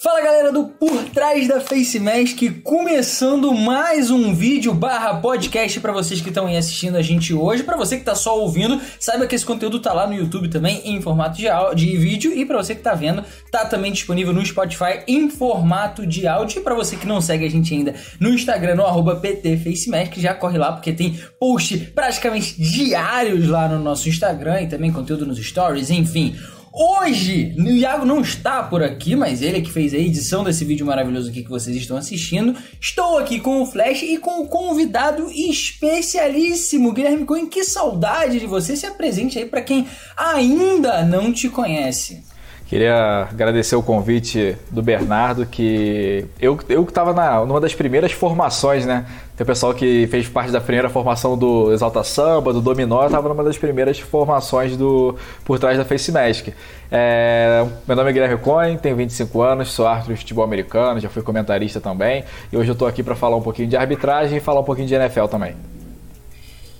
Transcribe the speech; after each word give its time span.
Fala 0.00 0.20
galera 0.20 0.52
do 0.52 0.62
Por 0.62 1.06
Trás 1.06 1.48
da 1.48 1.60
Face 1.60 1.98
Mask, 1.98 2.38
começando 2.62 3.52
mais 3.52 4.12
um 4.12 4.32
vídeo 4.32 4.72
barra 4.72 5.14
podcast 5.14 5.80
para 5.80 5.92
vocês 5.92 6.20
que 6.20 6.28
estão 6.28 6.46
aí 6.46 6.56
assistindo 6.56 6.96
a 6.96 7.02
gente 7.02 7.34
hoje. 7.34 7.64
Para 7.64 7.76
você 7.76 7.98
que 7.98 8.04
tá 8.04 8.14
só 8.14 8.38
ouvindo, 8.38 8.80
saiba 9.00 9.26
que 9.26 9.34
esse 9.34 9.44
conteúdo 9.44 9.80
tá 9.80 9.92
lá 9.92 10.06
no 10.06 10.14
YouTube 10.14 10.50
também 10.50 10.82
em 10.84 11.02
formato 11.02 11.36
de, 11.36 11.48
de 11.74 11.96
vídeo 11.96 12.32
e 12.32 12.46
para 12.46 12.58
você 12.58 12.76
que 12.76 12.80
tá 12.80 12.94
vendo, 12.94 13.24
tá 13.50 13.64
também 13.64 13.90
disponível 13.90 14.32
no 14.32 14.46
Spotify 14.46 15.02
em 15.08 15.28
formato 15.28 16.06
de 16.06 16.28
áudio. 16.28 16.60
E 16.60 16.62
para 16.62 16.76
você 16.76 16.94
que 16.94 17.04
não 17.04 17.20
segue 17.20 17.44
a 17.44 17.50
gente 17.50 17.74
ainda 17.74 17.96
no 18.20 18.28
Instagram, 18.28 18.76
no 18.76 18.86
arroba 18.86 19.16
PTFacemask, 19.16 20.16
já 20.18 20.32
corre 20.32 20.58
lá 20.58 20.70
porque 20.70 20.92
tem 20.92 21.20
post 21.40 21.76
praticamente 21.92 22.54
diários 22.62 23.48
lá 23.48 23.68
no 23.68 23.80
nosso 23.80 24.08
Instagram 24.08 24.62
e 24.62 24.68
também 24.68 24.92
conteúdo 24.92 25.26
nos 25.26 25.44
stories, 25.44 25.90
enfim. 25.90 26.36
Hoje, 26.72 27.54
o 27.58 27.68
Iago 27.68 28.04
não 28.04 28.20
está 28.20 28.62
por 28.62 28.82
aqui, 28.82 29.16
mas 29.16 29.42
ele 29.42 29.58
é 29.58 29.60
que 29.60 29.70
fez 29.70 29.94
a 29.94 29.98
edição 29.98 30.44
desse 30.44 30.64
vídeo 30.64 30.84
maravilhoso 30.84 31.30
aqui 31.30 31.42
que 31.42 31.48
vocês 31.48 31.76
estão 31.76 31.96
assistindo. 31.96 32.54
Estou 32.80 33.18
aqui 33.18 33.40
com 33.40 33.62
o 33.62 33.66
Flash 33.66 34.02
e 34.02 34.18
com 34.18 34.42
o 34.42 34.48
convidado 34.48 35.30
especialíssimo, 35.30 36.92
Guilherme 36.92 37.24
Cohen. 37.24 37.46
Que 37.46 37.64
saudade 37.64 38.38
de 38.38 38.46
você. 38.46 38.76
Se 38.76 38.86
apresente 38.86 39.38
aí 39.38 39.46
para 39.46 39.62
quem 39.62 39.86
ainda 40.16 41.02
não 41.04 41.32
te 41.32 41.48
conhece. 41.48 42.22
Queria 42.68 43.26
agradecer 43.30 43.74
o 43.76 43.82
convite 43.82 44.54
do 44.70 44.82
Bernardo, 44.82 45.46
que 45.46 46.26
eu, 46.38 46.58
eu 46.68 46.82
estava 46.82 47.14
numa 47.46 47.62
das 47.62 47.74
primeiras 47.74 48.12
formações, 48.12 48.84
né? 48.84 49.06
Tem 49.34 49.42
o 49.42 49.46
pessoal 49.46 49.72
que 49.72 50.06
fez 50.08 50.28
parte 50.28 50.52
da 50.52 50.60
primeira 50.60 50.90
formação 50.90 51.38
do 51.38 51.72
Exalta 51.72 52.04
Samba, 52.04 52.52
do 52.52 52.60
Dominó, 52.60 53.00
eu 53.00 53.06
estava 53.06 53.26
numa 53.26 53.42
das 53.42 53.56
primeiras 53.56 53.98
formações 53.98 54.76
do 54.76 55.16
por 55.46 55.58
trás 55.58 55.78
da 55.78 55.84
Face 55.86 56.12
Mask. 56.12 56.48
É, 56.92 57.64
meu 57.86 57.96
nome 57.96 58.10
é 58.10 58.12
Guilherme 58.12 58.36
Cohen, 58.36 58.76
tenho 58.76 58.96
25 58.96 59.40
anos, 59.40 59.72
sou 59.72 59.86
árbitro 59.86 60.12
de 60.12 60.20
futebol 60.20 60.44
americano, 60.44 61.00
já 61.00 61.08
fui 61.08 61.22
comentarista 61.22 61.80
também, 61.80 62.22
e 62.52 62.56
hoje 62.58 62.68
eu 62.68 62.74
estou 62.74 62.86
aqui 62.86 63.02
para 63.02 63.16
falar 63.16 63.36
um 63.36 63.42
pouquinho 63.42 63.68
de 63.68 63.78
arbitragem 63.78 64.36
e 64.36 64.40
falar 64.40 64.60
um 64.60 64.64
pouquinho 64.64 64.86
de 64.86 64.94
NFL 64.94 65.24
também. 65.24 65.54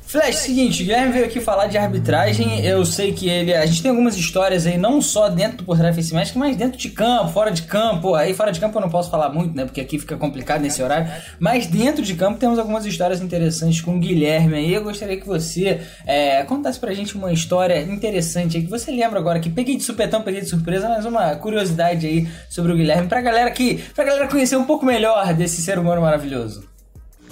Flash, 0.08 0.36
seguinte, 0.36 0.82
o 0.82 0.86
Guilherme 0.86 1.12
veio 1.12 1.26
aqui 1.26 1.38
falar 1.38 1.66
de 1.66 1.76
arbitragem. 1.76 2.64
Eu 2.64 2.82
sei 2.86 3.12
que 3.12 3.28
ele. 3.28 3.52
A 3.54 3.66
gente 3.66 3.82
tem 3.82 3.90
algumas 3.90 4.16
histórias 4.16 4.66
aí, 4.66 4.78
não 4.78 5.02
só 5.02 5.28
dentro 5.28 5.58
do 5.58 5.64
Por 5.64 5.76
Trás 5.76 5.94
Face 5.94 6.14
Mask, 6.14 6.34
mas 6.34 6.56
dentro 6.56 6.78
de 6.78 6.88
campo, 6.88 7.30
fora 7.30 7.50
de 7.50 7.60
campo. 7.60 8.14
Aí 8.14 8.32
fora 8.32 8.50
de 8.50 8.58
campo 8.58 8.78
eu 8.78 8.80
não 8.80 8.88
posso 8.88 9.10
falar 9.10 9.28
muito, 9.28 9.54
né? 9.54 9.66
Porque 9.66 9.82
aqui 9.82 9.98
fica 9.98 10.16
complicado 10.16 10.62
nesse 10.62 10.82
horário. 10.82 11.12
Mas 11.38 11.66
dentro 11.66 12.02
de 12.02 12.14
campo 12.14 12.38
temos 12.38 12.58
algumas 12.58 12.86
histórias 12.86 13.20
interessantes 13.20 13.82
com 13.82 13.96
o 13.96 14.00
Guilherme 14.00 14.56
aí. 14.56 14.72
Eu 14.72 14.82
gostaria 14.82 15.18
que 15.18 15.26
você 15.26 15.82
é, 16.06 16.42
contasse 16.44 16.80
pra 16.80 16.94
gente 16.94 17.14
uma 17.14 17.30
história 17.30 17.78
interessante 17.82 18.56
aí 18.56 18.62
que 18.62 18.70
você 18.70 18.90
lembra 18.90 19.18
agora, 19.18 19.38
que 19.40 19.50
peguei 19.50 19.76
de 19.76 19.82
supetão, 19.82 20.22
peguei 20.22 20.40
de 20.40 20.48
surpresa, 20.48 20.88
mas 20.88 21.04
uma 21.04 21.36
curiosidade 21.36 22.06
aí 22.06 22.26
sobre 22.48 22.72
o 22.72 22.76
Guilherme, 22.76 23.08
pra 23.08 23.20
galera 23.20 23.50
que. 23.50 23.84
pra 23.94 24.04
galera 24.04 24.26
conhecer 24.26 24.56
um 24.56 24.64
pouco 24.64 24.86
melhor 24.86 25.34
desse 25.34 25.60
ser 25.60 25.78
humano 25.78 26.00
maravilhoso. 26.00 26.77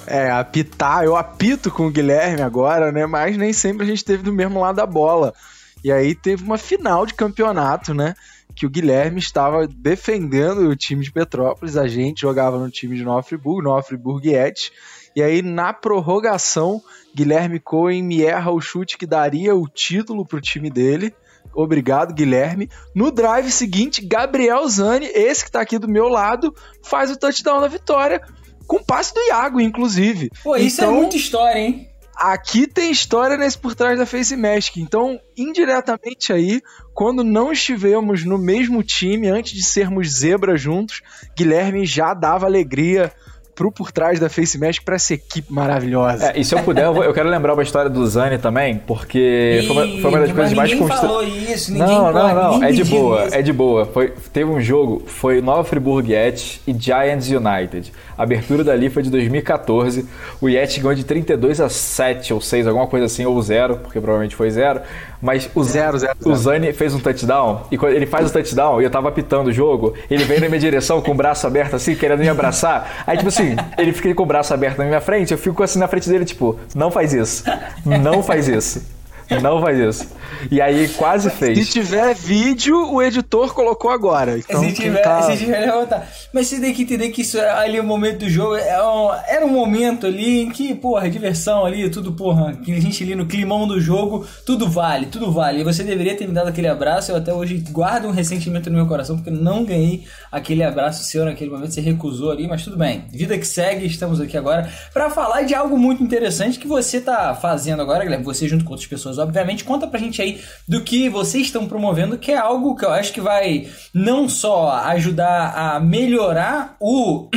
É, 0.07 0.31
apitar, 0.31 1.05
eu 1.05 1.17
apito 1.17 1.71
com 1.71 1.87
o 1.87 1.91
Guilherme 1.91 2.43
agora, 2.43 2.93
né? 2.93 3.07
Mas 3.07 3.37
nem 3.37 3.53
sempre 3.53 3.85
a 3.85 3.87
gente 3.87 4.05
teve 4.05 4.23
do 4.23 4.33
mesmo 4.33 4.61
lado 4.61 4.77
da 4.77 4.87
bola. 4.87 5.35
E 5.83 5.91
aí 5.91 6.15
teve 6.15 6.45
uma 6.45 6.59
final 6.59 7.05
de 7.05 7.15
campeonato, 7.15 7.93
né? 7.93 8.15
Que 8.55 8.65
o 8.65 8.71
Guilherme 8.71 9.19
estava 9.19 9.67
defendendo 9.67 10.69
o 10.69 10.77
time 10.77 11.05
de 11.05 11.13
Petrópolis, 11.13 11.77
a 11.77 11.87
gente 11.87 12.23
jogava 12.23 12.59
no 12.59 12.71
time 12.71 12.97
de 12.97 13.05
Nova 13.05 13.23
Friburgo, 13.23 13.63
Nova 13.63 13.83
Friburguete. 13.83 14.73
E 15.15 15.23
aí, 15.23 15.43
na 15.43 15.73
prorrogação, 15.73 16.83
Guilherme 17.15 17.59
Cohen 17.59 18.03
me 18.03 18.23
erra 18.23 18.51
o 18.51 18.61
chute 18.61 18.99
que 18.99 19.07
daria 19.07 19.55
o 19.55 19.67
título 19.69 20.27
pro 20.27 20.41
time 20.41 20.71
dele. 20.71 21.15
Obrigado, 21.55 22.13
Guilherme. 22.13 22.69
No 22.95 23.11
drive 23.11 23.51
seguinte, 23.51 24.05
Gabriel 24.05 24.69
Zani, 24.69 25.07
esse 25.07 25.45
que 25.45 25.51
tá 25.51 25.63
aqui 25.63 25.79
do 25.79 25.89
meu 25.89 26.09
lado, 26.09 26.55
faz 26.83 27.11
o 27.11 27.17
touchdown 27.17 27.61
da 27.61 27.69
vitória 27.69 28.21
com 28.67 28.83
passe 28.83 29.15
do 29.15 29.21
Iago, 29.21 29.61
inclusive. 29.61 30.31
Pô, 30.43 30.57
isso 30.57 30.81
é 30.81 30.85
então, 30.85 30.97
é 30.97 31.01
muita 31.01 31.17
história, 31.17 31.59
hein? 31.59 31.89
Aqui 32.17 32.67
tem 32.67 32.91
história 32.91 33.37
nesse 33.37 33.59
por 33.59 33.75
trás 33.75 33.99
da 33.99 34.07
Face 34.07 34.35
Mask. 34.35 34.79
Então, 34.79 35.21
indiretamente 35.37 36.33
aí, 36.33 36.63
quando 36.95 37.23
não 37.23 37.53
estivemos 37.53 38.25
no 38.25 38.39
mesmo 38.39 38.83
time, 38.83 39.29
antes 39.29 39.53
de 39.53 39.63
sermos 39.63 40.19
zebra 40.19 40.57
juntos, 40.57 41.03
Guilherme 41.37 41.85
já 41.85 42.15
dava 42.15 42.47
alegria 42.47 43.13
pro 43.57 43.73
por 43.73 43.91
trás 43.91 44.21
da 44.21 44.29
Face 44.29 44.59
Mesh 44.59 44.79
para 44.79 44.97
essa 44.97 45.15
equipe 45.15 45.53
maravilhosa. 45.53 46.33
É, 46.33 46.39
e 46.39 46.45
se 46.45 46.55
eu 46.55 46.63
puder, 46.63 46.85
eu, 46.85 46.95
vou, 46.95 47.03
eu, 47.03 47.15
quero 47.15 47.29
lembrar 47.29 47.55
uma 47.55 47.63
história 47.63 47.91
do 47.91 48.07
Zani 48.07 48.37
também, 48.37 48.77
porque 48.87 49.65
foi 49.67 49.77
uma, 49.77 50.01
foi 50.03 50.11
uma 50.11 50.21
das 50.21 50.33
coisas 50.33 50.53
mais 50.53 50.75
constantes. 50.75 51.69
Não, 51.71 52.13
não, 52.13 52.35
não, 52.35 52.65
é 52.65 52.71
de 52.71 52.85
boa, 52.85 53.27
isso. 53.27 53.35
é 53.35 53.43
de 53.43 53.53
boa. 53.53 53.87
Foi, 53.87 54.13
teve 54.33 54.51
um 54.51 54.61
jogo, 54.61 55.03
foi 55.07 55.41
Nova 55.41 55.65
Friburgo 55.65 56.13
Yeti 56.13 56.61
e 56.67 56.77
Giants 56.79 57.29
United. 57.31 57.93
A 58.17 58.23
abertura 58.23 58.63
dali 58.63 58.91
foi 58.91 59.03
de 59.03 59.11
2014. 59.11 60.07
O 60.41 60.49
Yeti 60.49 60.81
ganhou 60.81 60.95
de 60.95 61.05
32 61.05 61.61
a 61.61 61.71
7 61.71 62.35
ou 62.35 62.41
6, 62.41 62.67
alguma 62.67 62.87
coisa 62.87 63.07
assim, 63.07 63.25
ou 63.25 63.41
0, 63.41 63.79
porque 63.79 63.99
provavelmente 63.99 64.37
foi 64.37 64.51
0. 64.51 64.81
Mas 65.21 65.49
o, 65.55 65.65
zero, 65.65 65.99
zero, 65.99 66.17
o 66.25 66.35
Zani 66.35 66.73
fez 66.73 66.95
um 66.95 67.01
touchdown, 67.01 67.63
e 67.71 67.79
quando 67.79 67.93
ele 67.93 68.07
faz 68.07 68.29
o 68.29 68.33
touchdown, 68.33 68.81
e 68.81 68.85
eu 68.85 68.91
tava 68.91 69.09
apitando 69.09 69.49
o 69.49 69.53
jogo, 69.53 69.95
ele 70.11 70.25
veio 70.25 70.41
na 70.41 70.49
minha 70.49 70.61
direção 70.61 71.01
com 71.01 71.13
o 71.13 71.15
braço 71.15 71.47
aberto 71.47 71.77
assim, 71.77 71.95
querendo 71.95 72.21
me 72.21 72.29
abraçar. 72.29 73.05
Aí, 73.07 73.17
tipo 73.17 73.29
assim, 73.29 73.57
ele 73.79 73.93
fica 73.93 74.15
com 74.15 74.23
o 74.23 74.27
braço 74.27 74.53
aberto 74.53 74.79
na 74.79 74.85
minha 74.85 75.01
frente, 75.01 75.33
eu 75.33 75.39
fico 75.39 75.63
assim 75.63 75.79
na 75.79 75.89
frente 75.89 76.09
dele, 76.09 76.25
tipo, 76.25 76.59
não 76.75 76.91
faz 76.91 77.13
isso. 77.13 77.45
Não 77.85 78.23
faz 78.23 78.49
isso. 78.49 78.96
Não 79.43 79.61
faz 79.61 79.79
isso. 79.79 80.09
E 80.51 80.61
aí 80.61 80.89
quase 80.89 81.31
fez. 81.31 81.59
Se 81.59 81.73
tiver 81.73 82.15
vídeo, 82.15 82.93
o 82.93 83.03
editor 83.03 83.53
colocou 83.53 83.91
agora. 83.91 84.39
Então, 84.39 84.63
se 84.63 84.73
tiver, 84.73 85.03
tá... 85.03 85.23
se 85.23 85.37
tiver, 85.37 85.73
botar. 85.73 86.07
Mas 86.33 86.47
você 86.47 86.61
tem 86.61 86.73
que 86.73 86.83
entender 86.83 87.09
que 87.11 87.23
isso 87.23 87.39
é 87.39 87.51
ali 87.51 87.81
o 87.81 87.85
momento 87.85 88.21
do 88.21 88.31
jogo. 88.31 88.57
É 88.57 88.83
um, 88.83 89.13
era 89.27 89.45
um 89.45 89.51
momento 89.51 90.07
ali 90.07 90.43
em 90.43 90.51
que, 90.51 90.75
porra, 90.75 91.11
diversão 91.11 91.65
ali, 91.65 91.89
tudo, 91.91 92.13
porra, 92.13 92.55
que 92.55 92.73
a 92.73 92.81
gente 92.81 93.03
ali 93.03 93.15
no 93.15 93.27
climão 93.27 93.67
do 93.67 93.81
jogo, 93.81 94.27
tudo 94.45 94.69
vale, 94.69 95.07
tudo 95.07 95.33
vale. 95.33 95.61
E 95.61 95.65
você 95.65 95.83
deveria 95.83 96.17
ter 96.17 96.27
me 96.27 96.33
dado 96.35 96.49
aquele 96.49 96.69
abraço. 96.69 97.11
Eu 97.11 97.17
até 97.17 97.33
hoje 97.33 97.63
guardo 97.71 98.07
um 98.07 98.13
ressentimento 98.13 98.71
no 98.71 98.77
meu 98.77 98.87
coração, 98.87 99.17
porque 99.17 99.31
não 99.31 99.65
ganhei 99.65 100.05
aquele 100.31 100.63
abraço 100.63 101.05
seu 101.05 101.25
naquele 101.25 101.51
momento. 101.51 101.73
Você 101.73 101.81
recusou 101.81 102.31
ali, 102.31 102.47
mas 102.47 102.63
tudo 102.63 102.77
bem. 102.77 103.05
Vida 103.11 103.37
que 103.39 103.47
segue, 103.47 103.87
estamos 103.87 104.21
aqui 104.21 104.37
agora 104.37 104.71
para 104.93 105.11
falar 105.11 105.43
de 105.43 105.55
algo 105.55 105.79
muito 105.79 106.03
interessante 106.03 106.59
que 106.59 106.67
você 106.67 107.01
tá 107.01 107.35
fazendo 107.35 107.83
agora, 107.83 108.05
Guilherme. 108.05 108.25
Você 108.25 108.49
junto 108.49 108.65
com 108.65 108.71
outras 108.73 108.89
pessoas 108.89 109.16
obviamente. 109.19 109.65
Conta 109.65 109.87
pra 109.87 109.99
gente 109.99 110.21
aí 110.21 110.41
do 110.67 110.83
que 110.83 111.09
vocês 111.09 111.47
estão 111.47 111.67
promovendo, 111.67 112.19
que 112.19 112.33
é 112.33 112.37
algo 112.37 112.75
que 112.77 112.85
eu 112.85 112.91
acho 112.91 113.13
que 113.13 113.21
vai 113.21 113.69
não 113.93 114.29
só 114.29 114.71
ajudar 114.87 115.53
a 115.55 115.81
melhorar 115.81 116.77
o. 116.81 117.29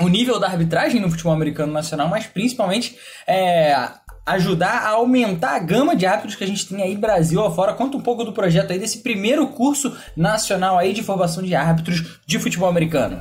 o 0.00 0.08
nível 0.08 0.40
da 0.40 0.46
arbitragem 0.46 0.98
no 0.98 1.10
futebol 1.10 1.32
americano 1.32 1.72
nacional, 1.72 2.08
mas 2.08 2.26
principalmente 2.26 2.96
é, 3.26 3.76
ajudar 4.24 4.86
a 4.86 4.88
aumentar 4.90 5.56
a 5.56 5.58
gama 5.58 5.94
de 5.94 6.06
árbitros 6.06 6.36
que 6.36 6.44
a 6.44 6.46
gente 6.46 6.66
tem 6.66 6.82
aí 6.82 6.96
Brasil 6.96 7.44
afora. 7.44 7.74
Conta 7.74 7.96
um 7.96 8.00
pouco 8.00 8.24
do 8.24 8.32
projeto 8.32 8.72
aí 8.72 8.78
desse 8.78 8.98
primeiro 8.98 9.46
curso 9.48 9.96
nacional 10.16 10.78
aí 10.78 10.92
de 10.92 11.02
formação 11.02 11.42
de 11.42 11.54
árbitros 11.54 12.20
de 12.26 12.38
futebol 12.38 12.68
americano. 12.68 13.20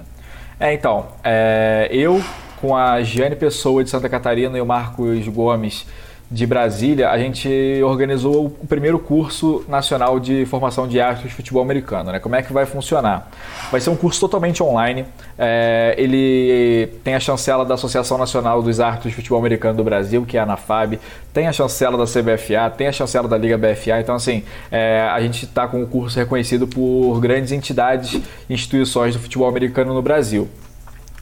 É, 0.60 0.74
então, 0.74 1.08
é, 1.24 1.90
eu 1.92 2.22
com 2.60 2.76
a 2.76 3.02
Giane 3.02 3.36
Pessoa 3.36 3.84
de 3.84 3.90
Santa 3.90 4.10
Catarina 4.10 4.58
e 4.58 4.62
o 4.62 4.66
Marcos 4.66 5.28
Gomes 5.28 5.86
de 6.32 6.46
Brasília, 6.46 7.10
a 7.10 7.18
gente 7.18 7.50
organizou 7.84 8.46
o 8.46 8.68
primeiro 8.68 9.00
curso 9.00 9.66
nacional 9.68 10.20
de 10.20 10.46
formação 10.46 10.88
de 10.88 11.02
árbitros 11.02 11.32
de 11.32 11.36
futebol 11.36 11.64
americano. 11.64 12.12
Né? 12.12 12.20
Como 12.20 12.36
é 12.36 12.44
que 12.44 12.54
vai 12.54 12.68
funcionar? 12.68 13.32
Vai 13.72 13.82
ser 13.82 13.90
um 13.90 13.96
curso 13.96 14.20
totalmente 14.20 14.62
online. 14.62 15.06
É, 15.38 15.96
ele 15.98 16.88
tem 17.04 17.16
a 17.16 17.20
chancela 17.20 17.66
da 17.66 17.74
Associação 17.74 18.16
Nacional 18.16 18.62
dos 18.62 18.80
Árbitros 18.80 19.10
de 19.12 19.16
Futebol 19.16 19.40
Americano 19.40 19.76
do 19.76 19.84
Brasil, 19.84 20.24
que 20.24 20.38
é 20.38 20.40
a 20.40 20.44
ANAFAB, 20.44 21.00
tem 21.34 21.48
a 21.48 21.52
chancela 21.52 21.98
da 21.98 22.06
CBFA, 22.06 22.70
tem 22.78 22.88
a 22.88 22.92
chancela 22.92 23.28
da 23.28 23.38
Liga 23.38 23.58
BFA. 23.58 24.00
Então, 24.00 24.14
assim, 24.14 24.44
é, 24.72 25.02
a 25.12 25.20
gente 25.22 25.46
está 25.46 25.68
com 25.68 25.82
o 25.82 25.88
curso 25.88 26.20
reconhecido 26.20 26.68
por 26.68 27.20
grandes 27.20 27.52
entidades 27.52 28.22
e 28.48 28.54
instituições 28.54 29.16
do 29.16 29.20
futebol 29.20 29.48
americano 29.48 29.96
no 29.96 30.02
Brasil. 30.02 30.48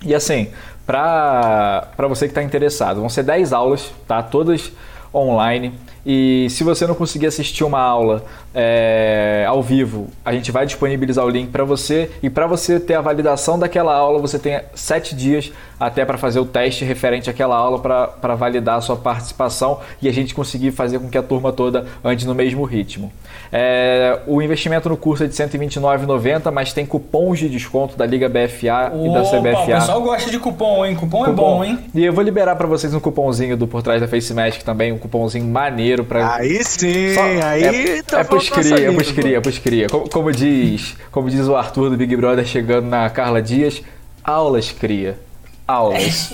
E 0.04 0.14
assim, 0.14 0.50
para 0.86 1.88
você 2.10 2.26
que 2.26 2.32
está 2.32 2.44
interessado, 2.44 3.00
vão 3.00 3.10
ser 3.10 3.24
10 3.24 3.54
aulas, 3.54 3.92
tá? 4.08 4.22
Todas 4.22 4.72
online. 5.14 5.74
E 6.06 6.48
se 6.50 6.64
você 6.64 6.88
não 6.88 6.96
conseguir 6.96 7.28
assistir 7.28 7.64
uma 7.64 7.80
aula 7.80 8.26
é, 8.60 9.46
ao 9.48 9.62
vivo, 9.62 10.08
a 10.26 10.34
gente 10.34 10.52
vai 10.52 10.66
disponibilizar 10.66 11.24
o 11.24 11.30
link 11.30 11.52
para 11.52 11.64
você. 11.64 12.10
E 12.24 12.30
para 12.30 12.48
você 12.48 12.80
ter 12.80 12.96
a 12.96 13.02
validação 13.02 13.60
daquela 13.60 13.94
aula, 13.94 14.18
você 14.18 14.40
tem 14.40 14.60
sete 14.74 15.16
dias 15.16 15.52
até 15.80 16.04
para 16.04 16.18
fazer 16.18 16.40
o 16.40 16.46
teste 16.46 16.84
referente 16.84 17.30
àquela 17.30 17.56
aula 17.56 17.78
para 17.80 18.34
validar 18.34 18.78
a 18.78 18.82
sua 18.82 18.96
participação 18.96 19.80
e 20.02 20.10
a 20.10 20.12
gente 20.12 20.34
conseguir 20.34 20.72
fazer 20.72 20.98
com 20.98 21.08
que 21.08 21.20
a 21.20 21.22
turma 21.22 21.54
toda 21.54 21.86
ande 22.04 22.26
no 22.26 22.34
mesmo 22.34 22.64
ritmo. 22.64 23.14
É, 23.54 24.22
o 24.26 24.42
investimento 24.42 24.90
no 24.90 24.98
curso 24.98 25.24
é 25.24 25.28
de 25.28 25.38
R$ 25.38 25.48
129,90, 25.48 26.52
mas 26.52 26.74
tem 26.74 26.84
cupons 26.84 27.38
de 27.38 27.48
desconto 27.48 27.96
da 27.96 28.08
Liga 28.08 28.28
BFA 28.28 28.92
Opa, 28.92 29.06
e 29.06 29.14
da 29.14 29.22
CBFA. 29.22 29.62
O 29.62 29.66
pessoal 29.68 30.02
gosta 30.02 30.32
de 30.32 30.40
cupom, 30.40 30.84
hein? 30.84 30.96
Cupom, 30.96 31.20
cupom. 31.20 31.32
é 31.32 31.36
bom, 31.36 31.64
hein? 31.64 31.80
E 31.94 32.04
eu 32.04 32.12
vou 32.12 32.24
liberar 32.24 32.56
para 32.56 32.66
vocês 32.66 32.92
um 32.96 33.00
cupomzinho 33.00 33.56
do 33.56 33.68
Por 33.68 33.84
Trás 33.84 34.02
da 34.02 34.08
Face 34.08 34.34
Magic 34.34 34.66
também, 34.66 34.92
um 34.92 34.98
cupomzinho 34.98 35.46
maneiro 35.46 36.04
para 36.04 36.38
Aí 36.38 36.64
sim, 36.64 37.14
Só, 37.14 37.22
aí 37.22 37.64
é, 37.64 38.02
tá 38.02 38.22
é 38.22 38.24
pusqueria, 38.50 39.38
é 39.38 39.42
pusqueria. 39.42 39.88
Como, 39.90 40.10
como, 40.10 40.32
diz, 40.32 40.96
como 41.12 41.30
diz 41.30 41.48
o 41.48 41.56
Arthur 41.56 41.90
do 41.90 41.98
Big 41.98 42.16
Brother 42.16 42.46
chegando 42.46 42.88
na 42.88 43.10
Carla 43.10 43.42
Dias, 43.42 43.82
aulas 44.24 44.72
cria. 44.72 45.20
Aulas. 45.68 46.34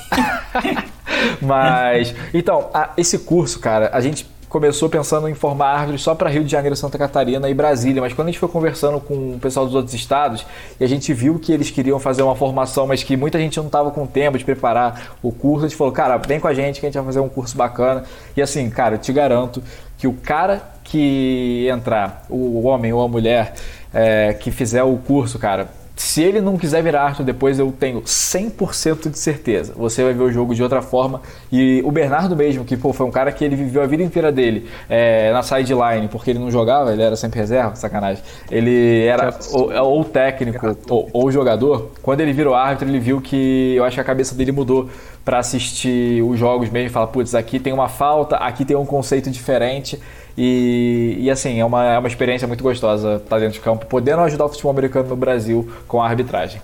Mas, 1.42 2.14
então, 2.34 2.70
a, 2.74 2.92
esse 2.98 3.20
curso, 3.20 3.60
cara, 3.60 3.90
a 3.94 4.02
gente 4.02 4.26
começou 4.54 4.88
pensando 4.88 5.28
em 5.28 5.34
formar 5.34 5.70
árvores 5.70 6.04
só 6.04 6.14
para 6.14 6.30
Rio 6.30 6.44
de 6.44 6.52
Janeiro, 6.52 6.76
Santa 6.76 6.96
Catarina 6.96 7.50
e 7.50 7.56
Brasília, 7.56 8.00
mas 8.00 8.14
quando 8.14 8.28
a 8.28 8.32
gente 8.32 8.40
foi 8.40 8.48
conversando 8.48 9.00
com 9.00 9.34
o 9.34 9.40
pessoal 9.40 9.66
dos 9.66 9.74
outros 9.74 9.96
estados 9.96 10.46
e 10.80 10.84
a 10.84 10.88
gente 10.88 11.12
viu 11.12 11.40
que 11.40 11.52
eles 11.52 11.72
queriam 11.72 12.00
fazer 12.00 12.22
uma 12.22 12.36
formação, 12.36 12.86
mas 12.86 13.02
que 13.02 13.18
muita 13.18 13.40
gente 13.40 13.58
não 13.58 13.66
estava 13.66 13.90
com 13.90 14.06
tempo 14.06 14.38
de 14.38 14.46
preparar 14.46 15.16
o 15.24 15.32
curso, 15.32 15.66
a 15.66 15.70
gente 15.70 15.76
falou, 15.76 15.92
cara, 15.92 16.18
vem 16.18 16.40
com 16.40 16.48
a 16.48 16.54
gente 16.54 16.80
que 16.80 16.86
a 16.86 16.90
gente 16.90 16.96
vai 16.96 17.06
fazer 17.06 17.20
um 17.20 17.30
curso 17.30 17.58
bacana. 17.58 18.04
E 18.38 18.44
assim, 18.44 18.70
cara, 18.70 18.94
eu 18.94 19.00
te 19.00 19.12
garanto 19.12 19.64
que 19.98 20.08
o 20.08 20.14
cara 20.14 20.73
que 20.84 21.68
entrar, 21.72 22.26
o 22.30 22.66
homem 22.68 22.92
ou 22.94 23.02
a 23.02 23.08
mulher 23.08 23.54
é, 23.94 24.34
que 24.34 24.52
fizer 24.52 24.84
o 24.84 24.98
curso, 24.98 25.40
cara, 25.40 25.70
se 25.96 26.24
ele 26.24 26.42
não 26.42 26.58
quiser 26.58 26.82
virar 26.82 27.04
Arthur 27.04 27.24
depois, 27.24 27.60
eu 27.60 27.72
tenho 27.72 28.02
100% 28.02 29.12
de 29.12 29.18
certeza. 29.18 29.74
Você 29.76 30.04
vai 30.04 30.14
ver 30.14 30.24
o 30.24 30.32
jogo 30.32 30.56
de 30.56 30.64
outra 30.64 30.82
forma. 30.82 31.22
E 31.52 31.82
o 31.86 31.92
Bernardo 31.92 32.36
mesmo, 32.36 32.66
que 32.66 32.76
pô, 32.76 32.92
foi 32.92 33.06
um 33.06 33.12
cara 33.12 33.32
que 33.32 33.46
ele 33.46 33.56
viveu 33.56 33.82
a 33.82 33.86
vida 33.86 34.02
inteira 34.02 34.32
dele 34.32 34.68
é, 34.90 35.32
na 35.32 35.44
sideline, 35.44 36.08
porque 36.08 36.32
ele 36.32 36.40
não 36.40 36.50
jogava, 36.50 36.92
ele 36.92 37.02
era 37.02 37.16
sempre 37.16 37.40
reserva, 37.40 37.76
sacanagem. 37.76 38.24
Ele 38.50 39.06
era 39.06 39.38
ou, 39.52 39.72
ou 39.72 40.04
técnico 40.04 40.76
ou, 40.90 41.10
ou, 41.14 41.32
jogador. 41.32 41.92
Quando 42.02 42.22
ele 42.22 42.34
virou 42.34 42.56
árbitro, 42.56 42.88
ele 42.88 43.00
viu 43.00 43.22
que 43.22 43.76
eu 43.76 43.86
acho 43.86 43.96
que 43.96 44.02
a 44.02 44.04
cabeça 44.04 44.34
dele 44.34 44.52
mudou 44.52 44.90
para 45.24 45.38
assistir 45.38 46.24
os 46.24 46.38
jogos 46.38 46.70
mesmo 46.70 46.88
e 46.88 46.92
falar, 46.92 47.08
putz, 47.08 47.36
aqui 47.36 47.60
tem 47.60 47.72
uma 47.72 47.88
falta, 47.88 48.36
aqui 48.38 48.66
tem 48.66 48.76
um 48.76 48.86
conceito 48.86 49.30
diferente. 49.30 50.00
E, 50.38 51.18
e 51.20 51.30
assim, 51.30 51.60
é 51.60 51.66
uma, 51.66 51.86
é 51.86 51.98
uma 51.98 52.08
experiência 52.08 52.48
muito 52.48 52.64
gostosa 52.64 53.16
estar 53.16 53.40
dentro 53.40 53.54
de 53.54 53.60
campo, 53.60 53.86
podendo 53.86 54.22
ajudar 54.22 54.46
o 54.46 54.50
futebol 54.50 54.72
americano 54.72 55.10
no 55.10 55.16
Brasil 55.16 55.72
com 55.88 56.02
a 56.02 56.08
arbitragem. 56.08 56.62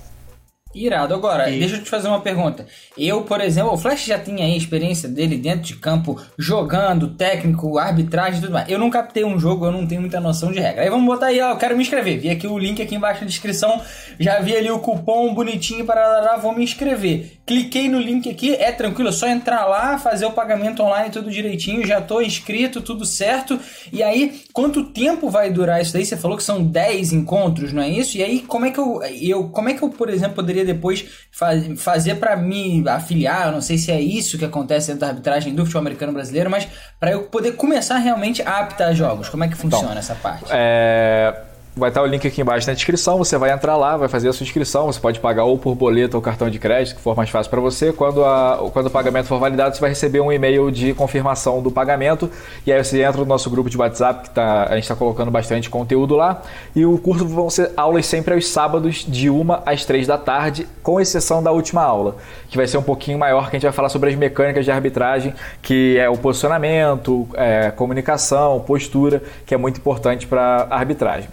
Irado. 0.74 1.16
Agora, 1.16 1.50
e... 1.50 1.58
deixa 1.58 1.78
eu 1.78 1.84
te 1.84 1.90
fazer 1.90 2.08
uma 2.08 2.22
pergunta. 2.22 2.68
Eu, 2.96 3.24
por 3.24 3.42
exemplo, 3.42 3.74
o 3.74 3.78
Flash 3.78 4.06
já 4.06 4.20
tinha 4.20 4.46
aí 4.46 4.54
a 4.54 4.58
experiência 4.58 5.10
dele 5.10 5.36
dentro 5.38 5.62
de 5.62 5.76
campo, 5.76 6.22
jogando, 6.38 7.10
técnico, 7.16 7.80
arbitragem 7.80 8.38
e 8.38 8.42
tudo 8.42 8.54
mais. 8.54 8.70
Eu 8.70 8.78
não 8.78 8.90
captei 8.90 9.24
um 9.24 9.40
jogo, 9.40 9.66
eu 9.66 9.72
não 9.72 9.88
tenho 9.88 10.02
muita 10.02 10.20
noção 10.20 10.52
de 10.52 10.60
regra. 10.60 10.84
Aí 10.84 10.90
vamos 10.90 11.08
botar 11.08 11.28
aí, 11.28 11.42
ó, 11.42 11.52
eu 11.52 11.58
quero 11.58 11.76
me 11.76 11.82
inscrever. 11.82 12.20
Vi 12.20 12.30
aqui 12.30 12.46
o 12.46 12.58
link 12.58 12.82
aqui 12.82 12.96
embaixo 12.96 13.22
na 13.22 13.28
descrição, 13.28 13.82
já 14.20 14.40
vi 14.40 14.56
ali 14.56 14.70
o 14.70 14.80
cupom 14.80 15.34
bonitinho 15.34 15.86
para 15.86 16.08
lá, 16.20 16.38
vou 16.38 16.54
me 16.54 16.64
inscrever. 16.64 17.40
Cliquei 17.48 17.90
no 17.90 18.00
link 18.00 18.30
aqui, 18.30 18.54
é 18.54 18.72
tranquilo, 18.72 19.10
é 19.10 19.12
só 19.12 19.28
entrar 19.28 19.66
lá, 19.66 19.98
fazer 19.98 20.28
o 20.28 20.32
pagamento 20.32 20.84
online 20.84 21.10
tudo 21.10 21.32
direitinho, 21.32 21.84
já 21.84 22.00
tô 22.00 22.22
inscrito, 22.22 22.80
tudo 22.80 23.06
certo. 23.06 23.60
E 23.92 24.04
aí, 24.04 24.42
quanto 24.54 24.86
tempo 24.92 25.32
vai 25.32 25.50
durar 25.50 25.82
isso 25.82 25.92
daí? 25.94 26.06
Você 26.06 26.16
falou 26.16 26.38
que 26.38 26.44
são 26.44 26.64
10 26.64 27.12
encontros, 27.12 27.74
não 27.74 27.82
é 27.82 27.90
isso? 27.90 28.18
E 28.18 28.24
aí, 28.24 28.42
como 28.42 28.68
é 28.68 28.72
que 28.72 28.80
eu, 28.80 29.02
eu 29.20 29.50
como 29.50 29.68
é 29.68 29.74
que 29.74 29.82
eu, 29.82 29.90
por 29.90 30.10
exemplo, 30.10 30.36
poderia 30.36 30.59
depois 30.66 31.06
faz, 31.32 31.82
fazer 31.82 32.16
para 32.16 32.36
me 32.36 32.88
afiliar? 32.88 33.48
Eu 33.48 33.54
não 33.54 33.62
sei 33.62 33.78
se 33.78 33.92
é 33.92 34.00
isso 34.00 34.38
que 34.38 34.46
acontece 34.46 34.88
dentro 34.88 35.02
da 35.02 35.08
arbitragem 35.08 35.54
do 35.54 35.64
futebol 35.64 35.82
americano 35.82 36.14
brasileiro, 36.14 36.50
mas 36.50 36.68
para 37.00 37.12
eu 37.12 37.24
poder 37.24 37.54
começar 37.54 37.98
realmente 37.98 38.42
a 38.42 38.60
apitar 38.60 38.94
jogos, 38.94 39.30
como 39.30 39.44
é 39.44 39.48
que 39.48 39.56
funciona 39.56 40.00
essa 40.00 40.16
parte? 40.16 40.46
É 40.50 41.49
Vai 41.80 41.90
estar 41.90 42.02
o 42.02 42.06
link 42.06 42.28
aqui 42.28 42.42
embaixo 42.42 42.68
na 42.68 42.74
descrição. 42.74 43.18
Você 43.18 43.38
vai 43.38 43.52
entrar 43.52 43.78
lá, 43.78 43.96
vai 43.96 44.10
fazer 44.10 44.28
a 44.28 44.34
sua 44.34 44.44
inscrição. 44.44 44.88
Você 44.88 45.00
pode 45.00 45.20
pagar 45.20 45.46
ou 45.46 45.58
por 45.58 45.74
boleto 45.76 46.18
ou 46.18 46.22
cartão 46.22 46.50
de 46.50 46.60
crédito, 46.60 46.98
que 46.98 47.02
for 47.02 47.16
mais 47.16 47.30
fácil 47.30 47.50
para 47.50 47.62
você. 47.62 47.94
Quando, 47.94 48.24
a, 48.26 48.70
quando 48.74 48.88
o 48.88 48.90
pagamento 48.90 49.28
for 49.28 49.40
validado, 49.40 49.76
você 49.76 49.82
vai 49.82 49.90
receber 49.90 50.20
um 50.20 50.32
e-mail 50.32 50.70
de 50.70 50.94
confirmação 50.94 51.62
do 51.62 51.72
pagamento. 51.72 52.30
E 52.68 52.74
aí 52.74 52.84
você 52.84 53.02
entra 53.02 53.22
no 53.22 53.26
nosso 53.26 53.50
grupo 53.50 53.70
de 53.70 53.78
WhatsApp, 53.78 54.24
que 54.24 54.30
tá, 54.32 54.66
a 54.66 54.76
gente 54.76 54.84
está 54.84 54.96
colocando 54.96 55.32
bastante 55.32 55.70
conteúdo 55.70 56.16
lá. 56.16 56.42
E 56.76 56.86
o 56.86 56.98
curso 56.98 57.26
vão 57.26 57.50
ser 57.50 57.72
aulas 57.78 58.06
sempre 58.06 58.34
aos 58.34 58.48
sábados, 58.48 59.06
de 59.08 59.30
1 59.30 59.46
às 59.66 59.86
3 59.86 60.06
da 60.06 60.18
tarde, 60.18 60.68
com 60.84 61.00
exceção 61.00 61.42
da 61.42 61.52
última 61.52 61.82
aula, 61.82 62.18
que 62.50 62.58
vai 62.58 62.68
ser 62.68 62.78
um 62.78 62.84
pouquinho 62.84 63.18
maior, 63.18 63.50
que 63.50 63.56
a 63.56 63.60
gente 63.60 63.64
vai 63.64 63.72
falar 63.72 63.90
sobre 63.90 64.10
as 64.10 64.16
mecânicas 64.16 64.66
de 64.66 64.72
arbitragem, 64.72 65.34
que 65.62 65.98
é 65.98 66.10
o 66.10 66.18
posicionamento, 66.18 67.28
é, 67.36 67.72
comunicação, 67.72 68.60
postura, 68.60 69.22
que 69.46 69.54
é 69.54 69.58
muito 69.58 69.78
importante 69.78 70.28
para 70.28 70.68
arbitragem. 70.70 71.30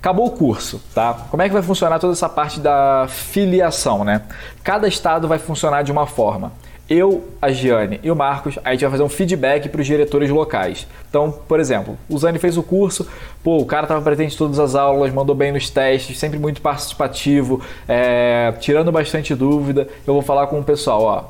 Acabou 0.00 0.26
o 0.26 0.30
curso, 0.30 0.80
tá? 0.94 1.26
Como 1.30 1.42
é 1.42 1.48
que 1.48 1.52
vai 1.52 1.62
funcionar 1.62 1.98
toda 1.98 2.12
essa 2.12 2.28
parte 2.28 2.60
da 2.60 3.06
filiação, 3.08 4.04
né? 4.04 4.22
Cada 4.62 4.86
estado 4.86 5.26
vai 5.26 5.38
funcionar 5.38 5.82
de 5.82 5.90
uma 5.90 6.06
forma. 6.06 6.52
Eu, 6.88 7.28
a 7.42 7.50
Giane 7.50 8.00
e 8.02 8.10
o 8.10 8.16
Marcos, 8.16 8.58
a 8.64 8.70
gente 8.72 8.80
vai 8.80 8.92
fazer 8.92 9.02
um 9.02 9.10
feedback 9.10 9.68
para 9.68 9.80
os 9.80 9.86
diretores 9.86 10.30
locais. 10.30 10.86
Então, 11.10 11.30
por 11.30 11.60
exemplo, 11.60 11.98
o 12.08 12.16
Zani 12.16 12.38
fez 12.38 12.56
o 12.56 12.62
curso, 12.62 13.06
pô, 13.42 13.58
o 13.58 13.66
cara 13.66 13.82
estava 13.82 14.00
presente 14.00 14.34
em 14.34 14.38
todas 14.38 14.58
as 14.58 14.74
aulas, 14.74 15.12
mandou 15.12 15.34
bem 15.34 15.52
nos 15.52 15.68
testes, 15.68 16.18
sempre 16.18 16.38
muito 16.38 16.62
participativo, 16.62 17.60
é, 17.86 18.54
tirando 18.58 18.90
bastante 18.90 19.34
dúvida. 19.34 19.86
Eu 20.06 20.14
vou 20.14 20.22
falar 20.22 20.46
com 20.46 20.60
o 20.60 20.64
pessoal, 20.64 21.02
ó, 21.02 21.24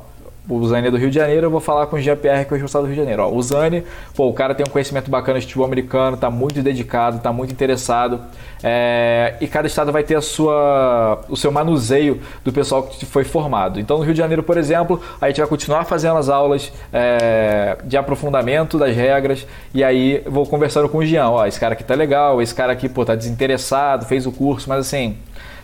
o 0.49 0.67
Zane 0.67 0.87
é 0.87 0.91
do 0.91 0.97
Rio 0.97 1.09
de 1.09 1.15
Janeiro, 1.15 1.45
eu 1.45 1.51
vou 1.51 1.59
falar 1.59 1.85
com 1.85 1.95
o 1.95 1.99
Jean-Pierre, 1.99 2.45
que 2.45 2.53
é 2.53 2.57
o 2.57 2.59
responsável 2.59 2.87
do 2.87 2.93
Rio 2.93 2.95
de 2.95 3.01
Janeiro. 3.01 3.23
Ó, 3.23 3.31
o 3.31 3.41
Zane, 3.41 3.83
pô, 4.15 4.27
o 4.27 4.33
cara 4.33 4.55
tem 4.55 4.65
um 4.65 4.69
conhecimento 4.69 5.09
bacana 5.09 5.39
de 5.39 5.45
futebol 5.45 5.65
americano, 5.65 6.17
tá 6.17 6.29
muito 6.31 6.61
dedicado, 6.63 7.19
tá 7.19 7.31
muito 7.31 7.51
interessado. 7.51 8.19
É, 8.63 9.35
e 9.39 9.47
cada 9.47 9.67
estado 9.67 9.91
vai 9.91 10.03
ter 10.03 10.15
a 10.15 10.21
sua, 10.21 11.21
o 11.29 11.37
seu 11.37 11.51
manuseio 11.51 12.19
do 12.43 12.51
pessoal 12.51 12.83
que 12.83 13.05
foi 13.05 13.23
formado. 13.23 13.79
Então, 13.79 13.99
no 13.99 14.03
Rio 14.03 14.13
de 14.13 14.19
Janeiro, 14.19 14.41
por 14.41 14.57
exemplo, 14.57 14.99
a 15.21 15.27
gente 15.27 15.39
vai 15.39 15.47
continuar 15.47 15.85
fazendo 15.85 16.17
as 16.17 16.29
aulas 16.29 16.71
é, 16.91 17.77
de 17.83 17.95
aprofundamento 17.95 18.77
das 18.77 18.95
regras. 18.95 19.45
E 19.73 19.83
aí, 19.83 20.23
vou 20.25 20.45
conversando 20.47 20.89
com 20.89 20.97
o 20.97 21.05
Jean. 21.05 21.29
Ó, 21.29 21.45
esse 21.45 21.59
cara 21.59 21.73
aqui 21.73 21.83
tá 21.83 21.93
legal, 21.93 22.41
esse 22.41 22.55
cara 22.55 22.73
aqui, 22.73 22.89
pô, 22.89 23.05
tá 23.05 23.13
desinteressado, 23.15 24.05
fez 24.05 24.25
o 24.25 24.31
curso, 24.31 24.67
mas 24.67 24.79
assim, 24.79 25.15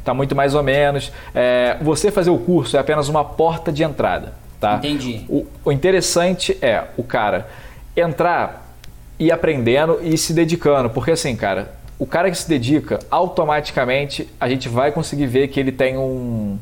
tá 0.04 0.14
muito 0.14 0.36
mais 0.36 0.54
ou 0.54 0.62
menos. 0.62 1.12
É, 1.34 1.78
você 1.82 2.12
fazer 2.12 2.30
o 2.30 2.38
curso 2.38 2.78
é 2.78 2.80
apenas 2.80 3.10
uma 3.10 3.26
porta 3.26 3.72
de 3.72 3.84
entrada. 3.84 4.45
Tá? 4.66 4.78
Entendi. 4.78 5.24
O, 5.30 5.46
o 5.64 5.72
interessante 5.72 6.58
é 6.62 6.86
o 6.98 7.04
cara 7.04 7.48
entrar 7.96 8.76
e 9.20 9.32
aprendendo 9.32 10.00
e 10.02 10.18
se 10.18 10.34
dedicando, 10.34 10.90
porque 10.90 11.12
assim, 11.12 11.36
cara, 11.36 11.74
o 12.00 12.06
cara 12.06 12.32
que 12.32 12.38
se 12.38 12.50
dedica, 12.50 13.00
automaticamente 13.10 14.28
a 14.40 14.50
gente 14.50 14.68
vai 14.68 14.92
conseguir 14.92 15.28
ver 15.28 15.48
que 15.50 15.60
ele 15.60 15.72
tem 15.72 15.98
um, 15.98 16.58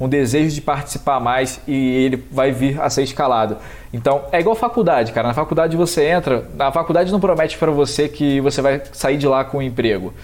um 0.00 0.08
desejo 0.08 0.54
de 0.54 0.60
participar 0.60 1.20
mais 1.20 1.60
e 1.66 1.74
ele 1.74 2.24
vai 2.30 2.52
vir 2.52 2.80
a 2.80 2.88
ser 2.88 3.02
escalado. 3.02 3.56
Então, 3.92 4.22
é 4.30 4.38
igual 4.38 4.54
faculdade, 4.54 5.12
cara. 5.12 5.28
Na 5.28 5.34
faculdade 5.34 5.76
você 5.76 6.06
entra, 6.06 6.46
a 6.58 6.70
faculdade 6.70 7.10
não 7.10 7.20
promete 7.20 7.58
para 7.58 7.70
você 7.70 8.08
que 8.08 8.40
você 8.40 8.62
vai 8.62 8.80
sair 8.92 9.18
de 9.18 9.26
lá 9.26 9.44
com 9.44 9.58
um 9.58 9.62
emprego 9.62 10.14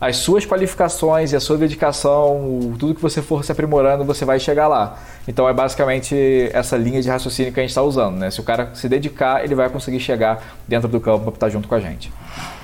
as 0.00 0.16
suas 0.16 0.46
qualificações 0.46 1.32
e 1.32 1.36
a 1.36 1.40
sua 1.40 1.58
dedicação, 1.58 2.74
tudo 2.78 2.94
que 2.94 3.02
você 3.02 3.20
for 3.20 3.44
se 3.44 3.52
aprimorando, 3.52 4.02
você 4.04 4.24
vai 4.24 4.40
chegar 4.40 4.66
lá. 4.66 4.98
Então 5.28 5.46
é 5.46 5.52
basicamente 5.52 6.48
essa 6.52 6.76
linha 6.76 7.02
de 7.02 7.08
raciocínio 7.08 7.52
que 7.52 7.60
a 7.60 7.62
gente 7.62 7.70
está 7.70 7.82
usando, 7.82 8.16
né? 8.16 8.30
Se 8.30 8.40
o 8.40 8.42
cara 8.42 8.70
se 8.74 8.88
dedicar, 8.88 9.44
ele 9.44 9.54
vai 9.54 9.68
conseguir 9.68 10.00
chegar 10.00 10.56
dentro 10.66 10.88
do 10.88 10.98
campo 11.00 11.24
para 11.24 11.34
estar 11.34 11.48
junto 11.50 11.68
com 11.68 11.74
a 11.74 11.80
gente. 11.80 12.10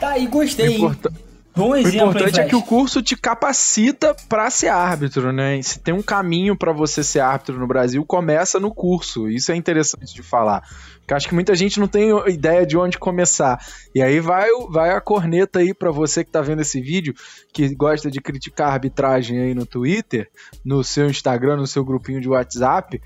Tá, 0.00 0.16
e 0.16 0.26
gostei. 0.26 0.76
Importa... 0.76 1.12
Bom 1.56 1.74
exemplo, 1.74 2.08
o 2.08 2.10
importante 2.10 2.38
é 2.38 2.44
que 2.44 2.54
o 2.54 2.60
curso 2.60 3.02
te 3.02 3.16
capacita 3.16 4.14
para 4.28 4.50
ser 4.50 4.68
árbitro, 4.68 5.32
né? 5.32 5.60
Se 5.62 5.80
tem 5.80 5.94
um 5.94 6.02
caminho 6.02 6.54
para 6.54 6.70
você 6.70 7.02
ser 7.02 7.20
árbitro 7.20 7.58
no 7.58 7.66
Brasil, 7.66 8.04
começa 8.04 8.60
no 8.60 8.74
curso. 8.74 9.26
Isso 9.26 9.50
é 9.50 9.56
interessante 9.56 10.14
de 10.14 10.22
falar. 10.22 10.62
Porque 10.98 11.14
acho 11.14 11.26
que 11.26 11.34
muita 11.34 11.54
gente 11.54 11.80
não 11.80 11.88
tem 11.88 12.10
ideia 12.28 12.66
de 12.66 12.76
onde 12.76 12.98
começar. 12.98 13.58
E 13.94 14.02
aí 14.02 14.20
vai, 14.20 14.50
vai 14.68 14.90
a 14.90 15.00
corneta 15.00 15.60
aí 15.60 15.72
para 15.72 15.90
você 15.90 16.22
que 16.22 16.30
tá 16.30 16.42
vendo 16.42 16.60
esse 16.60 16.78
vídeo, 16.78 17.14
que 17.54 17.74
gosta 17.74 18.10
de 18.10 18.20
criticar 18.20 18.68
a 18.68 18.72
arbitragem 18.74 19.40
aí 19.40 19.54
no 19.54 19.64
Twitter, 19.64 20.28
no 20.62 20.84
seu 20.84 21.08
Instagram, 21.08 21.56
no 21.56 21.66
seu 21.66 21.82
grupinho 21.82 22.20
de 22.20 22.28
WhatsApp. 22.28 23.00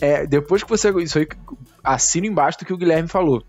É, 0.00 0.24
depois 0.24 0.62
que 0.62 0.70
você. 0.70 0.90
Isso 1.00 1.18
aí, 1.18 1.26
assina 1.82 2.28
embaixo 2.28 2.60
do 2.60 2.66
que 2.66 2.72
o 2.72 2.78
Guilherme 2.78 3.08
falou 3.08 3.42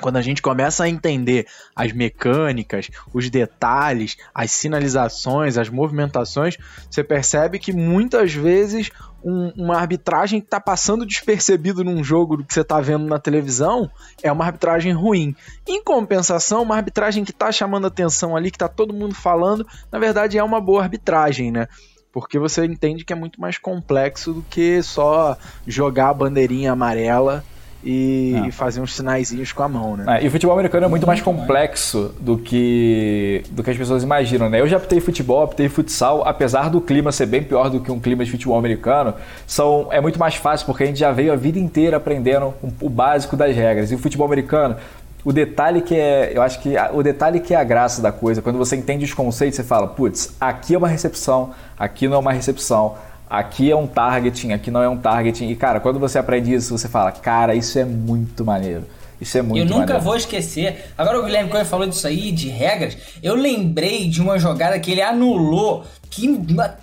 quando 0.00 0.16
a 0.16 0.22
gente 0.22 0.42
começa 0.42 0.84
a 0.84 0.88
entender 0.88 1.46
as 1.74 1.92
mecânicas, 1.92 2.90
os 3.14 3.30
detalhes, 3.30 4.16
as 4.34 4.50
sinalizações, 4.50 5.56
as 5.56 5.68
movimentações, 5.68 6.58
você 6.90 7.04
percebe 7.04 7.58
que 7.58 7.72
muitas 7.72 8.32
vezes 8.32 8.90
um, 9.24 9.52
uma 9.56 9.76
arbitragem 9.76 10.40
que 10.40 10.46
está 10.46 10.60
passando 10.60 11.06
despercebido 11.06 11.84
num 11.84 12.02
jogo 12.02 12.44
que 12.44 12.52
você 12.52 12.62
está 12.62 12.80
vendo 12.80 13.06
na 13.06 13.18
televisão 13.18 13.88
é 14.22 14.30
uma 14.32 14.44
arbitragem 14.44 14.92
ruim. 14.92 15.34
Em 15.66 15.82
compensação, 15.82 16.62
uma 16.62 16.76
arbitragem 16.76 17.24
que 17.24 17.30
está 17.30 17.52
chamando 17.52 17.86
atenção 17.86 18.36
ali, 18.36 18.50
que 18.50 18.56
está 18.56 18.68
todo 18.68 18.92
mundo 18.92 19.14
falando, 19.14 19.66
na 19.90 19.98
verdade 19.98 20.36
é 20.36 20.42
uma 20.42 20.60
boa 20.60 20.82
arbitragem, 20.82 21.52
né? 21.52 21.68
Porque 22.12 22.38
você 22.38 22.66
entende 22.66 23.04
que 23.04 23.12
é 23.12 23.16
muito 23.16 23.40
mais 23.40 23.56
complexo 23.56 24.34
do 24.34 24.42
que 24.42 24.82
só 24.82 25.36
jogar 25.66 26.10
a 26.10 26.14
bandeirinha 26.14 26.72
amarela 26.72 27.42
e, 27.84 28.34
ah. 28.36 28.52
fazer 28.52 28.80
uns 28.80 28.94
sinaizinhos 28.94 29.52
com 29.52 29.62
a 29.62 29.68
mão, 29.68 29.96
né? 29.96 30.18
É, 30.18 30.24
e 30.24 30.28
o 30.28 30.30
futebol 30.30 30.54
americano 30.54 30.86
é 30.86 30.88
muito 30.88 31.06
mais 31.06 31.20
complexo 31.20 32.14
do 32.20 32.38
que, 32.38 33.42
do 33.50 33.62
que 33.62 33.70
as 33.70 33.76
pessoas 33.76 34.02
imaginam, 34.02 34.48
né? 34.48 34.60
Eu 34.60 34.66
já 34.66 34.76
optei 34.76 35.00
futebol, 35.00 35.44
optei 35.44 35.68
futsal, 35.68 36.26
apesar 36.26 36.70
do 36.70 36.80
clima 36.80 37.10
ser 37.10 37.26
bem 37.26 37.42
pior 37.42 37.68
do 37.68 37.80
que 37.80 37.90
um 37.90 37.98
clima 37.98 38.24
de 38.24 38.30
futebol 38.30 38.56
americano, 38.56 39.14
são, 39.46 39.88
é 39.90 40.00
muito 40.00 40.18
mais 40.18 40.36
fácil 40.36 40.66
porque 40.66 40.84
a 40.84 40.86
gente 40.86 40.98
já 40.98 41.10
veio 41.10 41.32
a 41.32 41.36
vida 41.36 41.58
inteira 41.58 41.96
aprendendo 41.96 42.54
o 42.80 42.88
básico 42.88 43.36
das 43.36 43.54
regras. 43.54 43.90
E 43.90 43.94
o 43.94 43.98
futebol 43.98 44.26
americano, 44.26 44.76
o 45.24 45.32
detalhe 45.32 45.80
que 45.80 45.94
é, 45.94 46.32
eu 46.34 46.42
acho 46.42 46.60
que 46.60 46.74
o 46.92 47.02
detalhe 47.02 47.40
que 47.40 47.54
é 47.54 47.56
a 47.56 47.64
graça 47.64 48.02
da 48.02 48.10
coisa, 48.10 48.42
quando 48.42 48.58
você 48.58 48.76
entende 48.76 49.04
os 49.04 49.14
conceitos, 49.14 49.56
você 49.56 49.62
fala, 49.62 49.86
putz, 49.86 50.34
aqui 50.40 50.74
é 50.74 50.78
uma 50.78 50.88
recepção, 50.88 51.50
aqui 51.78 52.08
não 52.08 52.16
é 52.16 52.18
uma 52.18 52.32
recepção, 52.32 52.96
aqui 53.32 53.70
é 53.70 53.76
um 53.76 53.86
targeting, 53.86 54.52
aqui 54.52 54.70
não 54.70 54.82
é 54.82 54.88
um 54.88 54.96
targeting. 54.98 55.48
E 55.48 55.56
cara, 55.56 55.80
quando 55.80 55.98
você 55.98 56.18
aprende 56.18 56.52
isso, 56.52 56.76
você 56.76 56.86
fala, 56.86 57.10
cara, 57.10 57.54
isso 57.54 57.78
é 57.78 57.84
muito 57.84 58.44
maneiro. 58.44 58.84
Isso 59.18 59.38
é 59.38 59.42
muito 59.42 59.58
Eu 59.58 59.64
nunca 59.64 59.78
maneiro. 59.80 60.02
vou 60.02 60.16
esquecer. 60.16 60.92
Agora 60.98 61.18
o 61.18 61.24
Guilherme 61.24 61.48
Coelho 61.48 61.64
falou 61.64 61.86
disso 61.86 62.06
aí, 62.06 62.30
de 62.30 62.48
regras. 62.48 62.98
Eu 63.22 63.34
lembrei 63.34 64.06
de 64.08 64.20
uma 64.20 64.38
jogada 64.38 64.78
que 64.78 64.90
ele 64.90 65.00
anulou. 65.00 65.84
Que 66.10 66.26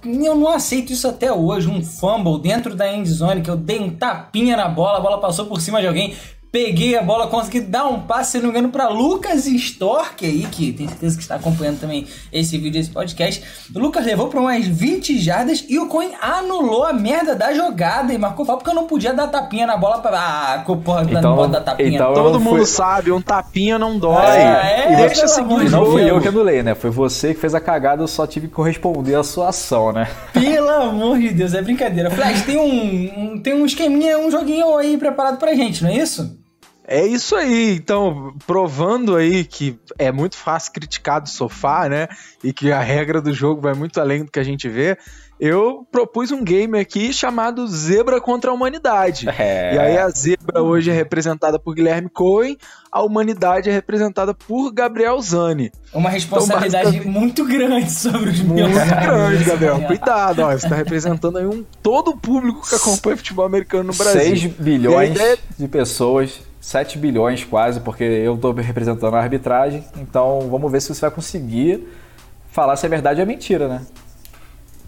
eu 0.06 0.36
não 0.36 0.50
aceito 0.50 0.92
isso 0.92 1.08
até 1.08 1.32
hoje. 1.32 1.70
Um 1.70 1.84
fumble 1.84 2.42
dentro 2.42 2.74
da 2.74 2.92
endzone, 2.92 3.42
que 3.42 3.50
eu 3.52 3.58
dei 3.58 3.80
um 3.80 3.92
tapinha 3.92 4.58
na 4.58 4.68
bola, 4.68 4.98
a 4.98 5.02
bola 5.02 5.20
passou 5.20 5.46
por 5.46 5.62
cima 5.62 5.82
de 5.82 5.88
alguém 5.88 6.16
peguei 6.52 6.98
a 6.98 7.04
bola, 7.04 7.28
consegui 7.28 7.62
dar 7.62 7.86
um 7.86 8.02
passe, 8.02 8.32
se 8.32 8.38
não 8.38 8.46
me 8.46 8.52
engano, 8.52 8.70
pra 8.70 8.90
Lucas 8.90 9.46
Stork 9.46 10.26
aí, 10.26 10.48
que 10.52 10.74
tem 10.74 10.88
certeza 10.88 11.16
que 11.16 11.22
está 11.22 11.36
acompanhando 11.36 11.80
também 11.80 12.08
esse 12.32 12.58
vídeo, 12.58 12.80
esse 12.80 12.90
podcast. 12.90 13.44
O 13.74 13.80
Lucas 13.80 14.06
levou 14.06 14.28
pra 14.28 14.40
umas 14.40 14.66
20 14.66 15.20
jardas 15.20 15.64
e 15.70 15.78
o 15.78 15.88
Coin 15.88 16.12
anulou 16.22 16.84
a 16.84 16.94
merda 16.94 17.36
da 17.36 17.54
jogada 17.54 18.14
e 18.14 18.18
marcou 18.18 18.46
falta 18.46 18.64
porque 18.64 18.72
eu 18.72 18.82
não 18.82 18.88
podia 18.88 19.14
dar 19.14 19.28
tapinha 19.28 19.68
na 19.68 19.78
bola 19.78 20.00
pra. 20.00 20.20
Ah, 20.20 20.64
porra, 20.66 21.04
então, 21.04 21.22
não 21.22 21.36
pode 21.36 21.52
dar 21.52 21.62
tapinha. 21.62 21.90
Então 21.90 22.14
Todo 22.14 22.40
mundo 22.40 22.58
fui... 22.58 22.66
sabe, 22.66 23.12
um 23.12 23.22
tapinha 23.22 23.78
não 23.78 24.00
dói. 24.00 24.26
É, 24.26 24.94
é, 24.94 24.96
deixa 24.96 25.28
seguir 25.28 25.70
Não 25.70 25.86
fui 25.86 26.10
eu 26.10 26.20
que 26.20 26.28
anulei, 26.28 26.64
né? 26.64 26.74
Foi 26.74 26.90
você 26.90 27.34
que 27.34 27.40
fez 27.40 27.54
a 27.54 27.60
cagada, 27.60 28.02
eu 28.02 28.08
só 28.08 28.26
tive 28.26 28.48
que 28.48 28.54
corresponder 28.54 29.16
à 29.16 29.24
sua 29.24 29.50
ação, 29.50 29.92
né? 29.92 30.08
Pelo 30.34 30.70
amor 30.70 31.20
de 31.20 31.30
Deus, 31.30 31.54
é 31.54 31.62
brincadeira. 31.62 32.10
Flash, 32.10 32.42
tem 32.44 32.58
um, 32.58 33.34
um, 33.34 33.40
tem 33.40 33.54
um 33.54 33.66
esqueminha, 33.66 34.18
um 34.18 34.32
joguinho 34.32 34.76
aí 34.78 34.98
preparado 34.98 35.38
pra 35.38 35.54
gente, 35.54 35.84
não 35.84 35.92
é 35.92 35.98
isso? 35.98 36.39
É 36.92 37.06
isso 37.06 37.36
aí, 37.36 37.76
então, 37.76 38.34
provando 38.48 39.16
aí 39.16 39.44
que 39.44 39.80
é 40.00 40.12
muito 40.12 40.36
fácil 40.36 40.74
criticar 40.74 41.22
do 41.22 41.30
sofá, 41.30 41.88
né? 41.88 42.08
E 42.44 42.52
que 42.52 42.72
a 42.72 42.82
regra 42.82 43.22
do 43.22 43.32
jogo 43.32 43.62
vai 43.62 43.76
muito 43.76 44.02
além 44.02 44.26
do 44.26 44.32
que 44.32 44.40
a 44.40 44.44
gente 44.44 44.68
vê. 44.68 44.98
Eu 45.40 45.88
propus 45.92 46.32
um 46.32 46.44
game 46.44 46.80
aqui 46.80 47.14
chamado 47.14 47.68
Zebra 47.68 48.20
contra 48.20 48.50
a 48.50 48.54
Humanidade. 48.56 49.30
É. 49.30 49.76
E 49.76 49.78
aí 49.78 49.98
a 50.00 50.10
zebra 50.10 50.64
hoje 50.64 50.90
é 50.90 50.94
representada 50.94 51.60
por 51.60 51.76
Guilherme 51.76 52.10
Cohen, 52.10 52.58
a 52.92 53.04
humanidade 53.04 53.70
é 53.70 53.72
representada 53.72 54.34
por 54.34 54.72
Gabriel 54.74 55.22
Zani. 55.22 55.72
Uma 55.94 56.10
responsabilidade 56.10 56.98
então, 56.98 57.12
muito 57.12 57.46
grande 57.46 57.92
sobre 57.92 58.32
os 58.32 58.42
meus. 58.42 58.68
Muito 58.68 58.96
grande, 58.96 59.44
Gabriel. 59.44 59.82
Cuidado, 59.86 60.42
ó, 60.42 60.48
você 60.48 60.66
está 60.66 60.76
representando 60.76 61.38
aí 61.38 61.46
um, 61.46 61.64
todo 61.84 62.10
o 62.10 62.18
público 62.18 62.68
que 62.68 62.74
acompanha 62.74 63.16
futebol 63.16 63.46
americano 63.46 63.84
no 63.84 63.94
Brasil. 63.94 64.22
6 64.22 64.46
bilhões 64.58 65.12
ideia... 65.12 65.38
de 65.58 65.68
pessoas 65.68 66.49
7 66.60 66.98
bilhões 66.98 67.44
quase, 67.44 67.80
porque 67.80 68.04
eu 68.04 68.36
estou 68.36 68.54
representando 68.54 69.16
a 69.16 69.20
arbitragem. 69.20 69.84
Então 69.98 70.50
vamos 70.50 70.72
ver 70.72 70.82
se 70.82 70.94
você 70.94 71.02
vai 71.02 71.12
conseguir 71.12 71.88
falar 72.52 72.76
se 72.76 72.86
é 72.86 72.90
verdade 72.90 73.20
ou 73.20 73.24
é 73.24 73.26
mentira, 73.26 73.68
né? 73.68 73.86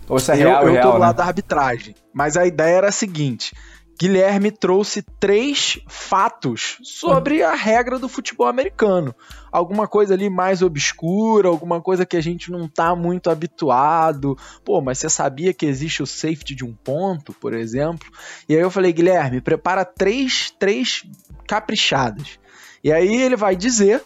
Ou 0.08 0.20
se 0.20 0.32
é 0.32 0.36
real 0.36 0.68
eu, 0.68 0.76
eu 0.76 0.82
tô 0.82 0.92
do 0.92 0.98
lado 0.98 1.18
né? 1.18 1.24
da 1.24 1.26
arbitragem. 1.26 1.96
Mas 2.14 2.36
a 2.36 2.46
ideia 2.46 2.78
era 2.78 2.90
a 2.90 2.92
seguinte: 2.92 3.54
Guilherme 4.02 4.50
trouxe 4.50 5.04
três 5.20 5.80
fatos 5.88 6.80
sobre 6.82 7.44
a 7.44 7.54
regra 7.54 8.00
do 8.00 8.10
futebol 8.10 8.48
americano. 8.48 9.16
Alguma 9.52 9.88
coisa 9.88 10.16
ali 10.16 10.28
mais 10.28 10.64
obscura, 10.64 11.48
alguma 11.48 11.80
coisa 11.80 12.04
que 12.04 12.18
a 12.18 12.22
gente 12.22 12.50
não 12.50 12.68
tá 12.68 12.96
muito 12.96 13.30
habituado. 13.30 14.36
Pô, 14.66 14.82
mas 14.82 14.98
você 14.98 15.08
sabia 15.08 15.54
que 15.54 15.68
existe 15.68 16.02
o 16.02 16.08
safety 16.08 16.56
de 16.56 16.66
um 16.66 16.74
ponto, 16.74 17.32
por 17.34 17.54
exemplo? 17.54 18.12
E 18.50 18.56
aí 18.56 18.62
eu 18.62 18.72
falei, 18.72 18.92
Guilherme, 18.92 19.40
prepara 19.40 19.86
três, 19.86 20.52
três 20.58 21.04
caprichadas. 21.52 22.40
E 22.82 22.94
aí 22.94 23.22
ele 23.22 23.36
vai 23.36 23.58
dizer, 23.58 24.02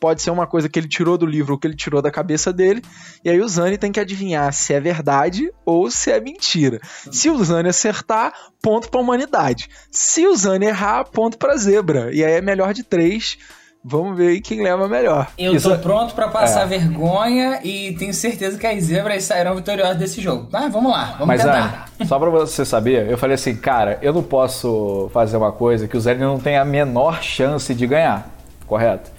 pode 0.00 0.20
ser 0.20 0.32
uma 0.32 0.48
coisa 0.48 0.68
que 0.68 0.80
ele 0.80 0.88
tirou 0.88 1.16
do 1.16 1.24
livro 1.24 1.52
ou 1.52 1.58
que 1.58 1.64
ele 1.64 1.76
tirou 1.76 2.02
da 2.02 2.10
cabeça 2.10 2.52
dele, 2.52 2.82
e 3.24 3.30
aí 3.30 3.40
o 3.40 3.46
Zani 3.46 3.78
tem 3.78 3.92
que 3.92 4.00
adivinhar 4.00 4.52
se 4.52 4.74
é 4.74 4.80
verdade 4.80 5.48
ou 5.64 5.88
se 5.88 6.10
é 6.10 6.20
mentira. 6.20 6.80
Se 7.12 7.30
o 7.30 7.44
Zani 7.44 7.68
acertar, 7.68 8.34
ponto 8.60 8.90
para 8.90 9.00
humanidade. 9.00 9.70
Se 9.92 10.26
o 10.26 10.34
Zani 10.34 10.66
errar, 10.66 11.04
ponto 11.04 11.38
para 11.38 11.56
zebra. 11.56 12.12
E 12.12 12.24
aí 12.24 12.32
é 12.32 12.40
melhor 12.40 12.74
de 12.74 12.82
três. 12.82 13.38
Vamos 13.84 14.16
ver 14.16 14.28
aí 14.28 14.40
quem 14.40 14.62
leva 14.62 14.86
melhor. 14.86 15.28
Eu 15.36 15.56
Isso... 15.56 15.68
tô 15.68 15.76
pronto 15.78 16.14
para 16.14 16.28
passar 16.28 16.62
é. 16.62 16.66
vergonha 16.66 17.60
e 17.64 17.94
tenho 17.98 18.14
certeza 18.14 18.56
que 18.56 18.66
as 18.66 18.84
zebras 18.84 19.24
sairão 19.24 19.56
vitoriosas 19.56 19.96
desse 19.96 20.20
jogo. 20.20 20.48
Mas 20.52 20.72
vamos 20.72 20.92
lá, 20.92 21.16
vamos 21.18 21.26
Mas, 21.26 21.42
tentar. 21.42 21.88
Só 22.06 22.18
para 22.18 22.30
você 22.30 22.64
saber, 22.64 23.10
eu 23.10 23.18
falei 23.18 23.34
assim, 23.34 23.56
cara, 23.56 23.98
eu 24.00 24.12
não 24.12 24.22
posso 24.22 25.10
fazer 25.12 25.36
uma 25.36 25.50
coisa 25.50 25.88
que 25.88 25.96
o 25.96 26.00
Zé 26.00 26.14
não 26.14 26.38
tem 26.38 26.56
a 26.56 26.64
menor 26.64 27.22
chance 27.22 27.74
de 27.74 27.86
ganhar, 27.86 28.30
correto? 28.68 29.10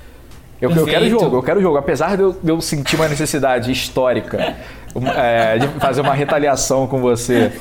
Eu, 0.63 0.72
eu 0.72 0.86
quero 0.86 1.10
jogo, 1.10 1.36
eu 1.36 1.43
quero 1.43 1.62
jogo. 1.62 1.77
Apesar 1.77 2.15
de 2.15 2.24
eu, 2.24 2.32
de 2.41 2.50
eu 2.50 2.62
sentir 2.62 2.96
uma 2.96 3.10
necessidade 3.10 3.70
histórica 3.70 4.55
é, 5.17 5.58
de 5.58 5.67
fazer 5.79 6.00
uma 6.00 6.13
retaliação 6.13 6.88
com 6.88 7.01
você, 7.01 7.51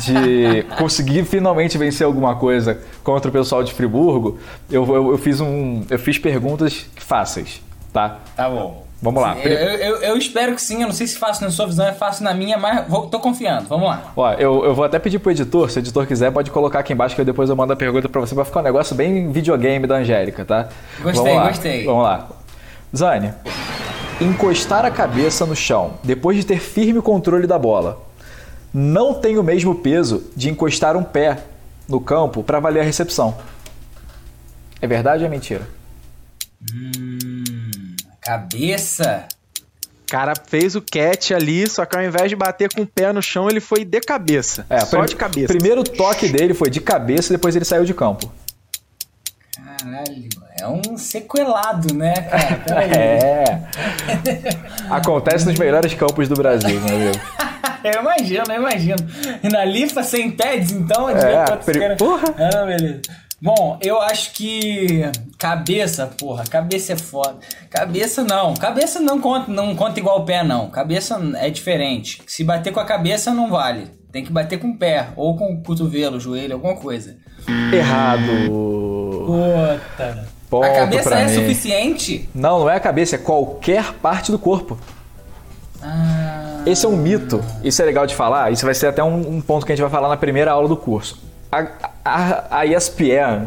de 0.00 0.64
conseguir 0.76 1.24
finalmente 1.24 1.78
vencer 1.78 2.04
alguma 2.04 2.34
coisa 2.34 2.80
contra 3.04 3.28
o 3.28 3.32
pessoal 3.32 3.62
de 3.62 3.72
Friburgo, 3.72 4.38
eu, 4.68 4.84
eu, 4.92 5.10
eu 5.12 5.18
fiz 5.18 5.40
um. 5.40 5.84
Eu 5.88 6.00
fiz 6.00 6.18
perguntas 6.18 6.86
fáceis, 6.96 7.62
tá? 7.92 8.18
Tá 8.34 8.50
bom. 8.50 8.88
Vamos 9.00 9.22
lá. 9.22 9.38
Eu, 9.38 9.52
eu, 9.52 9.96
eu, 9.98 10.16
espero 10.16 10.56
que 10.56 10.60
sim. 10.60 10.82
Eu 10.82 10.88
não 10.88 10.92
sei 10.92 11.06
se 11.06 11.16
fácil 11.16 11.44
na 11.44 11.52
sua 11.52 11.66
visão, 11.66 11.86
é 11.86 11.92
fácil 11.92 12.24
na 12.24 12.34
minha, 12.34 12.58
mas 12.58 12.88
vou, 12.88 13.06
tô 13.06 13.20
confiando. 13.20 13.68
Vamos 13.68 13.86
lá. 13.86 14.12
Ó, 14.16 14.32
eu, 14.32 14.64
eu 14.64 14.74
vou 14.74 14.84
até 14.84 14.98
pedir 14.98 15.20
pro 15.20 15.30
editor, 15.30 15.70
se 15.70 15.78
o 15.78 15.80
editor 15.80 16.04
quiser, 16.04 16.32
pode 16.32 16.50
colocar 16.50 16.80
aqui 16.80 16.92
embaixo 16.92 17.14
que 17.14 17.22
depois 17.22 17.48
eu 17.48 17.54
mando 17.54 17.72
a 17.72 17.76
pergunta 17.76 18.08
para 18.08 18.20
você. 18.20 18.34
Vai 18.34 18.44
ficar 18.44 18.58
um 18.58 18.64
negócio 18.64 18.96
bem 18.96 19.30
videogame 19.30 19.86
da 19.86 19.98
Angélica, 19.98 20.44
tá? 20.44 20.68
Gostei, 21.00 21.32
Vamos 21.32 21.48
gostei. 21.48 21.84
Vamos 21.84 22.02
lá. 22.02 22.37
Zane, 22.96 23.32
encostar 24.20 24.84
a 24.84 24.90
cabeça 24.90 25.44
no 25.46 25.54
chão 25.54 25.94
depois 26.02 26.36
de 26.36 26.44
ter 26.44 26.58
firme 26.58 27.00
controle 27.00 27.46
da 27.46 27.58
bola 27.58 28.08
não 28.72 29.14
tem 29.14 29.38
o 29.38 29.42
mesmo 29.42 29.74
peso 29.74 30.30
de 30.36 30.50
encostar 30.50 30.96
um 30.96 31.02
pé 31.02 31.42
no 31.88 32.00
campo 32.00 32.42
para 32.42 32.60
valer 32.60 32.80
a 32.80 32.84
recepção. 32.84 33.36
É 34.80 34.86
verdade 34.86 35.22
ou 35.22 35.26
é 35.26 35.30
mentira? 35.30 35.66
Hum, 36.72 37.96
cabeça. 38.20 39.26
O 40.02 40.10
cara 40.10 40.32
fez 40.46 40.74
o 40.74 40.82
catch 40.82 41.32
ali, 41.32 41.66
só 41.66 41.84
que 41.84 41.96
ao 41.96 42.02
invés 42.02 42.30
de 42.30 42.36
bater 42.36 42.72
com 42.72 42.82
o 42.82 42.86
pé 42.86 43.12
no 43.12 43.22
chão, 43.22 43.48
ele 43.48 43.60
foi 43.60 43.84
de 43.84 44.00
cabeça. 44.00 44.64
É, 44.70 44.80
só 44.80 45.04
de 45.04 45.16
cabeça. 45.16 45.52
O 45.52 45.56
primeiro 45.56 45.82
toque 45.82 46.28
dele 46.28 46.54
foi 46.54 46.70
de 46.70 46.80
cabeça 46.80 47.32
e 47.32 47.36
depois 47.36 47.54
ele 47.56 47.64
saiu 47.64 47.84
de 47.84 47.92
campo. 47.92 48.30
Caralho, 49.78 50.28
é 50.60 50.66
um 50.66 50.96
sequelado, 50.96 51.94
né, 51.94 52.14
cara? 52.14 52.84
é. 52.96 53.62
Acontece 54.90 55.46
nos 55.46 55.56
melhores 55.56 55.94
campos 55.94 56.28
do 56.28 56.34
Brasil, 56.34 56.80
meu 56.80 56.96
amigo. 56.96 57.20
eu 57.84 58.00
imagino, 58.00 58.44
eu 58.48 58.56
imagino. 58.56 58.96
E 59.42 59.48
na 59.48 59.64
Lifa 59.64 60.02
sem 60.02 60.32
pads, 60.32 60.72
então, 60.72 61.08
é, 61.08 61.56
per... 61.58 61.96
porra. 61.96 62.34
Ah, 62.36 62.64
beleza. 62.64 63.02
Bom, 63.40 63.78
eu 63.80 64.02
acho 64.02 64.32
que 64.32 65.02
cabeça, 65.38 66.08
porra, 66.18 66.42
cabeça 66.42 66.94
é 66.94 66.96
foda. 66.96 67.38
Cabeça 67.70 68.24
não, 68.24 68.54
cabeça 68.54 68.98
não 68.98 69.20
conta, 69.20 69.48
não 69.52 69.76
conta 69.76 70.00
igual 70.00 70.22
o 70.22 70.24
pé 70.24 70.42
não. 70.42 70.68
Cabeça 70.70 71.20
é 71.36 71.48
diferente. 71.48 72.20
Se 72.26 72.42
bater 72.42 72.72
com 72.72 72.80
a 72.80 72.84
cabeça 72.84 73.32
não 73.32 73.48
vale. 73.48 73.86
Tem 74.10 74.24
que 74.24 74.32
bater 74.32 74.58
com 74.58 74.70
o 74.70 74.76
pé 74.76 75.10
ou 75.14 75.36
com 75.36 75.52
o 75.52 75.62
cotovelo, 75.62 76.18
joelho, 76.18 76.54
alguma 76.54 76.74
coisa. 76.74 77.16
Errado. 77.72 78.48
Puta. 79.26 80.28
Ponto 80.50 80.64
a 80.64 80.70
cabeça 80.70 81.14
é 81.14 81.26
mim. 81.26 81.34
suficiente? 81.34 82.28
Não, 82.34 82.60
não 82.60 82.70
é 82.70 82.76
a 82.76 82.80
cabeça, 82.80 83.16
é 83.16 83.18
qualquer 83.18 83.92
parte 83.94 84.30
do 84.30 84.38
corpo. 84.38 84.78
Ah. 85.82 86.62
Esse 86.66 86.86
é 86.86 86.88
um 86.88 86.96
mito. 86.96 87.42
Isso 87.62 87.80
é 87.82 87.84
legal 87.84 88.06
de 88.06 88.14
falar. 88.14 88.50
Isso 88.50 88.64
vai 88.64 88.74
ser 88.74 88.86
até 88.86 89.02
um, 89.02 89.36
um 89.36 89.40
ponto 89.40 89.66
que 89.66 89.72
a 89.72 89.74
gente 89.74 89.82
vai 89.82 89.90
falar 89.90 90.08
na 90.08 90.16
primeira 90.16 90.50
aula 90.50 90.66
do 90.66 90.76
curso. 90.76 91.22
A, 91.52 91.66
a, 92.04 92.58
a 92.58 92.66
ESPN, 92.66 93.46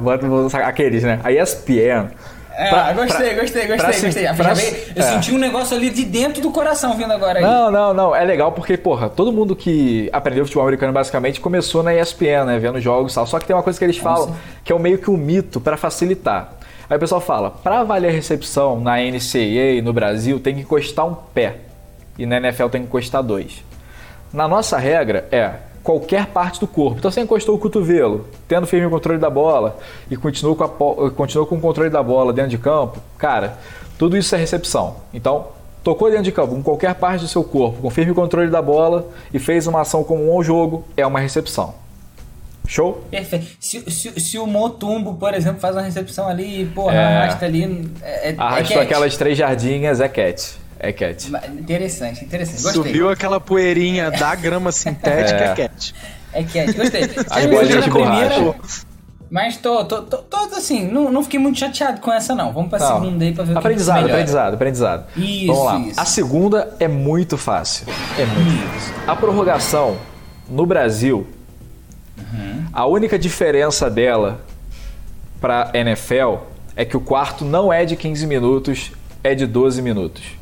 aqueles, 0.66 1.04
né? 1.04 1.20
A 1.24 1.32
ESPN 1.32 2.10
é, 2.54 2.70
pra, 2.70 2.94
gostei, 2.94 3.34
pra, 3.34 3.42
gostei, 3.42 3.68
gostei, 3.68 3.94
se, 3.94 4.06
gostei. 4.06 4.34
Pra, 4.34 4.54
eu 4.96 5.04
é. 5.04 5.14
senti 5.14 5.32
um 5.32 5.38
negócio 5.38 5.76
ali 5.76 5.90
de 5.90 6.04
dentro 6.04 6.42
do 6.42 6.52
coração 6.52 6.96
vindo 6.96 7.12
agora 7.12 7.40
aí. 7.40 7.44
Não, 7.44 7.72
não, 7.72 7.94
não. 7.94 8.16
É 8.16 8.24
legal 8.24 8.52
porque, 8.52 8.78
porra, 8.78 9.10
todo 9.10 9.32
mundo 9.32 9.56
que 9.56 10.10
aprendeu 10.12 10.46
futebol 10.46 10.64
americano 10.64 10.92
basicamente 10.92 11.40
começou 11.40 11.82
na 11.82 11.96
ESPN, 11.96 12.46
né? 12.46 12.60
Vendo 12.60 12.80
jogos 12.80 13.14
e 13.14 13.16
tal. 13.16 13.26
Só 13.26 13.40
que 13.40 13.46
tem 13.46 13.56
uma 13.56 13.64
coisa 13.64 13.80
que 13.80 13.86
eles 13.86 13.98
falam 13.98 14.28
Nossa. 14.28 14.40
que 14.64 14.74
é 14.74 14.80
meio 14.80 14.98
que 14.98 15.10
um 15.10 15.18
mito 15.18 15.62
para 15.62 15.78
facilitar. 15.78 16.54
Aí 16.90 16.98
o 16.98 17.00
pessoal 17.00 17.22
fala, 17.22 17.50
para 17.50 17.84
valer 17.84 18.10
a 18.10 18.12
recepção 18.12 18.80
na 18.80 18.98
NCAA 18.98 19.82
no 19.82 19.94
Brasil 19.94 20.40
tem 20.40 20.56
que 20.56 20.62
encostar 20.62 21.06
um 21.06 21.16
pé. 21.16 21.56
E 22.18 22.26
na 22.26 22.38
NFL 22.38 22.68
tem 22.68 22.82
que 22.82 22.88
encostar 22.88 23.24
dois. 23.24 23.64
Na 24.34 24.48
nossa 24.48 24.78
regra 24.78 25.26
é 25.32 25.52
qualquer 25.84 26.28
parte 26.28 26.60
do 26.60 26.68
corpo. 26.68 27.00
Então 27.00 27.12
você 27.12 27.22
encostou 27.22 27.56
o 27.56 27.60
cotovelo, 27.60 28.28
tendo 28.48 28.68
firme 28.68 28.88
o 28.88 28.90
controle 28.90 29.20
da 29.20 29.30
bola 29.30 29.78
e 30.10 30.16
continuou 30.16 30.56
com, 30.56 30.64
a, 30.64 31.12
continuou 31.12 31.48
com 31.48 31.56
o 31.56 31.62
controle 31.62 31.90
da 31.90 32.02
bola 32.02 32.32
dentro 32.32 32.52
de 32.52 32.58
campo, 32.58 33.00
cara, 33.18 33.58
tudo 33.98 34.18
isso 34.18 34.34
é 34.36 34.38
recepção. 34.38 34.98
Então, 35.14 35.48
tocou 35.84 36.10
dentro 36.10 36.24
de 36.24 36.32
campo 36.32 36.56
com 36.56 36.64
qualquer 36.64 36.96
parte 36.96 37.22
do 37.22 37.28
seu 37.28 37.44
corpo, 37.44 37.82
com 37.82 37.90
firme 37.90 38.14
controle 38.14 38.50
da 38.50 38.62
bola 38.62 39.08
e 39.34 39.40
fez 39.40 39.68
uma 39.68 39.82
ação 39.82 40.04
comum 40.04 40.32
ao 40.32 40.44
jogo, 40.44 40.86
é 40.96 41.06
uma 41.06 41.20
recepção. 41.20 41.82
Show? 42.68 43.04
Perfeito. 43.10 43.48
Se, 43.60 43.92
se, 43.92 44.20
se 44.20 44.38
o 44.38 44.46
Motumbo, 44.48 45.16
por 45.16 45.34
exemplo, 45.34 45.60
faz 45.60 45.76
uma 45.76 45.82
recepção 45.82 46.28
ali 46.28 46.62
e, 46.62 46.66
porra, 46.68 46.94
é. 46.94 47.04
arrasta 47.04 47.46
ali. 47.46 47.92
É, 48.02 48.30
é, 48.30 48.36
Arrastou 48.38 48.78
é 48.78 48.84
aquelas 48.84 49.18
três 49.18 49.38
jardinhas, 49.38 50.00
é 50.00 50.08
cat. 50.08 50.61
É 50.84 50.92
cat. 50.92 51.32
Interessante, 51.60 52.26
interessante. 52.26 52.64
Gostei. 52.64 52.84
Subiu 52.84 53.10
aquela 53.10 53.40
poeirinha 53.40 54.10
da 54.10 54.34
grama 54.34 54.72
sintética, 54.72 55.40
é, 55.40 55.52
é 55.52 55.56
cat. 55.56 55.96
É 56.34 56.44
cat, 56.44 56.74
gostei. 56.74 57.04
As 57.30 57.46
bolinhas 57.46 57.84
de 57.84 57.92
primeira, 57.92 58.56
mas 59.30 59.56
tô, 59.56 59.86
tô, 59.86 60.02
tô, 60.02 60.18
tô, 60.18 60.38
assim, 60.58 60.86
não, 60.86 61.10
não 61.10 61.24
fiquei 61.24 61.40
muito 61.40 61.58
chateado 61.58 62.02
com 62.02 62.12
essa, 62.12 62.36
não. 62.36 62.52
Vamos 62.52 62.70
pra 62.70 62.80
não. 62.80 63.02
segunda 63.02 63.24
aí 63.24 63.34
pra 63.34 63.46
ver 63.46 63.58
aprendizado, 63.58 64.02
o 64.02 64.06
que 64.06 64.12
Aprendizado, 64.12 64.54
aprendizado, 64.56 65.08
Isso, 65.16 65.48
Vamos 65.48 65.64
lá. 65.64 65.80
Isso. 65.80 66.00
A 66.02 66.06
segunda 66.06 66.76
é 66.82 66.88
muito 66.90 67.38
fácil. 67.38 67.88
É 68.20 68.26
muito 68.26 68.68
fácil. 68.68 68.94
A 69.08 69.16
prorrogação 69.16 69.98
no 70.50 70.66
Brasil, 70.66 71.26
uhum. 72.18 72.66
a 72.74 72.86
única 72.86 73.18
diferença 73.18 73.90
dela 73.90 74.42
pra 75.40 75.72
NFL 75.74 76.44
é 76.76 76.84
que 76.84 76.98
o 76.98 77.02
quarto 77.02 77.46
não 77.46 77.72
é 77.72 77.86
de 77.86 77.96
15 77.96 78.28
minutos, 78.28 78.92
é 79.24 79.34
de 79.34 79.46
12 79.48 79.82
minutos. 79.82 80.41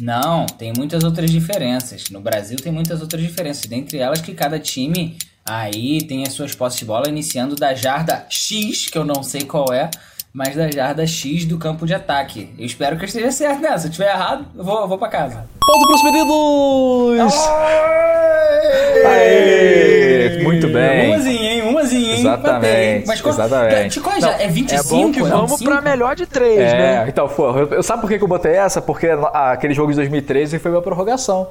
Não, 0.00 0.46
tem 0.46 0.72
muitas 0.76 1.04
outras 1.04 1.30
diferenças. 1.30 2.04
No 2.10 2.20
Brasil 2.20 2.56
tem 2.56 2.72
muitas 2.72 3.00
outras 3.00 3.22
diferenças. 3.22 3.66
Dentre 3.66 3.98
elas 3.98 4.20
que 4.20 4.32
cada 4.32 4.58
time 4.58 5.16
Aí 5.48 6.02
tem 6.02 6.24
as 6.24 6.34
suas 6.34 6.54
posses 6.54 6.80
de 6.80 6.84
bola 6.84 7.08
iniciando 7.08 7.56
da 7.56 7.72
jarda 7.72 8.26
X, 8.28 8.86
que 8.90 8.98
eu 8.98 9.04
não 9.04 9.22
sei 9.22 9.40
qual 9.40 9.72
é, 9.72 9.88
mas 10.30 10.54
da 10.54 10.70
jarda 10.70 11.06
X 11.06 11.46
do 11.46 11.56
campo 11.56 11.86
de 11.86 11.94
ataque. 11.94 12.50
Eu 12.58 12.66
espero 12.66 12.98
que 12.98 13.04
eu 13.04 13.06
esteja 13.06 13.32
certo 13.32 13.62
nessa. 13.62 13.78
Se 13.78 13.86
eu 13.86 13.90
estiver 13.90 14.12
errado, 14.12 14.44
eu 14.54 14.62
vou, 14.62 14.80
eu 14.82 14.86
vou 14.88 14.98
pra 14.98 15.08
casa. 15.08 15.48
Ponto 15.58 15.86
pros 15.86 16.02
meninos! 16.04 17.34
Aê! 19.06 20.42
Muito 20.42 20.68
bem. 20.68 21.14
Hein? 21.14 21.62
Hein? 21.96 22.20
Exatamente. 22.20 23.06
Mas 23.06 23.20
qual, 23.20 23.34
exatamente. 23.34 24.00
Qual 24.00 24.16
é, 24.16 24.20
já? 24.20 24.30
é 24.32 24.48
25? 24.48 25.10
É 25.10 25.12
que 25.12 25.22
vamos 25.22 25.62
pra 25.62 25.80
melhor 25.80 26.14
de 26.14 26.26
3, 26.26 26.58
é, 26.58 26.78
né? 26.78 27.04
Então, 27.08 27.28
pô, 27.28 27.50
eu, 27.58 27.82
sabe 27.82 28.00
por 28.00 28.08
que 28.08 28.22
eu 28.22 28.28
botei 28.28 28.52
essa? 28.52 28.80
Porque 28.80 29.08
aquele 29.32 29.74
jogo 29.74 29.90
de 29.90 29.96
2013 29.96 30.58
foi 30.58 30.70
minha 30.70 30.82
prorrogação. 30.82 31.48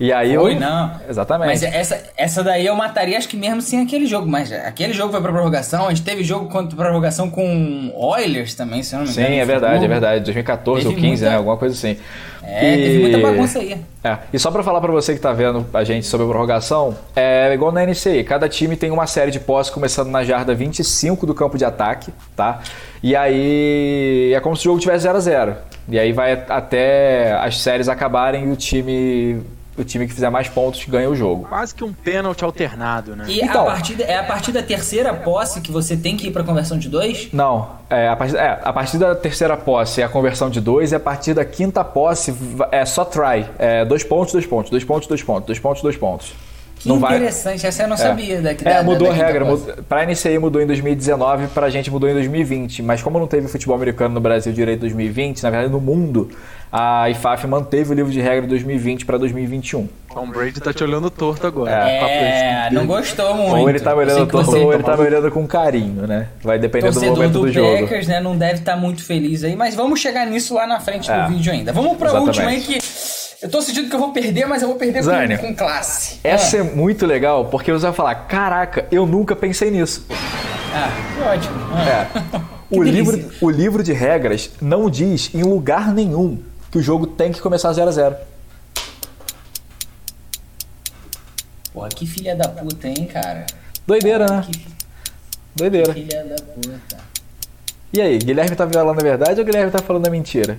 E 0.00 0.12
aí 0.12 0.34
foi, 0.34 0.54
eu... 0.54 0.60
não. 0.60 0.90
Exatamente. 1.08 1.48
Mas 1.48 1.62
essa, 1.62 2.02
essa 2.16 2.42
daí 2.42 2.66
eu 2.66 2.74
mataria, 2.74 3.16
acho 3.16 3.28
que 3.28 3.36
mesmo 3.36 3.60
sem 3.60 3.80
aquele 3.80 4.06
jogo. 4.06 4.26
Mas 4.26 4.52
aquele 4.52 4.92
jogo 4.92 5.12
foi 5.12 5.20
pra 5.20 5.32
prorrogação. 5.32 5.86
A 5.86 5.90
gente 5.90 6.02
teve 6.02 6.24
jogo 6.24 6.48
contra 6.48 6.76
prorrogação 6.76 7.30
com 7.30 7.92
Oilers 7.94 8.54
também, 8.54 8.82
se 8.82 8.94
eu 8.94 8.98
não 8.98 9.06
me 9.06 9.12
engano. 9.12 9.28
Sim, 9.28 9.34
é 9.34 9.44
verdade, 9.44 9.84
é 9.84 9.88
verdade. 9.88 10.24
2014 10.24 10.86
ou 10.88 10.94
15, 10.94 11.06
muita... 11.06 11.30
né? 11.30 11.36
Alguma 11.36 11.56
coisa 11.56 11.74
assim. 11.74 11.96
É, 12.42 12.74
e... 12.74 12.76
teve 12.76 12.98
muita 12.98 13.18
bagunça 13.18 13.58
aí. 13.60 13.80
É. 14.02 14.18
E 14.32 14.38
só 14.38 14.50
pra 14.50 14.62
falar 14.62 14.80
pra 14.80 14.90
você 14.90 15.14
que 15.14 15.20
tá 15.20 15.32
vendo 15.32 15.64
a 15.72 15.84
gente 15.84 16.06
sobre 16.06 16.26
a 16.26 16.28
prorrogação, 16.28 16.96
é 17.14 17.52
igual 17.54 17.70
na 17.70 17.86
NCI. 17.86 18.24
Cada 18.24 18.48
time 18.48 18.76
tem 18.76 18.90
uma 18.90 19.06
série 19.06 19.30
de 19.30 19.38
posses 19.38 19.72
começando 19.72 20.08
na 20.08 20.24
jarda 20.24 20.54
25 20.54 21.24
do 21.26 21.34
campo 21.34 21.56
de 21.56 21.64
ataque, 21.64 22.12
tá? 22.34 22.60
E 23.02 23.14
aí 23.14 24.32
é 24.34 24.40
como 24.40 24.56
se 24.56 24.62
o 24.62 24.64
jogo 24.64 24.80
tivesse 24.80 25.04
0 25.04 25.16
a 25.16 25.20
0 25.20 25.56
E 25.88 25.98
aí 25.98 26.12
vai 26.12 26.32
até 26.48 27.32
as 27.34 27.60
séries 27.60 27.88
acabarem 27.88 28.48
e 28.48 28.52
o 28.52 28.56
time 28.56 29.40
o 29.76 29.84
time 29.84 30.06
que 30.06 30.12
fizer 30.12 30.30
mais 30.30 30.48
pontos 30.48 30.84
ganha 30.84 31.08
o 31.08 31.16
jogo. 31.16 31.46
Quase 31.48 31.74
que 31.74 31.82
um 31.82 31.92
pênalti 31.92 32.44
alternado, 32.44 33.16
né? 33.16 33.24
E 33.28 33.40
então, 33.40 33.62
a 33.62 33.66
partida, 33.66 34.04
é 34.04 34.18
a 34.18 34.24
partir 34.24 34.52
da 34.52 34.62
terceira 34.62 35.14
posse 35.14 35.60
que 35.60 35.72
você 35.72 35.96
tem 35.96 36.16
que 36.16 36.28
ir 36.28 36.30
para 36.30 36.44
conversão 36.44 36.78
de 36.78 36.88
dois? 36.88 37.28
Não, 37.32 37.70
é 37.88 38.08
a, 38.08 38.16
partir, 38.16 38.36
é 38.36 38.60
a 38.62 38.72
partir 38.72 38.98
da 38.98 39.14
terceira 39.14 39.56
posse 39.56 40.00
é 40.00 40.04
a 40.04 40.08
conversão 40.08 40.50
de 40.50 40.60
dois 40.60 40.92
e 40.92 40.94
a 40.94 41.00
partir 41.00 41.34
da 41.34 41.44
quinta 41.44 41.82
posse 41.84 42.34
é 42.70 42.84
só 42.84 43.04
try. 43.04 43.46
É 43.58 43.84
dois 43.84 44.04
pontos, 44.04 44.32
dois 44.32 44.46
pontos, 44.46 44.70
dois 44.70 44.84
pontos, 44.84 45.08
dois 45.08 45.22
pontos, 45.22 45.46
dois 45.46 45.58
pontos, 45.58 45.82
dois 45.82 45.96
pontos. 45.96 46.32
Que 46.82 46.88
não 46.88 46.96
interessante, 46.96 47.60
vai... 47.60 47.68
essa 47.68 47.82
eu 47.84 47.88
não 47.88 47.96
sabia. 47.96 48.38
É, 48.38 48.40
da, 48.40 48.70
é 48.70 48.82
mudou 48.82 49.08
a 49.08 49.14
regra. 49.14 49.46
Para 49.88 50.00
a 50.02 50.06
NCI 50.06 50.38
mudou 50.38 50.60
em 50.60 50.66
2019, 50.66 51.46
para 51.48 51.66
a 51.66 51.70
gente 51.70 51.90
mudou 51.90 52.08
em 52.08 52.12
2020. 52.12 52.82
Mas 52.82 53.00
como 53.00 53.20
não 53.20 53.28
teve 53.28 53.46
futebol 53.46 53.76
americano 53.76 54.14
no 54.14 54.20
Brasil 54.20 54.52
direito 54.52 54.78
em 54.78 54.88
2020, 54.88 55.42
na 55.44 55.50
verdade 55.50 55.72
no 55.72 55.80
mundo, 55.80 56.28
a 56.72 57.08
IFAF 57.10 57.46
manteve 57.46 57.92
o 57.92 57.94
livro 57.94 58.10
de 58.10 58.20
regra 58.20 58.42
de 58.42 58.48
2020 58.48 59.06
para 59.06 59.16
2021. 59.18 59.88
Tom 60.12 60.26
Brady 60.26 60.60
tá 60.60 60.72
te 60.72 60.82
olhando 60.82 61.10
torto 61.10 61.46
agora. 61.46 61.70
É, 61.70 62.70
não 62.70 62.86
gostou 62.86 63.34
muito. 63.34 63.56
Ou 63.56 63.70
ele 63.70 63.78
tá 63.78 63.94
me 63.94 64.02
olhando 64.02 64.26
torto 64.26 64.56
ou 64.56 64.72
ele 64.72 64.82
tá 64.82 64.96
me 64.96 65.04
olhando 65.04 65.30
com 65.30 65.46
carinho, 65.46 66.06
né? 66.06 66.28
Vai 66.42 66.58
depender 66.58 66.90
do 66.90 67.00
momento 67.00 67.32
do, 67.32 67.40
do 67.42 67.52
jogo. 67.52 67.78
Packers, 67.78 68.08
né, 68.08 68.20
não 68.20 68.36
deve 68.36 68.60
estar 68.60 68.72
tá 68.72 68.78
muito 68.78 69.04
feliz 69.04 69.44
aí, 69.44 69.54
mas 69.54 69.74
vamos 69.74 70.00
chegar 70.00 70.26
nisso 70.26 70.54
lá 70.54 70.66
na 70.66 70.80
frente 70.80 71.10
é, 71.10 71.22
do 71.22 71.28
vídeo 71.28 71.52
ainda. 71.52 71.72
Vamos 71.72 71.96
para 71.96 72.10
a 72.10 72.20
última 72.20 72.48
aí 72.48 72.60
que 72.60 72.78
eu 73.42 73.50
tô 73.50 73.60
sentindo 73.60 73.88
que 73.88 73.96
eu 73.96 73.98
vou 73.98 74.12
perder, 74.12 74.46
mas 74.46 74.62
eu 74.62 74.68
vou 74.68 74.76
perder 74.76 75.02
Zânia, 75.02 75.36
com, 75.36 75.48
com, 75.48 75.56
classe. 75.56 76.20
Essa 76.22 76.58
é. 76.58 76.60
é 76.60 76.62
muito 76.62 77.04
legal, 77.04 77.46
porque 77.46 77.72
você 77.72 77.86
vai 77.86 77.92
falar, 77.92 78.14
caraca, 78.26 78.86
eu 78.90 79.04
nunca 79.04 79.34
pensei 79.34 79.68
nisso. 79.68 80.06
Ah, 80.72 80.88
que 81.12 81.20
ótimo. 81.20 81.56
Ah. 81.72 81.88
É. 81.90 82.46
o, 82.70 82.80
livro, 82.80 83.32
o 83.40 83.50
livro 83.50 83.82
de 83.82 83.92
regras 83.92 84.52
não 84.60 84.88
diz 84.88 85.34
em 85.34 85.42
lugar 85.42 85.92
nenhum 85.92 86.40
que 86.70 86.78
o 86.78 86.82
jogo 86.82 87.04
tem 87.04 87.32
que 87.32 87.40
começar 87.40 87.72
0 87.72 87.88
a 87.88 87.92
0 87.92 88.16
Porra, 91.72 91.88
que 91.88 92.06
filha 92.06 92.36
da 92.36 92.48
puta, 92.48 92.86
hein, 92.86 93.08
cara? 93.12 93.46
Doideira, 93.84 94.26
Porra, 94.26 94.40
né? 94.40 94.46
Que... 94.52 94.66
Doideira. 95.56 95.92
Que 95.92 96.02
filha 96.02 96.24
da 96.24 96.36
puta. 96.36 96.96
E 97.92 98.00
aí, 98.00 98.18
Guilherme 98.18 98.54
tá 98.54 98.68
falando 98.68 99.00
a 99.00 99.02
verdade 99.02 99.40
ou 99.40 99.44
Guilherme 99.44 99.72
tá 99.72 99.80
falando 99.80 100.06
a 100.06 100.10
mentira? 100.10 100.58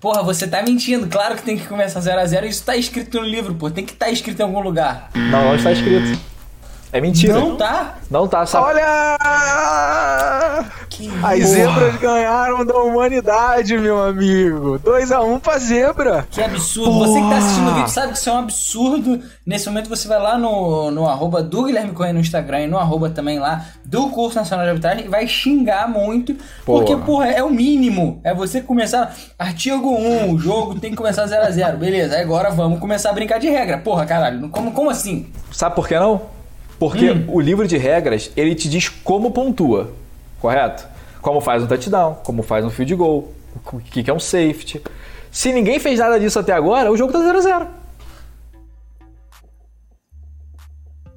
Porra, 0.00 0.22
você 0.22 0.46
tá 0.46 0.62
mentindo. 0.62 1.08
Claro 1.08 1.34
que 1.34 1.42
tem 1.42 1.58
que 1.58 1.66
começar 1.66 2.00
0 2.00 2.20
a 2.20 2.26
0 2.26 2.46
Isso 2.46 2.64
tá 2.64 2.76
escrito 2.76 3.20
no 3.20 3.26
livro, 3.26 3.54
pô. 3.54 3.68
Tem 3.68 3.84
que 3.84 3.92
estar 3.92 4.06
tá 4.06 4.12
escrito 4.12 4.38
em 4.40 4.44
algum 4.44 4.60
lugar. 4.60 5.10
Não, 5.14 5.44
não 5.44 5.56
está 5.56 5.72
escrito. 5.72 6.18
É 6.92 7.00
mentira. 7.00 7.34
Não 7.34 7.56
tá? 7.56 7.98
Não 8.10 8.26
tá, 8.26 8.46
sabe? 8.46 8.66
Olha! 8.66 9.18
Que 10.88 11.08
As 11.22 11.44
zebras 11.44 11.96
ganharam 11.96 12.64
da 12.64 12.76
humanidade, 12.78 13.76
meu 13.76 14.02
amigo. 14.02 14.78
2x1 14.80 15.24
um 15.26 15.38
pra 15.38 15.58
zebra. 15.58 16.26
Que 16.30 16.42
absurdo. 16.42 16.90
Porra. 16.90 17.06
Você 17.06 17.20
que 17.20 17.28
tá 17.28 17.36
assistindo 17.36 17.70
o 17.70 17.74
vídeo 17.74 17.88
sabe 17.88 18.12
que 18.12 18.18
isso 18.18 18.30
é 18.30 18.32
um 18.32 18.38
absurdo. 18.38 19.20
Nesse 19.44 19.68
momento 19.68 19.88
você 19.88 20.08
vai 20.08 20.18
lá 20.18 20.38
no, 20.38 20.90
no 20.90 21.06
arroba 21.06 21.42
do 21.42 21.64
Guilherme 21.64 21.92
Correia 21.92 22.14
no 22.14 22.20
Instagram 22.20 22.62
e 22.62 22.66
no 22.66 22.78
arroba 22.78 23.10
também 23.10 23.38
lá 23.38 23.66
do 23.84 24.08
Curso 24.08 24.36
Nacional 24.36 24.64
de 24.64 24.70
Arbitragem 24.70 25.04
e 25.04 25.08
vai 25.08 25.28
xingar 25.28 25.88
muito. 25.88 26.34
Porra. 26.64 26.84
Porque, 26.84 26.96
porra, 27.04 27.26
é 27.28 27.42
o 27.44 27.50
mínimo. 27.50 28.20
É 28.24 28.32
você 28.32 28.62
começar. 28.62 29.14
Artigo 29.38 29.90
1, 29.90 30.32
o 30.32 30.38
jogo 30.38 30.80
tem 30.80 30.90
que 30.90 30.96
começar 30.96 31.26
0x0. 31.26 31.76
Beleza, 31.76 32.18
agora 32.18 32.50
vamos 32.50 32.80
começar 32.80 33.10
a 33.10 33.12
brincar 33.12 33.38
de 33.38 33.50
regra. 33.50 33.78
Porra, 33.78 34.06
caralho. 34.06 34.48
Como, 34.48 34.72
como 34.72 34.88
assim? 34.88 35.26
Sabe 35.52 35.76
por 35.76 35.86
que 35.86 35.98
não? 35.98 36.37
Porque 36.78 37.10
hum. 37.10 37.24
o 37.28 37.40
livro 37.40 37.66
de 37.66 37.76
regras, 37.76 38.30
ele 38.36 38.54
te 38.54 38.68
diz 38.68 38.88
como 38.88 39.30
pontua, 39.30 39.90
correto? 40.40 40.86
Como 41.20 41.40
faz 41.40 41.62
um 41.62 41.66
touchdown, 41.66 42.14
como 42.22 42.42
faz 42.42 42.64
um 42.64 42.70
field 42.70 42.94
goal, 42.94 43.32
o 43.72 43.78
que 43.80 44.08
é 44.08 44.14
um 44.14 44.20
safety. 44.20 44.80
Se 45.30 45.52
ninguém 45.52 45.78
fez 45.78 45.98
nada 45.98 46.18
disso 46.18 46.38
até 46.38 46.52
agora, 46.52 46.90
o 46.90 46.96
jogo 46.96 47.12
tá 47.12 47.20
0 47.20 47.38
a 47.38 47.40
0 47.40 47.66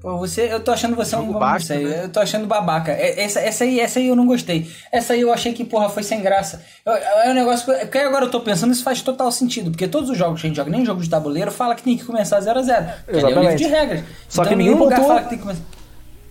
Pô, 0.01 0.17
você, 0.17 0.51
eu 0.51 0.59
tô 0.59 0.71
achando 0.71 0.95
você 0.95 1.15
um. 1.15 1.31
Sei, 1.59 1.85
né? 1.85 2.05
eu 2.05 2.09
tô 2.09 2.19
achando 2.19 2.47
babaca. 2.47 2.91
É, 2.91 3.21
essa, 3.21 3.39
essa, 3.39 3.63
aí, 3.63 3.79
essa 3.79 3.99
aí 3.99 4.07
eu 4.07 4.15
não 4.15 4.25
gostei. 4.25 4.67
Essa 4.91 5.13
aí 5.13 5.21
eu 5.21 5.31
achei 5.31 5.53
que, 5.53 5.63
porra, 5.63 5.89
foi 5.89 6.01
sem 6.01 6.23
graça. 6.23 6.63
É 6.83 7.29
um 7.29 7.35
negócio. 7.35 7.71
Porque 7.71 7.99
agora 7.99 8.25
eu 8.25 8.31
tô 8.31 8.41
pensando, 8.41 8.71
isso 8.71 8.83
faz 8.83 9.03
total 9.03 9.31
sentido. 9.31 9.69
Porque 9.69 9.87
todos 9.87 10.09
os 10.09 10.17
jogos 10.17 10.41
que 10.41 10.47
a 10.47 10.49
gente 10.49 10.57
joga, 10.57 10.71
nem 10.71 10.83
jogo 10.83 11.01
de 11.01 11.09
tabuleiro, 11.09 11.51
fala 11.51 11.75
que 11.75 11.83
tem 11.83 11.95
que 11.95 12.03
começar 12.03 12.39
0x0. 12.39 12.45
Exatamente. 12.47 13.07
É 13.09 13.27
o 13.27 13.41
livro 13.41 13.55
de 13.55 13.65
regras. 13.65 14.03
Só 14.27 14.41
então, 14.41 14.51
que 14.51 14.55
ninguém 14.55 14.75
pontuou. 14.75 15.07
Fala 15.07 15.21
que 15.21 15.29
tem 15.29 15.37
que 15.37 15.43
começar... 15.43 15.61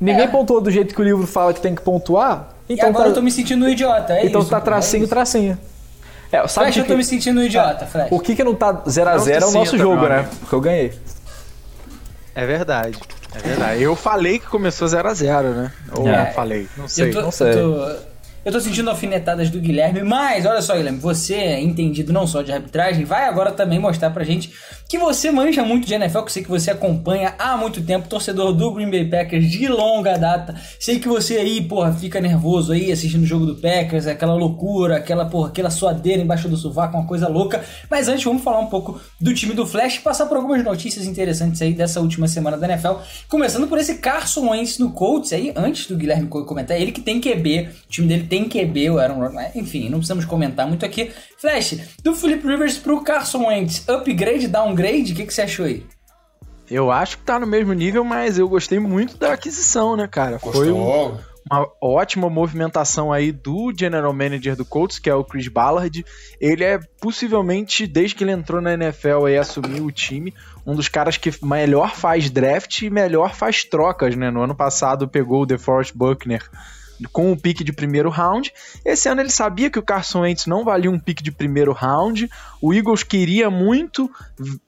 Ninguém 0.00 0.24
é. 0.24 0.28
pontuou 0.28 0.60
do 0.60 0.70
jeito 0.70 0.92
que 0.92 1.00
o 1.00 1.04
livro 1.04 1.26
fala 1.28 1.54
que 1.54 1.60
tem 1.60 1.74
que 1.74 1.82
pontuar. 1.82 2.48
Então 2.68 2.88
e 2.88 2.88
agora 2.88 3.04
tá... 3.04 3.10
eu 3.10 3.14
tô 3.14 3.22
me 3.22 3.30
sentindo 3.30 3.64
um 3.64 3.68
idiota. 3.68 4.14
É 4.14 4.26
então 4.26 4.40
isso, 4.40 4.50
tá 4.50 4.60
tracinho, 4.60 5.04
é 5.04 5.08
tracinho. 5.08 5.58
É, 6.32 6.38
sabe 6.48 6.48
Flash, 6.48 6.74
que... 6.74 6.80
eu 6.80 6.86
tô 6.86 6.96
me 6.96 7.04
sentindo 7.04 7.38
um 7.38 7.42
idiota, 7.44 7.86
Flash. 7.86 8.08
O 8.10 8.18
que 8.18 8.34
que 8.34 8.42
não 8.42 8.54
tá 8.54 8.72
0x0 8.72 9.42
é 9.42 9.46
o 9.46 9.50
nosso 9.52 9.78
jogo, 9.78 10.08
né? 10.08 10.28
Porque 10.40 10.54
eu 10.54 10.60
ganhei. 10.60 10.92
É 12.34 12.46
verdade. 12.46 12.98
É 13.34 13.38
verdade. 13.38 13.82
Eu 13.82 13.94
falei 13.94 14.38
que 14.38 14.46
começou 14.46 14.88
0x0, 14.88 15.42
né? 15.54 15.72
Ou 15.92 16.08
é. 16.08 16.26
não 16.26 16.32
falei? 16.32 16.68
Não 16.76 16.88
sei. 16.88 17.08
Eu 17.08 17.12
tô, 17.12 17.22
não 17.22 17.30
sei. 17.30 17.50
Eu 17.50 17.54
tô, 17.54 18.09
eu 18.44 18.50
tô 18.50 18.60
sentindo 18.60 18.88
alfinetadas 18.88 19.50
do 19.50 19.60
Guilherme, 19.60 20.02
mas 20.02 20.46
olha 20.46 20.62
só, 20.62 20.74
Guilherme, 20.74 20.98
você 20.98 21.34
é 21.34 21.60
entendido 21.60 22.12
não 22.12 22.26
só 22.26 22.40
de 22.40 22.52
arbitragem, 22.52 23.04
vai 23.04 23.24
agora 23.24 23.52
também 23.52 23.78
mostrar 23.78 24.10
pra 24.10 24.24
gente 24.24 24.52
que 24.88 24.98
você 24.98 25.30
manja 25.30 25.62
muito 25.62 25.86
de 25.86 25.94
NFL, 25.94 26.18
que 26.18 26.24
eu 26.24 26.28
sei 26.30 26.42
que 26.42 26.50
você 26.50 26.70
acompanha 26.70 27.34
há 27.38 27.56
muito 27.56 27.80
tempo, 27.80 28.08
torcedor 28.08 28.52
do 28.52 28.72
Green 28.72 28.90
Bay 28.90 29.04
Packers 29.04 29.48
de 29.48 29.68
longa 29.68 30.18
data. 30.18 30.56
Sei 30.80 30.98
que 30.98 31.06
você 31.06 31.36
aí, 31.36 31.62
porra, 31.62 31.92
fica 31.92 32.20
nervoso 32.20 32.72
aí 32.72 32.90
assistindo 32.90 33.22
o 33.22 33.26
jogo 33.26 33.46
do 33.46 33.54
Packers, 33.54 34.08
aquela 34.08 34.34
loucura, 34.34 34.96
aquela, 34.96 35.26
porra, 35.26 35.48
aquela 35.48 35.70
suadeira 35.70 36.20
embaixo 36.20 36.48
do 36.48 36.56
sovaco, 36.56 36.96
uma 36.96 37.06
coisa 37.06 37.28
louca. 37.28 37.62
Mas 37.88 38.08
antes, 38.08 38.24
vamos 38.24 38.42
falar 38.42 38.58
um 38.58 38.66
pouco 38.66 39.00
do 39.20 39.32
time 39.32 39.54
do 39.54 39.64
Flash 39.64 39.96
e 39.96 40.00
passar 40.00 40.26
por 40.26 40.36
algumas 40.36 40.64
notícias 40.64 41.06
interessantes 41.06 41.62
aí 41.62 41.72
dessa 41.72 42.00
última 42.00 42.26
semana 42.26 42.56
da 42.56 42.66
NFL. 42.66 42.94
Começando 43.28 43.68
por 43.68 43.78
esse 43.78 43.98
Carson 43.98 44.50
Wentz 44.50 44.78
no 44.78 44.90
Colts 44.90 45.32
aí, 45.32 45.52
antes 45.54 45.86
do 45.86 45.96
Guilherme 45.96 46.26
comentar, 46.26 46.80
ele 46.80 46.90
que 46.90 47.00
tem 47.00 47.20
QB, 47.20 47.68
o 47.86 47.88
time 47.88 48.08
dele 48.08 48.26
tem 48.30 48.48
QB, 48.48 48.90
o 48.90 48.98
Aaron 48.98 49.18
Rodgers, 49.18 49.56
enfim, 49.56 49.88
não 49.90 49.98
precisamos 49.98 50.24
comentar 50.24 50.66
muito 50.66 50.86
aqui. 50.86 51.10
Flash, 51.36 51.96
do 52.02 52.14
Philip 52.14 52.46
Rivers 52.46 52.78
pro 52.78 53.02
Carson 53.02 53.48
Wentz, 53.48 53.86
upgrade, 53.88 54.46
downgrade, 54.46 55.12
o 55.12 55.16
que, 55.16 55.26
que 55.26 55.34
você 55.34 55.42
achou 55.42 55.66
aí? 55.66 55.84
Eu 56.70 56.92
acho 56.92 57.18
que 57.18 57.24
tá 57.24 57.40
no 57.40 57.48
mesmo 57.48 57.72
nível, 57.72 58.04
mas 58.04 58.38
eu 58.38 58.48
gostei 58.48 58.78
muito 58.78 59.18
da 59.18 59.32
aquisição, 59.32 59.96
né, 59.96 60.06
cara? 60.06 60.38
Gostou. 60.38 60.52
Foi 60.52 60.70
um, 60.70 61.18
uma 61.50 61.68
ótima 61.82 62.30
movimentação 62.30 63.12
aí 63.12 63.32
do 63.32 63.72
general 63.76 64.12
manager 64.12 64.54
do 64.54 64.64
Colts, 64.64 65.00
que 65.00 65.10
é 65.10 65.14
o 65.14 65.24
Chris 65.24 65.48
Ballard. 65.48 66.04
Ele 66.40 66.62
é 66.62 66.78
possivelmente, 67.00 67.88
desde 67.88 68.14
que 68.14 68.22
ele 68.22 68.30
entrou 68.30 68.60
na 68.60 68.74
NFL 68.74 69.26
e 69.28 69.36
assumiu 69.36 69.86
o 69.86 69.90
time, 69.90 70.32
um 70.64 70.76
dos 70.76 70.86
caras 70.86 71.16
que 71.16 71.32
melhor 71.44 71.96
faz 71.96 72.30
draft 72.30 72.82
e 72.82 72.90
melhor 72.90 73.34
faz 73.34 73.64
trocas, 73.64 74.14
né? 74.14 74.30
No 74.30 74.40
ano 74.40 74.54
passado 74.54 75.08
pegou 75.08 75.42
o 75.42 75.46
DeForest 75.46 75.92
Buckner 75.96 76.48
com 77.08 77.32
o 77.32 77.36
pique 77.36 77.64
de 77.64 77.72
primeiro 77.72 78.10
round. 78.10 78.52
Esse 78.84 79.08
ano 79.08 79.20
ele 79.20 79.30
sabia 79.30 79.70
que 79.70 79.78
o 79.78 79.82
Carson 79.82 80.20
Wentz 80.20 80.46
não 80.46 80.64
valia 80.64 80.90
um 80.90 80.98
pique 80.98 81.22
de 81.22 81.32
primeiro 81.32 81.72
round. 81.72 82.28
O 82.60 82.74
Eagles 82.74 83.02
queria 83.02 83.50
muito 83.50 84.10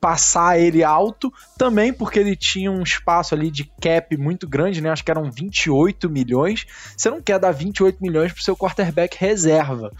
passar 0.01 0.59
ele 0.59 0.83
alto, 0.83 1.33
também 1.59 1.93
porque 1.93 2.19
ele 2.19 2.37
tinha 2.37 2.71
um 2.71 2.83
espaço 2.83 3.35
ali 3.35 3.51
de 3.51 3.71
cap 3.81 4.17
muito 4.17 4.49
grande, 4.49 4.81
né? 4.81 4.91
Acho 4.91 5.05
que 5.05 5.11
eram 5.11 5.31
28 5.31 6.09
milhões. 6.09 6.67
Você 6.97 7.11
não 7.11 7.21
quer 7.21 7.39
dar 7.39 7.53
28 7.53 7.99
milhões 8.01 8.33
pro 8.33 8.43
seu 8.43 8.57
quarterback 8.57 9.17
reserva. 9.19 9.91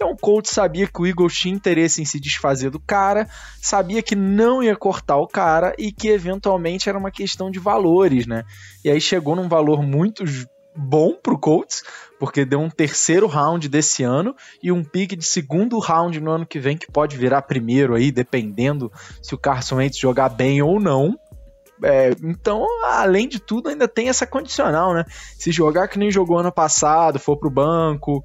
Então 0.00 0.12
o 0.12 0.16
Colts 0.16 0.50
sabia 0.50 0.86
que 0.86 0.98
o 0.98 1.06
Eagles 1.06 1.36
tinha 1.36 1.54
interesse 1.54 2.00
em 2.00 2.06
se 2.06 2.18
desfazer 2.18 2.70
do 2.70 2.80
cara, 2.80 3.28
sabia 3.60 4.02
que 4.02 4.16
não 4.16 4.62
ia 4.62 4.74
cortar 4.74 5.18
o 5.18 5.28
cara 5.28 5.74
e 5.76 5.92
que 5.92 6.08
eventualmente 6.08 6.88
era 6.88 6.96
uma 6.96 7.10
questão 7.10 7.50
de 7.50 7.58
valores, 7.58 8.26
né? 8.26 8.44
E 8.82 8.88
aí 8.88 8.98
chegou 8.98 9.36
num 9.36 9.46
valor 9.46 9.82
muito 9.82 10.24
bom 10.76 11.14
pro 11.14 11.38
Colts, 11.38 11.82
porque 12.18 12.44
deu 12.44 12.60
um 12.60 12.70
terceiro 12.70 13.26
round 13.26 13.68
desse 13.68 14.02
ano 14.02 14.34
e 14.62 14.70
um 14.70 14.84
pique 14.84 15.16
de 15.16 15.24
segundo 15.24 15.78
round 15.78 16.20
no 16.20 16.30
ano 16.30 16.46
que 16.46 16.58
vem, 16.58 16.76
que 16.76 16.90
pode 16.90 17.16
virar 17.16 17.42
primeiro 17.42 17.94
aí, 17.94 18.12
dependendo 18.12 18.92
se 19.22 19.34
o 19.34 19.38
Carson 19.38 19.76
Wentz 19.76 19.98
jogar 19.98 20.28
bem 20.28 20.60
ou 20.62 20.78
não. 20.78 21.18
É, 21.82 22.10
então, 22.22 22.66
além 22.84 23.26
de 23.26 23.40
tudo, 23.40 23.70
ainda 23.70 23.88
tem 23.88 24.08
essa 24.08 24.26
condicional, 24.26 24.92
né? 24.92 25.04
Se 25.38 25.50
jogar 25.50 25.88
que 25.88 25.98
nem 25.98 26.10
jogou 26.10 26.38
ano 26.38 26.52
passado, 26.52 27.18
for 27.18 27.36
pro 27.36 27.50
banco, 27.50 28.22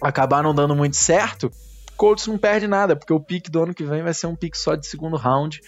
acabar 0.00 0.42
não 0.42 0.54
dando 0.54 0.74
muito 0.74 0.96
certo, 0.96 1.50
Colts 1.96 2.26
não 2.26 2.38
perde 2.38 2.66
nada, 2.66 2.96
porque 2.96 3.12
o 3.12 3.20
pique 3.20 3.50
do 3.50 3.62
ano 3.62 3.74
que 3.74 3.84
vem 3.84 4.02
vai 4.02 4.14
ser 4.14 4.26
um 4.26 4.34
pique 4.34 4.56
só 4.56 4.74
de 4.74 4.86
segundo 4.86 5.18
round. 5.18 5.60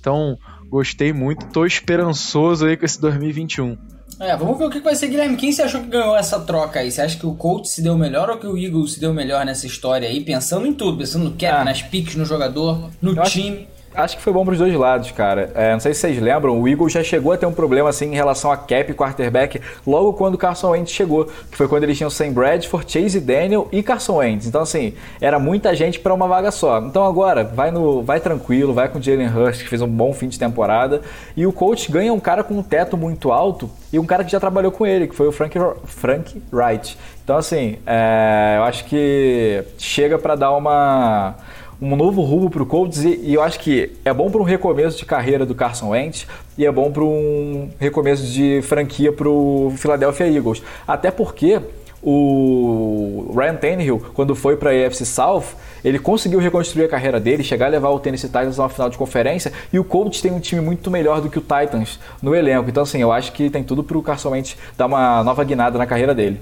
Então, 0.00 0.38
gostei 0.68 1.12
muito, 1.12 1.46
tô 1.48 1.66
esperançoso 1.66 2.66
aí 2.66 2.76
com 2.76 2.86
esse 2.86 2.98
2021. 3.00 3.76
É, 4.20 4.36
vamos 4.36 4.58
ver 4.58 4.64
o 4.64 4.70
que 4.70 4.80
vai 4.80 4.94
ser, 4.94 5.08
Guilherme. 5.08 5.36
Quem 5.36 5.52
você 5.52 5.62
achou 5.62 5.80
que 5.80 5.88
ganhou 5.88 6.16
essa 6.16 6.40
troca 6.40 6.80
aí? 6.80 6.90
Você 6.90 7.02
acha 7.02 7.18
que 7.18 7.26
o 7.26 7.34
Colts 7.34 7.72
se 7.72 7.82
deu 7.82 7.96
melhor 7.96 8.30
ou 8.30 8.38
que 8.38 8.46
o 8.46 8.56
Eagles 8.56 8.94
se 8.94 9.00
deu 9.00 9.12
melhor 9.12 9.44
nessa 9.44 9.66
história 9.66 10.08
aí? 10.08 10.20
Pensando 10.20 10.66
em 10.66 10.72
tudo, 10.72 10.98
pensando 10.98 11.24
no 11.24 11.32
cap, 11.32 11.62
ah. 11.62 11.64
nas 11.64 11.82
picks, 11.82 12.14
no 12.14 12.24
jogador, 12.24 12.90
no 13.00 13.16
Eu 13.16 13.22
time. 13.24 13.56
Acho... 13.56 13.83
Acho 13.94 14.16
que 14.16 14.22
foi 14.22 14.32
bom 14.32 14.44
para 14.44 14.52
os 14.52 14.58
dois 14.58 14.74
lados, 14.74 15.12
cara. 15.12 15.52
É, 15.54 15.72
não 15.72 15.78
sei 15.78 15.94
se 15.94 16.00
vocês 16.00 16.20
lembram, 16.20 16.60
o 16.60 16.66
Eagles 16.66 16.92
já 16.92 17.02
chegou 17.04 17.32
a 17.32 17.36
ter 17.36 17.46
um 17.46 17.52
problema 17.52 17.90
assim 17.90 18.06
em 18.06 18.14
relação 18.14 18.50
a 18.50 18.56
cap 18.56 18.90
e 18.90 18.94
quarterback 18.94 19.60
logo 19.86 20.14
quando 20.14 20.34
o 20.34 20.38
Carson 20.38 20.70
Wentz 20.70 20.90
chegou, 20.90 21.26
que 21.26 21.56
foi 21.56 21.68
quando 21.68 21.84
eles 21.84 21.96
tinham 21.96 22.10
Sam 22.10 22.32
Bradford, 22.32 22.90
Chase 22.90 23.20
Daniel 23.20 23.68
e 23.70 23.84
Carson 23.84 24.16
Wentz. 24.16 24.48
Então 24.48 24.62
assim, 24.62 24.94
era 25.20 25.38
muita 25.38 25.76
gente 25.76 26.00
para 26.00 26.12
uma 26.12 26.26
vaga 26.26 26.50
só. 26.50 26.80
Então 26.80 27.04
agora, 27.04 27.44
vai 27.44 27.70
no, 27.70 28.02
vai 28.02 28.18
tranquilo, 28.18 28.74
vai 28.74 28.88
com 28.88 28.98
o 28.98 29.02
Jalen 29.02 29.28
Hurst, 29.28 29.62
que 29.62 29.68
fez 29.68 29.80
um 29.80 29.88
bom 29.88 30.12
fim 30.12 30.26
de 30.26 30.40
temporada, 30.40 31.00
e 31.36 31.46
o 31.46 31.52
coach 31.52 31.92
ganha 31.92 32.12
um 32.12 32.20
cara 32.20 32.42
com 32.42 32.54
um 32.54 32.62
teto 32.64 32.96
muito 32.96 33.30
alto 33.30 33.70
e 33.92 33.98
um 33.98 34.04
cara 34.04 34.24
que 34.24 34.32
já 34.32 34.40
trabalhou 34.40 34.72
com 34.72 34.84
ele, 34.84 35.06
que 35.06 35.14
foi 35.14 35.28
o 35.28 35.32
Frank, 35.32 35.56
Frank 35.84 36.42
Wright. 36.52 36.98
Então 37.22 37.36
assim, 37.36 37.78
é, 37.86 38.56
eu 38.58 38.64
acho 38.64 38.86
que 38.86 39.62
chega 39.78 40.18
para 40.18 40.34
dar 40.34 40.50
uma 40.50 41.36
um 41.84 41.96
novo 41.96 42.22
rumo 42.22 42.48
para 42.48 42.62
o 42.62 42.66
Colts 42.66 43.04
e, 43.04 43.20
e, 43.22 43.34
eu 43.34 43.42
acho 43.42 43.60
que 43.60 43.92
é 44.04 44.12
bom 44.12 44.30
para 44.30 44.40
um 44.40 44.44
recomeço 44.44 44.96
de 44.96 45.04
carreira 45.04 45.44
do 45.44 45.54
Carson 45.54 45.90
Wentz 45.90 46.26
e 46.56 46.64
é 46.64 46.72
bom 46.72 46.90
para 46.90 47.04
um 47.04 47.68
recomeço 47.78 48.24
de 48.26 48.62
franquia 48.62 49.12
para 49.12 49.28
o 49.28 49.72
Philadelphia 49.76 50.26
Eagles. 50.26 50.62
Até 50.88 51.10
porque 51.10 51.60
o 52.02 53.34
Ryan 53.36 53.56
Tannehill, 53.56 54.02
quando 54.14 54.34
foi 54.34 54.56
para 54.56 54.70
a 54.70 54.86
AFC 54.86 55.04
South, 55.04 55.44
ele 55.84 55.98
conseguiu 55.98 56.38
reconstruir 56.38 56.84
a 56.84 56.88
carreira 56.88 57.20
dele, 57.20 57.44
chegar 57.44 57.66
a 57.66 57.68
levar 57.68 57.90
o 57.90 58.00
Tennessee 58.00 58.28
Titans 58.28 58.58
a 58.58 58.62
uma 58.62 58.68
final 58.70 58.88
de 58.88 58.96
conferência 58.96 59.52
e 59.70 59.78
o 59.78 59.84
Colts 59.84 60.22
tem 60.22 60.32
um 60.32 60.40
time 60.40 60.62
muito 60.62 60.90
melhor 60.90 61.20
do 61.20 61.28
que 61.28 61.38
o 61.38 61.42
Titans 61.42 61.98
no 62.22 62.34
elenco. 62.34 62.70
Então, 62.70 62.82
assim, 62.82 63.00
eu 63.02 63.12
acho 63.12 63.32
que 63.32 63.50
tem 63.50 63.62
tudo 63.62 63.84
para 63.84 63.98
o 63.98 64.02
Carson 64.02 64.30
Wentz 64.30 64.56
dar 64.76 64.86
uma 64.86 65.22
nova 65.22 65.44
guinada 65.44 65.76
na 65.76 65.86
carreira 65.86 66.14
dele. 66.14 66.40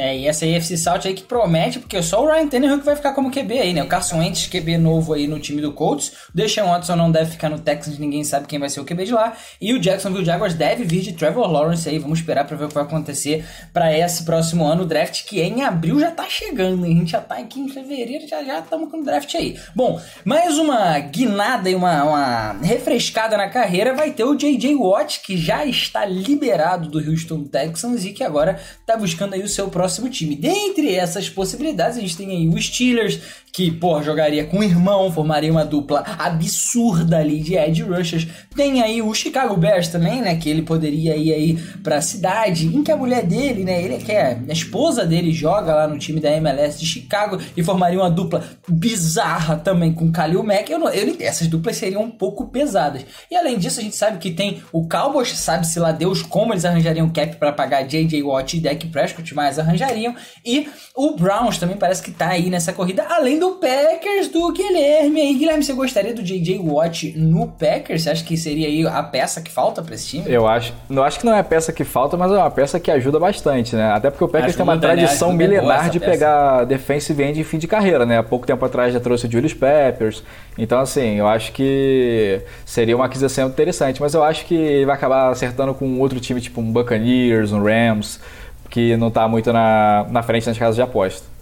É, 0.00 0.16
e 0.16 0.26
essa 0.26 0.46
AFC 0.46 0.78
South 0.78 1.00
aí 1.04 1.12
que 1.12 1.22
promete, 1.22 1.78
porque 1.78 2.02
só 2.02 2.24
o 2.24 2.26
Ryan 2.26 2.48
Tannehill 2.48 2.78
que 2.78 2.86
vai 2.86 2.96
ficar 2.96 3.12
como 3.12 3.30
QB 3.30 3.58
aí, 3.58 3.74
né? 3.74 3.82
O 3.82 3.86
Carson 3.86 4.20
Wentz, 4.20 4.46
QB 4.46 4.78
novo 4.78 5.12
aí 5.12 5.28
no 5.28 5.38
time 5.38 5.60
do 5.60 5.74
Colts. 5.74 6.08
O 6.32 6.32
Deshaun 6.32 6.70
Watson 6.70 6.96
não 6.96 7.10
deve 7.10 7.32
ficar 7.32 7.50
no 7.50 7.58
Texans, 7.58 7.98
ninguém 7.98 8.24
sabe 8.24 8.46
quem 8.46 8.58
vai 8.58 8.70
ser 8.70 8.80
o 8.80 8.84
QB 8.86 9.04
de 9.04 9.12
lá. 9.12 9.34
E 9.60 9.74
o 9.74 9.78
Jacksonville 9.78 10.24
Jaguars 10.24 10.54
deve 10.54 10.84
vir 10.84 11.02
de 11.02 11.12
Trevor 11.12 11.46
Lawrence 11.46 11.86
aí. 11.86 11.98
Vamos 11.98 12.20
esperar 12.20 12.46
para 12.46 12.56
ver 12.56 12.64
o 12.64 12.68
que 12.68 12.74
vai 12.74 12.84
acontecer 12.84 13.44
para 13.74 13.94
esse 13.94 14.24
próximo 14.24 14.64
ano. 14.64 14.84
O 14.84 14.86
draft 14.86 15.26
que 15.26 15.38
é 15.38 15.44
em 15.44 15.64
abril 15.64 16.00
já 16.00 16.10
tá 16.10 16.24
chegando, 16.26 16.86
hein? 16.86 16.96
A 16.96 16.98
gente 17.00 17.10
já 17.10 17.20
tá 17.20 17.36
aqui 17.36 17.60
em 17.60 17.68
fevereiro, 17.68 18.26
já 18.26 18.42
já 18.42 18.60
estamos 18.60 18.90
com 18.90 19.00
o 19.00 19.04
draft 19.04 19.34
aí. 19.34 19.60
Bom, 19.76 20.00
mais 20.24 20.56
uma 20.56 20.98
guinada 20.98 21.68
e 21.68 21.74
uma, 21.74 22.04
uma 22.04 22.52
refrescada 22.62 23.36
na 23.36 23.50
carreira 23.50 23.92
vai 23.92 24.12
ter 24.12 24.24
o 24.24 24.34
J.J. 24.34 24.76
Watt, 24.76 25.20
que 25.20 25.36
já 25.36 25.66
está 25.66 26.06
liberado 26.06 26.88
do 26.88 26.98
Houston 26.98 27.44
Texans 27.44 28.06
e 28.06 28.14
que 28.14 28.24
agora 28.24 28.58
tá 28.86 28.96
buscando 28.96 29.34
aí 29.34 29.42
o 29.42 29.48
seu 29.48 29.68
próximo 29.68 29.89
próximo 29.90 30.08
time. 30.08 30.36
Dentre 30.36 30.94
essas 30.94 31.28
possibilidades, 31.28 31.98
a 31.98 32.00
gente 32.00 32.16
tem 32.16 32.30
aí 32.30 32.48
o 32.48 32.60
Steelers, 32.60 33.18
que, 33.52 33.70
pô, 33.70 34.00
jogaria 34.02 34.44
com 34.44 34.58
o 34.58 34.64
irmão, 34.64 35.10
formaria 35.10 35.50
uma 35.50 35.64
dupla 35.64 36.04
absurda 36.18 37.18
ali 37.18 37.40
de 37.40 37.56
edge 37.56 37.82
rushers. 37.82 38.26
Tem 38.54 38.80
aí 38.82 39.02
o 39.02 39.12
Chicago 39.12 39.56
Bears 39.56 39.88
também, 39.88 40.20
né, 40.20 40.36
que 40.36 40.48
ele 40.48 40.62
poderia 40.62 41.16
ir 41.16 41.32
aí 41.32 41.56
pra 41.82 42.00
cidade, 42.00 42.66
em 42.66 42.82
que 42.82 42.92
a 42.92 42.96
mulher 42.96 43.24
dele, 43.24 43.64
né, 43.64 43.82
ele 43.82 43.98
que 43.98 44.12
é, 44.12 44.38
a 44.48 44.52
esposa 44.52 45.04
dele 45.04 45.32
joga 45.32 45.74
lá 45.74 45.88
no 45.88 45.98
time 45.98 46.20
da 46.20 46.30
MLS 46.36 46.78
de 46.78 46.86
Chicago 46.86 47.38
e 47.56 47.62
formaria 47.62 47.98
uma 47.98 48.10
dupla 48.10 48.44
bizarra 48.68 49.56
também 49.56 49.92
com 49.92 50.10
Khalil 50.10 50.42
Mack. 50.42 50.70
Eu 50.70 50.78
não, 50.78 50.88
eu, 50.88 51.16
essas 51.20 51.48
duplas 51.48 51.76
seriam 51.76 52.02
um 52.02 52.10
pouco 52.10 52.48
pesadas. 52.48 53.04
E 53.30 53.36
além 53.36 53.58
disso, 53.58 53.80
a 53.80 53.82
gente 53.82 53.96
sabe 53.96 54.18
que 54.18 54.30
tem 54.30 54.62
o 54.72 54.88
Cowboys, 54.88 55.36
sabe-se 55.36 55.78
lá 55.78 55.92
Deus 55.92 56.22
como 56.22 56.52
eles 56.52 56.64
arranjariam 56.64 57.10
cap 57.10 57.36
para 57.36 57.52
pagar 57.52 57.82
J.J. 57.82 58.22
Watt 58.22 58.56
e 58.56 58.60
Dak 58.60 58.86
Prescott, 58.88 59.34
mas 59.34 59.58
arranjariam. 59.58 60.14
E 60.44 60.68
o 60.94 61.16
Browns 61.16 61.58
também 61.58 61.76
parece 61.76 62.02
que 62.02 62.10
tá 62.10 62.28
aí 62.28 62.48
nessa 62.48 62.72
corrida, 62.72 63.04
além 63.08 63.39
do 63.40 63.52
Packers 63.52 64.28
do 64.28 64.52
Guilherme. 64.52 65.32
E 65.32 65.34
Guilherme, 65.34 65.64
você 65.64 65.72
gostaria 65.72 66.12
do 66.12 66.22
J.J. 66.22 66.58
Watt 66.58 67.14
no 67.16 67.48
Packers? 67.48 68.02
Você 68.02 68.10
acha 68.10 68.22
que 68.22 68.36
seria 68.36 68.68
aí 68.68 68.86
a 68.86 69.02
peça 69.02 69.40
que 69.40 69.50
falta 69.50 69.82
para 69.82 69.94
esse 69.94 70.06
time? 70.06 70.24
Eu 70.28 70.46
acho, 70.46 70.74
não 70.88 71.02
acho 71.02 71.18
que 71.18 71.24
não 71.24 71.34
é 71.34 71.40
a 71.40 71.44
peça 71.44 71.72
que 71.72 71.82
falta, 71.82 72.18
mas 72.18 72.30
é 72.30 72.36
uma 72.36 72.50
peça 72.50 72.78
que 72.78 72.90
ajuda 72.90 73.18
bastante, 73.18 73.74
né? 73.74 73.90
Até 73.92 74.10
porque 74.10 74.22
o 74.22 74.28
Packers 74.28 74.54
tem 74.54 74.62
uma 74.62 74.78
tradição 74.78 75.30
né? 75.30 75.38
milenar 75.38 75.88
de 75.88 75.98
peça. 75.98 76.12
pegar 76.12 76.64
defensive 76.64 77.22
end 77.22 77.40
em 77.40 77.44
fim 77.44 77.58
de 77.58 77.66
carreira, 77.66 78.04
né? 78.04 78.18
Há 78.18 78.22
pouco 78.22 78.46
tempo 78.46 78.62
atrás 78.62 78.92
já 78.92 79.00
trouxe 79.00 79.26
o 79.26 79.32
Julius 79.32 79.54
Peppers. 79.54 80.22
Então, 80.58 80.78
assim, 80.78 81.16
eu 81.16 81.26
acho 81.26 81.50
que 81.52 82.42
seria 82.66 82.94
uma 82.94 83.06
aquisição 83.06 83.48
interessante, 83.48 84.02
mas 84.02 84.12
eu 84.12 84.22
acho 84.22 84.44
que 84.44 84.54
ele 84.54 84.84
vai 84.84 84.94
acabar 84.94 85.30
acertando 85.30 85.72
com 85.72 85.98
outro 85.98 86.20
time, 86.20 86.42
tipo 86.42 86.60
um 86.60 86.70
Buccaneers, 86.70 87.52
um 87.52 87.62
Rams, 87.62 88.20
que 88.68 88.98
não 88.98 89.08
está 89.08 89.26
muito 89.26 89.50
na, 89.50 90.06
na 90.10 90.22
frente 90.22 90.46
nas 90.46 90.58
casas 90.58 90.74
de 90.74 90.82
aposta. 90.82 91.39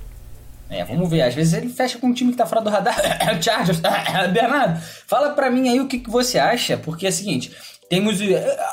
É, 0.70 0.84
vamos 0.84 1.08
ver. 1.08 1.22
Às 1.22 1.34
vezes 1.34 1.54
ele 1.54 1.68
fecha 1.68 1.98
com 1.98 2.08
um 2.08 2.12
time 2.12 2.30
que 2.30 2.38
tá 2.38 2.46
fora 2.46 2.60
do 2.60 2.70
radar. 2.70 2.98
É 3.20 3.40
Chargers. 3.40 3.80
Bernardo, 4.32 4.80
fala 5.06 5.30
para 5.30 5.50
mim 5.50 5.68
aí 5.68 5.80
o 5.80 5.88
que, 5.88 5.98
que 5.98 6.10
você 6.10 6.38
acha, 6.38 6.76
porque 6.76 7.06
é 7.06 7.08
o 7.08 7.12
seguinte, 7.12 7.52
temos... 7.88 8.18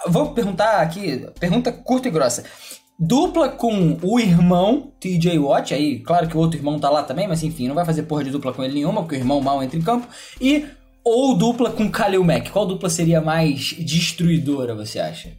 Vou 0.08 0.32
perguntar 0.34 0.82
aqui, 0.82 1.26
pergunta 1.40 1.72
curta 1.72 2.08
e 2.08 2.12
grossa. 2.12 2.44
Dupla 2.98 3.50
com 3.50 3.98
o 4.02 4.20
irmão 4.20 4.94
TJ 5.02 5.38
Watt, 5.38 5.74
aí 5.74 6.00
claro 6.00 6.28
que 6.28 6.38
o 6.38 6.40
outro 6.40 6.58
irmão 6.58 6.80
tá 6.80 6.90
lá 6.90 7.04
também, 7.04 7.28
mas 7.28 7.44
enfim, 7.44 7.68
não 7.68 7.76
vai 7.76 7.84
fazer 7.84 8.04
porra 8.04 8.24
de 8.24 8.32
dupla 8.32 8.54
com 8.54 8.64
ele 8.64 8.76
nenhuma, 8.76 9.02
porque 9.02 9.16
o 9.16 9.20
irmão 9.20 9.42
mal 9.42 9.62
entra 9.62 9.78
em 9.78 9.82
campo. 9.82 10.08
E 10.40 10.66
ou 11.04 11.36
dupla 11.36 11.70
com 11.72 11.90
Khalil 11.90 12.24
Mack, 12.24 12.50
qual 12.52 12.66
dupla 12.66 12.90
seria 12.90 13.20
mais 13.20 13.76
destruidora, 13.78 14.74
você 14.74 15.00
acha? 15.00 15.30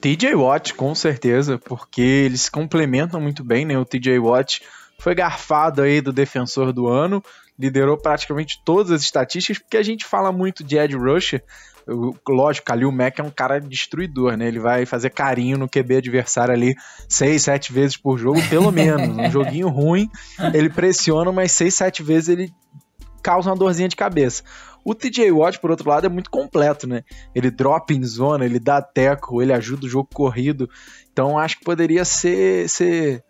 TJ 0.00 0.34
Watt, 0.34 0.74
com 0.74 0.94
certeza, 0.94 1.58
porque 1.58 2.00
eles 2.00 2.48
complementam 2.48 3.20
muito 3.20 3.44
bem, 3.44 3.66
né? 3.66 3.76
O 3.76 3.84
TJ 3.84 4.18
Watt 4.20 4.62
foi 5.00 5.14
garfado 5.14 5.82
aí 5.82 6.00
do 6.00 6.12
defensor 6.12 6.72
do 6.72 6.86
ano, 6.86 7.22
liderou 7.58 7.96
praticamente 7.96 8.60
todas 8.64 8.92
as 8.92 9.02
estatísticas, 9.02 9.58
porque 9.58 9.76
a 9.76 9.82
gente 9.82 10.04
fala 10.04 10.30
muito 10.30 10.62
de 10.62 10.76
Ed 10.76 10.94
Rusher. 10.96 11.42
Lógico, 12.28 12.66
Kalil 12.66 12.92
Mack 12.92 13.18
é 13.18 13.24
um 13.24 13.30
cara 13.30 13.58
destruidor, 13.58 14.36
né? 14.36 14.46
Ele 14.46 14.60
vai 14.60 14.86
fazer 14.86 15.10
carinho 15.10 15.58
no 15.58 15.68
QB 15.68 15.96
adversário 15.96 16.54
ali 16.54 16.74
seis, 17.08 17.42
sete 17.42 17.72
vezes 17.72 17.96
por 17.96 18.18
jogo, 18.18 18.38
pelo 18.48 18.70
menos. 18.72 19.08
Um 19.08 19.30
joguinho 19.30 19.68
ruim, 19.68 20.08
ele 20.54 20.68
pressiona, 20.68 21.32
mas 21.32 21.50
seis, 21.52 21.74
sete 21.74 22.02
vezes 22.02 22.28
ele 22.28 22.52
causa 23.22 23.50
uma 23.50 23.56
dorzinha 23.56 23.88
de 23.88 23.96
cabeça. 23.96 24.42
O 24.84 24.94
TJ 24.94 25.30
Watt, 25.32 25.58
por 25.58 25.70
outro 25.70 25.88
lado, 25.88 26.06
é 26.06 26.08
muito 26.08 26.30
completo, 26.30 26.86
né? 26.86 27.02
Ele 27.34 27.50
dropa 27.50 27.92
em 27.92 28.02
zona, 28.04 28.44
ele 28.44 28.58
dá 28.58 28.80
teco, 28.80 29.42
ele 29.42 29.52
ajuda 29.52 29.86
o 29.86 29.88
jogo 29.88 30.08
corrido. 30.12 30.68
Então 31.12 31.38
acho 31.38 31.58
que 31.58 31.64
poderia 31.64 32.04
ser, 32.04 32.68
ser 32.68 33.22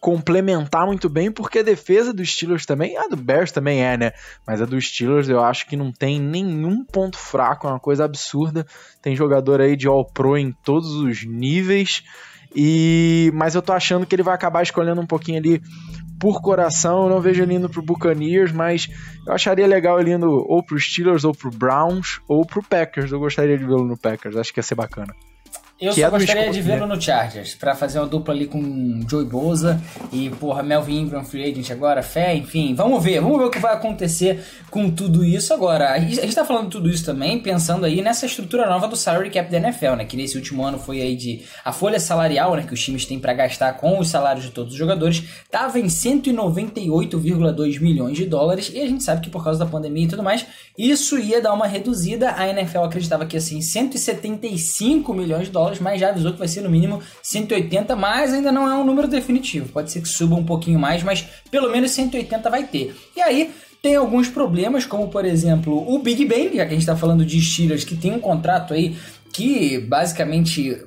complementar 0.00 0.86
muito 0.86 1.10
bem, 1.10 1.30
porque 1.30 1.58
a 1.58 1.62
defesa 1.62 2.12
dos 2.12 2.32
Steelers 2.32 2.64
também, 2.64 2.96
a 2.96 3.06
do 3.06 3.16
Bears 3.16 3.52
também 3.52 3.84
é, 3.84 3.98
né? 3.98 4.12
Mas 4.46 4.62
a 4.62 4.64
dos 4.64 4.88
Steelers 4.88 5.28
eu 5.28 5.44
acho 5.44 5.66
que 5.66 5.76
não 5.76 5.92
tem 5.92 6.18
nenhum 6.18 6.82
ponto 6.82 7.18
fraco, 7.18 7.66
é 7.66 7.70
uma 7.70 7.78
coisa 7.78 8.06
absurda. 8.06 8.66
Tem 9.02 9.14
jogador 9.14 9.60
aí 9.60 9.76
de 9.76 9.86
All-Pro 9.86 10.38
em 10.38 10.52
todos 10.64 10.90
os 10.92 11.24
níveis. 11.26 12.02
E 12.56 13.30
mas 13.34 13.54
eu 13.54 13.62
tô 13.62 13.72
achando 13.72 14.06
que 14.06 14.14
ele 14.14 14.22
vai 14.22 14.34
acabar 14.34 14.62
escolhendo 14.62 15.00
um 15.00 15.06
pouquinho 15.06 15.38
ali 15.38 15.62
por 16.18 16.40
coração. 16.40 17.04
Eu 17.04 17.10
não 17.10 17.20
vejo 17.20 17.42
ele 17.42 17.54
indo 17.54 17.68
pro 17.68 17.82
Buccaneers, 17.82 18.52
mas 18.52 18.88
eu 19.26 19.34
acharia 19.34 19.66
legal 19.66 20.00
ele 20.00 20.14
indo 20.14 20.30
ou 20.30 20.62
pro 20.62 20.80
Steelers, 20.80 21.24
ou 21.24 21.34
pro 21.34 21.50
Browns, 21.50 22.20
ou 22.26 22.44
pro 22.46 22.62
Packers. 22.62 23.12
Eu 23.12 23.20
gostaria 23.20 23.58
de 23.58 23.64
vê-lo 23.64 23.84
no 23.84 23.98
Packers, 23.98 24.36
acho 24.36 24.52
que 24.52 24.58
ia 24.58 24.64
ser 24.64 24.74
bacana. 24.74 25.14
Eu 25.80 25.94
que 25.94 26.00
só 26.00 26.08
é 26.08 26.10
gostaria 26.10 26.50
de 26.50 26.60
vê-lo 26.60 26.86
no 26.86 27.00
Chargers, 27.00 27.54
para 27.54 27.74
fazer 27.74 27.98
uma 27.98 28.06
dupla 28.06 28.34
ali 28.34 28.46
com 28.46 29.00
Joey 29.08 29.24
Boza 29.24 29.80
e, 30.12 30.28
porra, 30.28 30.62
Melvin 30.62 31.00
Ingram, 31.00 31.24
free 31.24 31.50
agent 31.50 31.70
agora, 31.70 32.02
fé, 32.02 32.34
enfim. 32.34 32.74
Vamos 32.74 33.02
ver, 33.02 33.20
vamos 33.20 33.38
ver 33.38 33.44
o 33.44 33.50
que 33.50 33.58
vai 33.58 33.72
acontecer 33.72 34.44
com 34.70 34.90
tudo 34.90 35.24
isso 35.24 35.54
agora. 35.54 35.92
A 35.92 35.98
gente 35.98 36.34
tá 36.34 36.44
falando 36.44 36.68
tudo 36.68 36.90
isso 36.90 37.04
também 37.04 37.38
pensando 37.38 37.86
aí 37.86 38.02
nessa 38.02 38.26
estrutura 38.26 38.68
nova 38.68 38.86
do 38.86 38.94
salary 38.94 39.30
cap 39.30 39.50
da 39.50 39.56
NFL, 39.56 39.94
né? 39.96 40.04
Que 40.04 40.18
nesse 40.18 40.36
último 40.36 40.62
ano 40.62 40.78
foi 40.78 41.00
aí 41.00 41.16
de... 41.16 41.42
A 41.64 41.72
folha 41.72 41.98
salarial, 41.98 42.54
né, 42.56 42.64
que 42.66 42.74
os 42.74 42.84
times 42.84 43.06
têm 43.06 43.18
para 43.18 43.32
gastar 43.32 43.72
com 43.74 43.98
os 43.98 44.08
salários 44.08 44.44
de 44.44 44.50
todos 44.50 44.74
os 44.74 44.78
jogadores, 44.78 45.24
tava 45.50 45.78
em 45.78 45.86
198,2 45.86 47.80
milhões 47.80 48.18
de 48.18 48.26
dólares 48.26 48.70
e 48.74 48.80
a 48.80 48.86
gente 48.86 49.02
sabe 49.02 49.22
que 49.22 49.30
por 49.30 49.42
causa 49.42 49.58
da 49.58 49.66
pandemia 49.66 50.04
e 50.04 50.08
tudo 50.08 50.22
mais, 50.22 50.44
isso 50.76 51.18
ia 51.18 51.40
dar 51.40 51.54
uma 51.54 51.66
reduzida. 51.66 52.34
A 52.36 52.46
NFL 52.48 52.80
acreditava 52.80 53.24
que, 53.24 53.38
assim, 53.38 53.62
175 53.62 55.14
milhões 55.14 55.46
de 55.46 55.52
dólares 55.52 55.69
dólares, 55.70 55.80
mas 55.80 56.00
já 56.00 56.10
avisou 56.10 56.32
que 56.32 56.38
vai 56.38 56.48
ser 56.48 56.62
no 56.62 56.70
mínimo 56.70 57.00
180, 57.22 57.94
mas 57.96 58.32
ainda 58.32 58.50
não 58.50 58.68
é 58.68 58.74
um 58.74 58.84
número 58.84 59.08
definitivo. 59.08 59.68
Pode 59.72 59.90
ser 59.90 60.00
que 60.00 60.08
suba 60.08 60.34
um 60.34 60.44
pouquinho 60.44 60.78
mais, 60.78 61.02
mas 61.02 61.26
pelo 61.50 61.70
menos 61.70 61.92
180 61.92 62.50
vai 62.50 62.64
ter. 62.64 62.94
E 63.16 63.20
aí, 63.20 63.50
tem 63.82 63.96
alguns 63.96 64.28
problemas, 64.28 64.84
como 64.84 65.08
por 65.08 65.24
exemplo 65.24 65.90
o 65.92 65.98
Big 65.98 66.24
Ben, 66.26 66.54
já 66.54 66.64
que 66.64 66.70
a 66.70 66.70
gente 66.70 66.80
está 66.80 66.96
falando 66.96 67.24
de 67.24 67.40
Steelers, 67.40 67.84
que 67.84 67.96
tem 67.96 68.12
um 68.12 68.20
contrato 68.20 68.74
aí 68.74 68.96
que 69.32 69.78
basicamente 69.78 70.84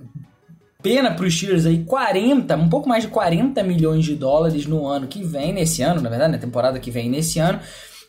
pena 0.82 1.12
para 1.12 1.26
os 1.26 1.34
Steelers 1.34 1.66
aí 1.66 1.84
40, 1.86 2.56
um 2.58 2.70
pouco 2.70 2.88
mais 2.88 3.04
de 3.04 3.10
40 3.10 3.64
milhões 3.64 4.04
de 4.04 4.16
dólares 4.16 4.66
no 4.66 4.86
ano 4.86 5.08
que 5.08 5.24
vem, 5.24 5.54
nesse 5.54 5.82
ano, 5.82 6.02
na 6.02 6.10
verdade, 6.10 6.34
na 6.34 6.38
temporada 6.38 6.80
que 6.80 6.92
vem 6.92 7.10
nesse 7.10 7.40
ano. 7.40 7.60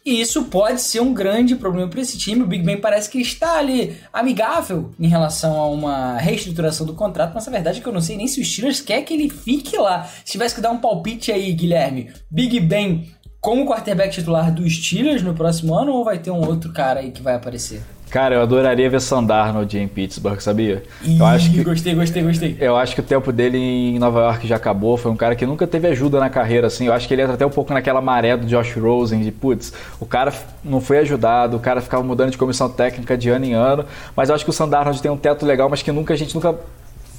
E 0.04 0.20
isso 0.20 0.44
pode 0.44 0.82
ser 0.82 1.00
um 1.00 1.14
grande 1.14 1.56
problema 1.56 1.88
para 1.88 2.00
esse 2.00 2.18
time. 2.18 2.42
O 2.42 2.46
Big 2.46 2.62
Ben 2.62 2.78
parece 2.78 3.08
que 3.08 3.18
está 3.18 3.58
ali 3.58 3.96
amigável 4.12 4.90
em 5.00 5.08
relação 5.08 5.58
a 5.58 5.66
uma 5.68 6.18
reestruturação 6.18 6.86
do 6.86 6.92
contrato, 6.92 7.32
mas 7.34 7.48
a 7.48 7.50
verdade 7.50 7.78
é 7.78 7.82
que 7.82 7.88
eu 7.88 7.92
não 7.92 8.02
sei 8.02 8.16
nem 8.18 8.28
se 8.28 8.38
o 8.38 8.44
Steelers 8.44 8.82
quer 8.82 9.02
que 9.02 9.14
ele 9.14 9.30
fique 9.30 9.78
lá. 9.78 10.04
Se 10.22 10.32
tivesse 10.32 10.54
que 10.54 10.60
dar 10.60 10.72
um 10.72 10.78
palpite 10.78 11.32
aí, 11.32 11.50
Guilherme, 11.54 12.12
Big 12.30 12.60
Ben 12.60 13.08
como 13.40 13.66
quarterback 13.66 14.12
titular 14.14 14.52
dos 14.52 14.76
Steelers 14.76 15.22
no 15.22 15.34
próximo 15.34 15.74
ano 15.74 15.92
ou 15.92 16.04
vai 16.04 16.18
ter 16.18 16.30
um 16.30 16.46
outro 16.46 16.70
cara 16.72 17.00
aí 17.00 17.10
que 17.10 17.22
vai 17.22 17.34
aparecer? 17.34 17.82
Cara, 18.14 18.36
eu 18.36 18.42
adoraria 18.42 18.88
ver 18.88 19.00
Sandarnold 19.00 19.76
em 19.76 19.88
Pittsburgh, 19.88 20.38
sabia? 20.38 20.84
Ih, 21.02 21.18
eu 21.18 21.26
acho 21.26 21.50
que 21.50 21.64
gostei, 21.64 21.96
gostei, 21.96 22.22
gostei. 22.22 22.56
Eu 22.60 22.76
acho 22.76 22.94
que 22.94 23.00
o 23.00 23.02
tempo 23.02 23.32
dele 23.32 23.58
em 23.58 23.98
Nova 23.98 24.20
York 24.20 24.46
já 24.46 24.54
acabou. 24.54 24.96
Foi 24.96 25.10
um 25.10 25.16
cara 25.16 25.34
que 25.34 25.44
nunca 25.44 25.66
teve 25.66 25.88
ajuda 25.88 26.20
na 26.20 26.30
carreira, 26.30 26.68
assim. 26.68 26.86
Eu 26.86 26.92
acho 26.92 27.08
que 27.08 27.14
ele 27.14 27.22
entra 27.22 27.34
até 27.34 27.44
um 27.44 27.50
pouco 27.50 27.74
naquela 27.74 28.00
maré 28.00 28.36
do 28.36 28.46
Josh 28.46 28.76
Rosen, 28.76 29.20
de 29.20 29.32
putz, 29.32 29.72
o 29.98 30.06
cara 30.06 30.32
não 30.62 30.80
foi 30.80 30.98
ajudado, 30.98 31.56
o 31.56 31.58
cara 31.58 31.80
ficava 31.80 32.04
mudando 32.04 32.30
de 32.30 32.38
comissão 32.38 32.70
técnica 32.70 33.18
de 33.18 33.28
ano 33.30 33.46
em 33.46 33.52
ano. 33.52 33.84
Mas 34.14 34.28
eu 34.28 34.36
acho 34.36 34.44
que 34.44 34.50
o 34.50 34.52
Sandarnold 34.52 35.02
tem 35.02 35.10
um 35.10 35.16
teto 35.16 35.44
legal, 35.44 35.68
mas 35.68 35.82
que 35.82 35.90
nunca 35.90 36.14
a 36.14 36.16
gente 36.16 36.36
nunca 36.36 36.54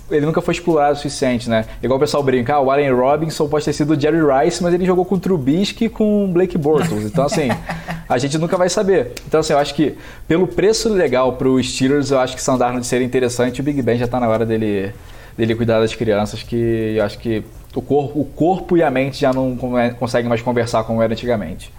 ele 0.09 0.25
nunca 0.25 0.41
foi 0.41 0.53
explorado 0.53 0.93
o 0.93 0.95
suficiente, 0.95 1.49
né? 1.49 1.65
Igual 1.81 1.97
o 1.97 1.99
pessoal 1.99 2.21
brinca, 2.21 2.55
ah, 2.55 2.59
o 2.59 2.69
Allen 2.69 2.91
Robinson 2.91 3.47
pode 3.47 3.65
ter 3.65 3.73
sido 3.73 3.93
o 3.93 3.99
Jerry 3.99 4.19
Rice, 4.19 4.61
mas 4.61 4.73
ele 4.73 4.85
jogou 4.85 5.03
com 5.03 5.15
o 5.15 5.19
Trubisky 5.19 5.85
e 5.85 5.89
com 5.89 6.25
o 6.25 6.27
Blake 6.27 6.57
Bortles. 6.57 7.05
Então, 7.05 7.25
assim, 7.25 7.49
a 8.07 8.17
gente 8.17 8.37
nunca 8.37 8.55
vai 8.57 8.69
saber. 8.69 9.13
Então, 9.27 9.39
assim, 9.39 9.53
eu 9.53 9.59
acho 9.59 9.73
que 9.73 9.97
pelo 10.27 10.47
preço 10.47 10.89
legal 10.89 11.33
para 11.33 11.47
os 11.47 11.73
Steelers, 11.73 12.11
eu 12.11 12.19
acho 12.19 12.35
que 12.35 12.41
São 12.41 12.57
Darnold 12.57 12.85
seria 12.85 13.05
interessante. 13.05 13.61
O 13.61 13.63
Big 13.63 13.81
Ben 13.81 13.97
já 13.97 14.05
está 14.05 14.19
na 14.19 14.27
hora 14.27 14.45
dele, 14.45 14.93
dele 15.37 15.55
cuidar 15.55 15.79
das 15.79 15.95
crianças, 15.95 16.43
que 16.43 16.93
eu 16.97 17.03
acho 17.03 17.17
que 17.17 17.43
o 17.73 17.81
corpo, 17.81 18.19
o 18.19 18.25
corpo 18.25 18.77
e 18.77 18.83
a 18.83 18.91
mente 18.91 19.19
já 19.19 19.33
não 19.33 19.57
conseguem 19.99 20.29
mais 20.29 20.41
conversar 20.41 20.83
como 20.83 21.01
era 21.01 21.13
antigamente. 21.13 21.71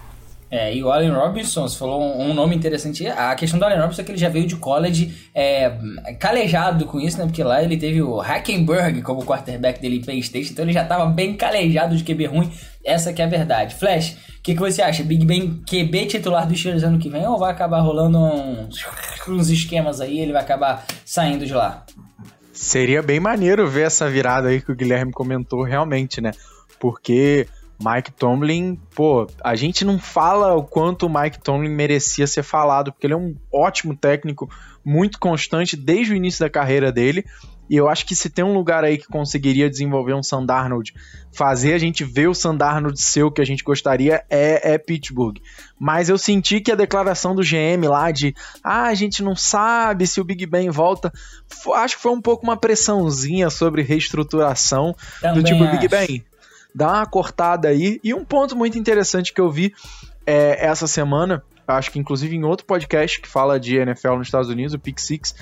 É, 0.49 0.73
e 0.73 0.81
o 0.81 0.89
Allen 0.89 1.11
Robinson, 1.11 1.67
você 1.67 1.77
falou 1.77 2.01
um, 2.01 2.29
um, 2.29 2.33
nome 2.33 2.55
interessante. 2.55 3.05
A 3.05 3.35
questão 3.35 3.59
do 3.59 3.65
Allen 3.65 3.81
Robinson 3.81 4.01
é 4.01 4.05
que 4.05 4.11
ele 4.11 4.17
já 4.17 4.29
veio 4.29 4.47
de 4.47 4.55
college 4.55 5.29
é, 5.35 5.71
calejado 6.19 6.85
com 6.85 6.99
isso, 6.99 7.17
né? 7.17 7.25
Porque 7.25 7.43
lá 7.43 7.61
ele 7.61 7.75
teve 7.75 8.01
o 8.01 8.19
Hackenberg 8.19 9.01
como 9.01 9.25
quarterback 9.25 9.81
dele 9.81 9.97
em 9.97 10.01
Penn 10.01 10.19
State, 10.19 10.53
então 10.53 10.63
ele 10.63 10.71
já 10.71 10.83
estava 10.83 11.05
bem 11.05 11.35
calejado 11.35 11.97
de 11.97 12.03
QB 12.03 12.25
ruim. 12.27 12.51
Essa 12.83 13.11
que 13.11 13.21
é 13.21 13.25
a 13.25 13.27
verdade. 13.27 13.75
Flash, 13.75 14.13
o 14.39 14.41
que, 14.41 14.53
que 14.53 14.59
você 14.59 14.81
acha? 14.81 15.03
Big 15.03 15.25
Ben 15.25 15.61
QB 15.69 16.05
titular 16.05 16.47
do 16.47 16.55
Steelers 16.55 16.83
ano 16.83 16.97
que 16.97 17.09
vem 17.09 17.27
ou 17.27 17.37
vai 17.37 17.51
acabar 17.51 17.81
rolando 17.81 18.17
uns, 18.17 18.85
uns 19.27 19.49
esquemas 19.49 19.99
aí 19.99 20.19
ele 20.19 20.31
vai 20.31 20.41
acabar 20.41 20.85
saindo 21.03 21.45
de 21.45 21.53
lá? 21.53 21.85
Seria 22.53 23.03
bem 23.03 23.19
maneiro 23.19 23.67
ver 23.67 23.87
essa 23.87 24.09
virada 24.09 24.47
aí 24.47 24.61
que 24.61 24.71
o 24.71 24.75
Guilherme 24.75 25.11
comentou 25.11 25.63
realmente, 25.63 26.21
né? 26.21 26.31
Porque 26.79 27.47
Mike 27.79 28.11
Tomlin, 28.11 28.79
pô, 28.95 29.27
a 29.43 29.55
gente 29.55 29.85
não 29.85 29.99
fala 29.99 30.55
o 30.55 30.63
quanto 30.63 31.05
o 31.05 31.09
Mike 31.09 31.39
Tomlin 31.39 31.69
merecia 31.69 32.25
ser 32.25 32.43
falado, 32.43 32.91
porque 32.91 33.05
ele 33.05 33.13
é 33.13 33.17
um 33.17 33.35
ótimo 33.51 33.95
técnico, 33.95 34.49
muito 34.83 35.19
constante 35.19 35.75
desde 35.75 36.13
o 36.13 36.15
início 36.15 36.39
da 36.39 36.49
carreira 36.49 36.91
dele. 36.91 37.23
E 37.69 37.75
eu 37.75 37.89
acho 37.89 38.05
que 38.05 38.15
se 38.15 38.29
tem 38.29 38.45
um 38.45 38.53
lugar 38.53 38.83
aí 38.85 38.97
que 38.97 39.07
conseguiria 39.07 39.69
desenvolver 39.69 40.13
um 40.13 40.23
Sandarnold, 40.23 40.93
fazer 41.33 41.73
a 41.73 41.77
gente 41.77 42.03
ver 42.03 42.29
o 42.29 42.33
Sandarnold 42.33 42.99
ser 42.99 43.23
o 43.23 43.31
que 43.31 43.41
a 43.41 43.45
gente 43.45 43.63
gostaria, 43.63 44.23
é, 44.29 44.73
é 44.73 44.77
Pittsburgh. 44.77 45.37
Mas 45.77 46.07
eu 46.07 46.17
senti 46.17 46.61
que 46.61 46.71
a 46.71 46.75
declaração 46.75 47.35
do 47.35 47.41
GM 47.41 47.85
lá 47.87 48.09
de 48.09 48.33
ah, 48.63 48.83
a 48.83 48.93
gente 48.93 49.21
não 49.21 49.35
sabe 49.35 50.07
se 50.07 50.21
o 50.21 50.23
Big 50.23 50.45
Ben 50.45 50.69
volta, 50.69 51.11
acho 51.75 51.97
que 51.97 52.01
foi 52.01 52.13
um 52.13 52.21
pouco 52.21 52.45
uma 52.45 52.55
pressãozinha 52.55 53.49
sobre 53.49 53.81
reestruturação 53.81 54.95
Também 55.19 55.41
do 55.41 55.45
tipo 55.45 55.63
acho. 55.63 55.71
Big 55.71 55.87
Ben 55.89 56.25
dá 56.73 56.93
uma 56.93 57.05
cortada 57.05 57.67
aí. 57.67 57.99
E 58.03 58.13
um 58.13 58.23
ponto 58.23 58.55
muito 58.55 58.77
interessante 58.77 59.33
que 59.33 59.41
eu 59.41 59.49
vi 59.49 59.73
é, 60.25 60.65
essa 60.65 60.87
semana, 60.87 61.43
acho 61.67 61.91
que 61.91 61.99
inclusive 61.99 62.35
em 62.35 62.43
outro 62.43 62.65
podcast 62.65 63.21
que 63.21 63.27
fala 63.27 63.59
de 63.59 63.77
NFL 63.77 64.15
nos 64.15 64.27
Estados 64.27 64.49
Unidos, 64.49 64.73
o 64.73 64.79
Pick 64.79 64.99
Six, 64.99 65.33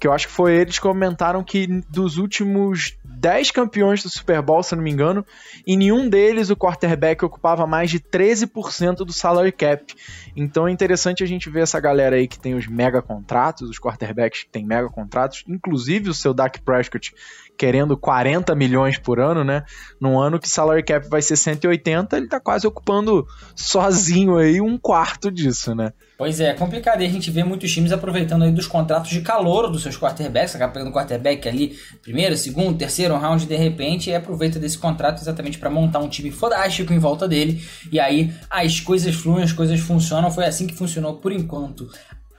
que 0.00 0.06
eu 0.06 0.12
acho 0.14 0.28
que 0.28 0.32
foi 0.32 0.54
eles 0.54 0.78
que 0.78 0.82
comentaram 0.82 1.44
que 1.44 1.66
dos 1.90 2.16
últimos 2.16 2.96
10 3.04 3.50
campeões 3.50 4.02
do 4.02 4.08
Super 4.08 4.40
Bowl, 4.40 4.62
se 4.62 4.74
não 4.74 4.82
me 4.82 4.90
engano, 4.90 5.24
em 5.66 5.76
nenhum 5.76 6.08
deles 6.08 6.48
o 6.48 6.56
quarterback 6.56 7.22
ocupava 7.22 7.66
mais 7.66 7.90
de 7.90 8.00
13% 8.00 9.04
do 9.04 9.12
salary 9.12 9.52
cap. 9.52 9.94
Então 10.34 10.66
é 10.66 10.70
interessante 10.72 11.22
a 11.22 11.26
gente 11.26 11.50
ver 11.50 11.64
essa 11.64 11.78
galera 11.78 12.16
aí 12.16 12.26
que 12.26 12.38
tem 12.38 12.54
os 12.54 12.66
mega 12.66 13.02
contratos, 13.02 13.68
os 13.68 13.78
quarterbacks 13.78 14.44
que 14.44 14.48
tem 14.48 14.64
mega 14.64 14.88
contratos, 14.88 15.44
inclusive 15.46 16.08
o 16.08 16.14
seu 16.14 16.32
Dak 16.32 16.58
Prescott, 16.62 17.14
querendo 17.60 17.94
40 17.94 18.54
milhões 18.54 18.96
por 18.96 19.20
ano, 19.20 19.44
né? 19.44 19.64
Num 20.00 20.18
ano 20.18 20.40
que 20.40 20.48
salary 20.48 20.82
cap 20.82 21.06
vai 21.10 21.20
ser 21.20 21.36
180, 21.36 22.16
ele 22.16 22.26
tá 22.26 22.40
quase 22.40 22.66
ocupando 22.66 23.26
sozinho 23.54 24.38
aí 24.38 24.62
um 24.62 24.78
quarto 24.78 25.30
disso, 25.30 25.74
né? 25.74 25.92
Pois 26.16 26.40
é, 26.40 26.48
é 26.48 26.54
complicado. 26.54 27.02
E 27.02 27.04
a 27.04 27.08
gente 27.10 27.30
vê 27.30 27.44
muitos 27.44 27.70
times 27.70 27.92
aproveitando 27.92 28.44
aí 28.44 28.50
dos 28.50 28.66
contratos 28.66 29.10
de 29.10 29.20
calor 29.20 29.70
dos 29.70 29.82
seus 29.82 29.98
quarterbacks, 29.98 30.56
acaba 30.56 30.72
pegando 30.72 30.90
quarterback 30.90 31.46
ali, 31.46 31.78
primeiro, 32.00 32.34
segundo, 32.34 32.78
terceiro 32.78 33.14
round 33.18 33.44
de 33.44 33.56
repente, 33.56 34.08
e 34.08 34.14
aproveita 34.14 34.58
desse 34.58 34.78
contrato 34.78 35.20
exatamente 35.20 35.58
para 35.58 35.68
montar 35.68 35.98
um 35.98 36.08
time 36.08 36.30
fodástico 36.30 36.94
em 36.94 36.98
volta 36.98 37.28
dele. 37.28 37.62
E 37.92 38.00
aí 38.00 38.32
as 38.48 38.80
coisas 38.80 39.14
fluem, 39.14 39.44
as 39.44 39.52
coisas 39.52 39.78
funcionam. 39.80 40.30
Foi 40.30 40.46
assim 40.46 40.66
que 40.66 40.74
funcionou 40.74 41.18
por 41.18 41.30
enquanto 41.30 41.90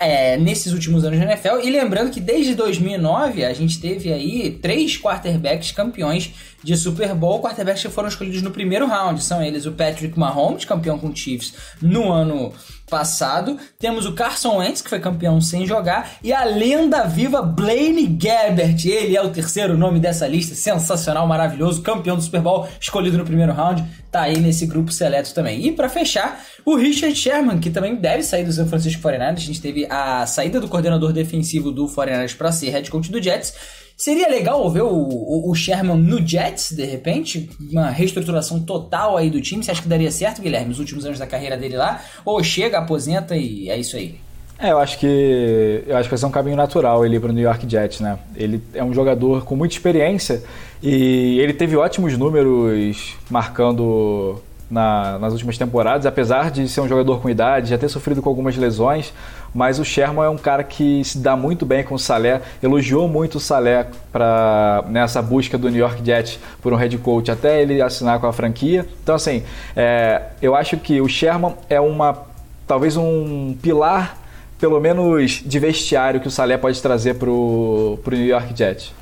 é, 0.01 0.35
nesses 0.35 0.73
últimos 0.73 1.05
anos 1.05 1.19
na 1.19 1.25
NFL. 1.25 1.59
E 1.63 1.69
lembrando 1.69 2.09
que 2.09 2.19
desde 2.19 2.55
2009 2.55 3.45
a 3.45 3.53
gente 3.53 3.79
teve 3.79 4.11
aí 4.11 4.57
três 4.59 4.97
quarterbacks 4.97 5.71
campeões 5.71 6.33
de 6.63 6.75
Super 6.77 7.13
Bowl, 7.15 7.41
quarterbacks 7.41 7.81
que 7.81 7.89
foram 7.89 8.09
escolhidos 8.09 8.41
no 8.41 8.51
primeiro 8.51 8.87
round. 8.87 9.23
São 9.23 9.41
eles 9.41 9.65
o 9.65 9.71
Patrick 9.71 10.17
Mahomes, 10.17 10.65
campeão 10.65 10.97
com 10.97 11.15
Chiefs 11.15 11.53
no 11.81 12.11
ano 12.11 12.53
passado. 12.91 13.57
Temos 13.79 14.05
o 14.05 14.13
Carson 14.13 14.57
Wentz, 14.57 14.81
que 14.81 14.89
foi 14.89 14.99
campeão 14.99 15.39
sem 15.39 15.65
jogar. 15.65 16.17
E 16.21 16.33
a 16.33 16.43
lenda 16.43 17.05
viva 17.05 17.41
Blaine 17.41 18.05
Gabbert. 18.05 18.85
Ele 18.85 19.15
é 19.15 19.21
o 19.21 19.29
terceiro 19.29 19.77
nome 19.77 19.99
dessa 19.99 20.27
lista. 20.27 20.53
Sensacional, 20.53 21.25
maravilhoso. 21.25 21.81
Campeão 21.81 22.17
do 22.17 22.21
Super 22.21 22.41
Bowl, 22.41 22.67
escolhido 22.79 23.17
no 23.17 23.23
primeiro 23.23 23.53
round. 23.53 23.83
Tá 24.11 24.23
aí 24.23 24.37
nesse 24.37 24.65
grupo 24.65 24.91
seleto 24.91 25.33
também. 25.33 25.65
E 25.65 25.71
para 25.71 25.87
fechar, 25.87 26.43
o 26.65 26.75
Richard 26.75 27.15
Sherman, 27.15 27.59
que 27.59 27.69
também 27.69 27.95
deve 27.95 28.23
sair 28.23 28.43
do 28.43 28.51
San 28.51 28.67
Francisco 28.67 29.01
49ers. 29.01 29.31
A 29.31 29.35
gente 29.35 29.61
teve 29.61 29.87
a 29.89 30.25
saída 30.27 30.59
do 30.59 30.67
coordenador 30.67 31.13
defensivo 31.13 31.71
do 31.71 31.85
49ers 31.85 32.35
para 32.35 32.51
ser 32.51 32.69
head 32.71 32.91
coach 32.91 33.09
do 33.09 33.23
Jets. 33.23 33.53
Seria 34.01 34.27
legal 34.27 34.67
ver 34.67 34.81
o, 34.81 34.87
o, 34.87 35.51
o, 35.51 35.53
Sherman 35.53 35.95
no 35.95 36.25
Jets, 36.25 36.71
de 36.71 36.83
repente? 36.85 37.47
Uma 37.71 37.91
reestruturação 37.91 38.59
total 38.59 39.15
aí 39.15 39.29
do 39.29 39.39
time. 39.39 39.63
Você 39.63 39.69
acha 39.69 39.83
que 39.83 39.87
daria 39.87 40.09
certo, 40.09 40.41
Guilherme, 40.41 40.69
nos 40.69 40.79
últimos 40.79 41.05
anos 41.05 41.19
da 41.19 41.27
carreira 41.27 41.55
dele 41.55 41.77
lá? 41.77 42.01
Ou 42.25 42.43
chega, 42.43 42.79
aposenta 42.79 43.37
e 43.37 43.69
é 43.69 43.77
isso 43.77 43.95
aí? 43.95 44.15
É, 44.57 44.71
eu 44.71 44.79
acho 44.79 44.97
que 44.97 45.83
eu 45.85 45.95
acho 45.95 46.05
que 46.05 46.09
vai 46.09 46.17
ser 46.17 46.25
um 46.25 46.31
caminho 46.31 46.55
natural 46.55 47.05
ele 47.05 47.19
para 47.19 47.29
o 47.29 47.31
New 47.31 47.43
York 47.43 47.69
Jets, 47.69 47.99
né? 47.99 48.17
Ele 48.35 48.59
é 48.73 48.83
um 48.83 48.91
jogador 48.91 49.45
com 49.45 49.55
muita 49.55 49.75
experiência 49.75 50.41
e 50.81 51.39
ele 51.39 51.53
teve 51.53 51.77
ótimos 51.77 52.17
números 52.17 53.15
marcando 53.29 54.41
na, 54.71 55.19
nas 55.19 55.33
últimas 55.33 55.57
temporadas, 55.57 56.05
apesar 56.05 56.49
de 56.49 56.67
ser 56.69 56.79
um 56.79 56.87
jogador 56.87 57.21
com 57.21 57.29
idade, 57.29 57.69
já 57.69 57.77
ter 57.77 57.89
sofrido 57.89 58.21
com 58.21 58.29
algumas 58.29 58.55
lesões, 58.55 59.13
mas 59.53 59.77
o 59.77 59.83
Sherman 59.83 60.25
é 60.25 60.29
um 60.29 60.37
cara 60.37 60.63
que 60.63 61.03
se 61.03 61.17
dá 61.17 61.35
muito 61.35 61.65
bem 61.65 61.83
com 61.83 61.93
o 61.93 61.99
Salé, 61.99 62.41
elogiou 62.63 63.07
muito 63.07 63.35
o 63.35 63.39
Salé 63.39 63.87
para 64.11 64.85
nessa 64.87 65.21
busca 65.21 65.57
do 65.57 65.69
New 65.69 65.79
York 65.79 66.03
Jets 66.03 66.39
por 66.61 66.71
um 66.71 66.77
head 66.77 66.97
coach 66.99 67.29
até 67.29 67.61
ele 67.61 67.81
assinar 67.81 68.19
com 68.19 68.27
a 68.27 68.33
franquia. 68.33 68.87
Então 69.03 69.15
assim, 69.15 69.43
é, 69.75 70.21
eu 70.41 70.55
acho 70.55 70.77
que 70.77 71.01
o 71.01 71.07
Sherman 71.09 71.53
é 71.69 71.79
uma 71.81 72.17
talvez 72.65 72.95
um 72.95 73.53
pilar 73.61 74.17
pelo 74.57 74.79
menos 74.79 75.41
de 75.45 75.59
vestiário 75.59 76.21
que 76.21 76.27
o 76.27 76.31
Salé 76.31 76.57
pode 76.57 76.81
trazer 76.81 77.15
para 77.15 77.29
o 77.29 77.99
New 78.07 78.25
York 78.25 78.55
Jets. 78.55 78.93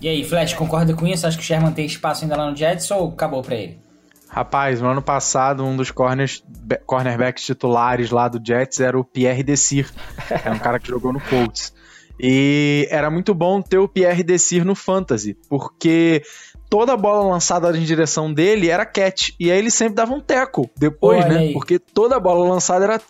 E 0.00 0.08
aí, 0.08 0.24
Flash, 0.24 0.54
concorda 0.54 0.94
com 0.94 1.06
isso? 1.06 1.26
Acho 1.26 1.36
que 1.38 1.42
o 1.42 1.46
Sherman 1.46 1.72
tem 1.72 1.86
espaço 1.86 2.24
ainda 2.24 2.36
lá 2.36 2.50
no 2.50 2.56
Jets 2.56 2.90
ou 2.90 3.08
acabou 3.08 3.42
para 3.42 3.54
ele? 3.54 3.85
Rapaz, 4.28 4.80
no 4.80 4.88
ano 4.88 5.02
passado, 5.02 5.64
um 5.64 5.76
dos 5.76 5.90
corners, 5.90 6.44
cornerbacks 6.84 7.44
titulares 7.44 8.10
lá 8.10 8.28
do 8.28 8.44
Jets 8.44 8.80
era 8.80 8.98
o 8.98 9.04
Pierre 9.04 9.42
Desir. 9.42 9.90
É 10.44 10.50
um 10.50 10.58
cara 10.58 10.78
que 10.78 10.88
jogou 10.88 11.12
no 11.12 11.20
Colts. 11.20 11.72
E 12.18 12.88
era 12.90 13.10
muito 13.10 13.34
bom 13.34 13.60
ter 13.60 13.78
o 13.78 13.88
Pierre 13.88 14.22
Desir 14.22 14.64
no 14.64 14.74
Fantasy, 14.74 15.36
porque 15.48 16.22
toda 16.68 16.94
a 16.94 16.96
bola 16.96 17.30
lançada 17.30 17.76
em 17.76 17.84
direção 17.84 18.32
dele 18.32 18.70
era 18.70 18.86
catch. 18.86 19.30
E 19.38 19.50
aí 19.50 19.58
ele 19.58 19.70
sempre 19.70 19.94
dava 19.94 20.14
um 20.14 20.20
teco 20.20 20.68
depois, 20.76 21.24
Olha 21.24 21.34
né? 21.34 21.40
Aí. 21.40 21.52
Porque 21.52 21.78
toda 21.78 22.16
a 22.16 22.20
bola 22.20 22.48
lançada 22.48 22.84
era. 22.84 23.00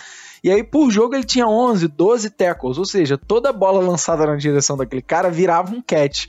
E 0.45 0.51
aí, 0.51 0.63
por 0.63 0.91
jogo, 0.91 1.15
ele 1.15 1.25
tinha 1.25 1.47
11, 1.47 1.89
12 1.89 2.31
tackles. 2.31 2.79
Ou 2.79 2.85
seja, 2.85 3.17
toda 3.19 3.51
a 3.51 3.53
bola 3.53 3.81
lançada 3.81 4.27
na 4.27 4.37
direção 4.37 4.77
daquele 4.77 5.03
cara 5.03 5.31
virava 5.31 5.75
um 5.75 5.81
catch. 5.81 6.27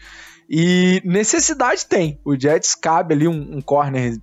E 0.50 1.02
necessidade 1.04 1.86
tem. 1.86 2.20
O 2.24 2.40
Jets 2.40 2.74
cabe 2.74 3.14
ali 3.14 3.28
um, 3.28 3.58
um 3.58 3.62
corner 3.62 4.18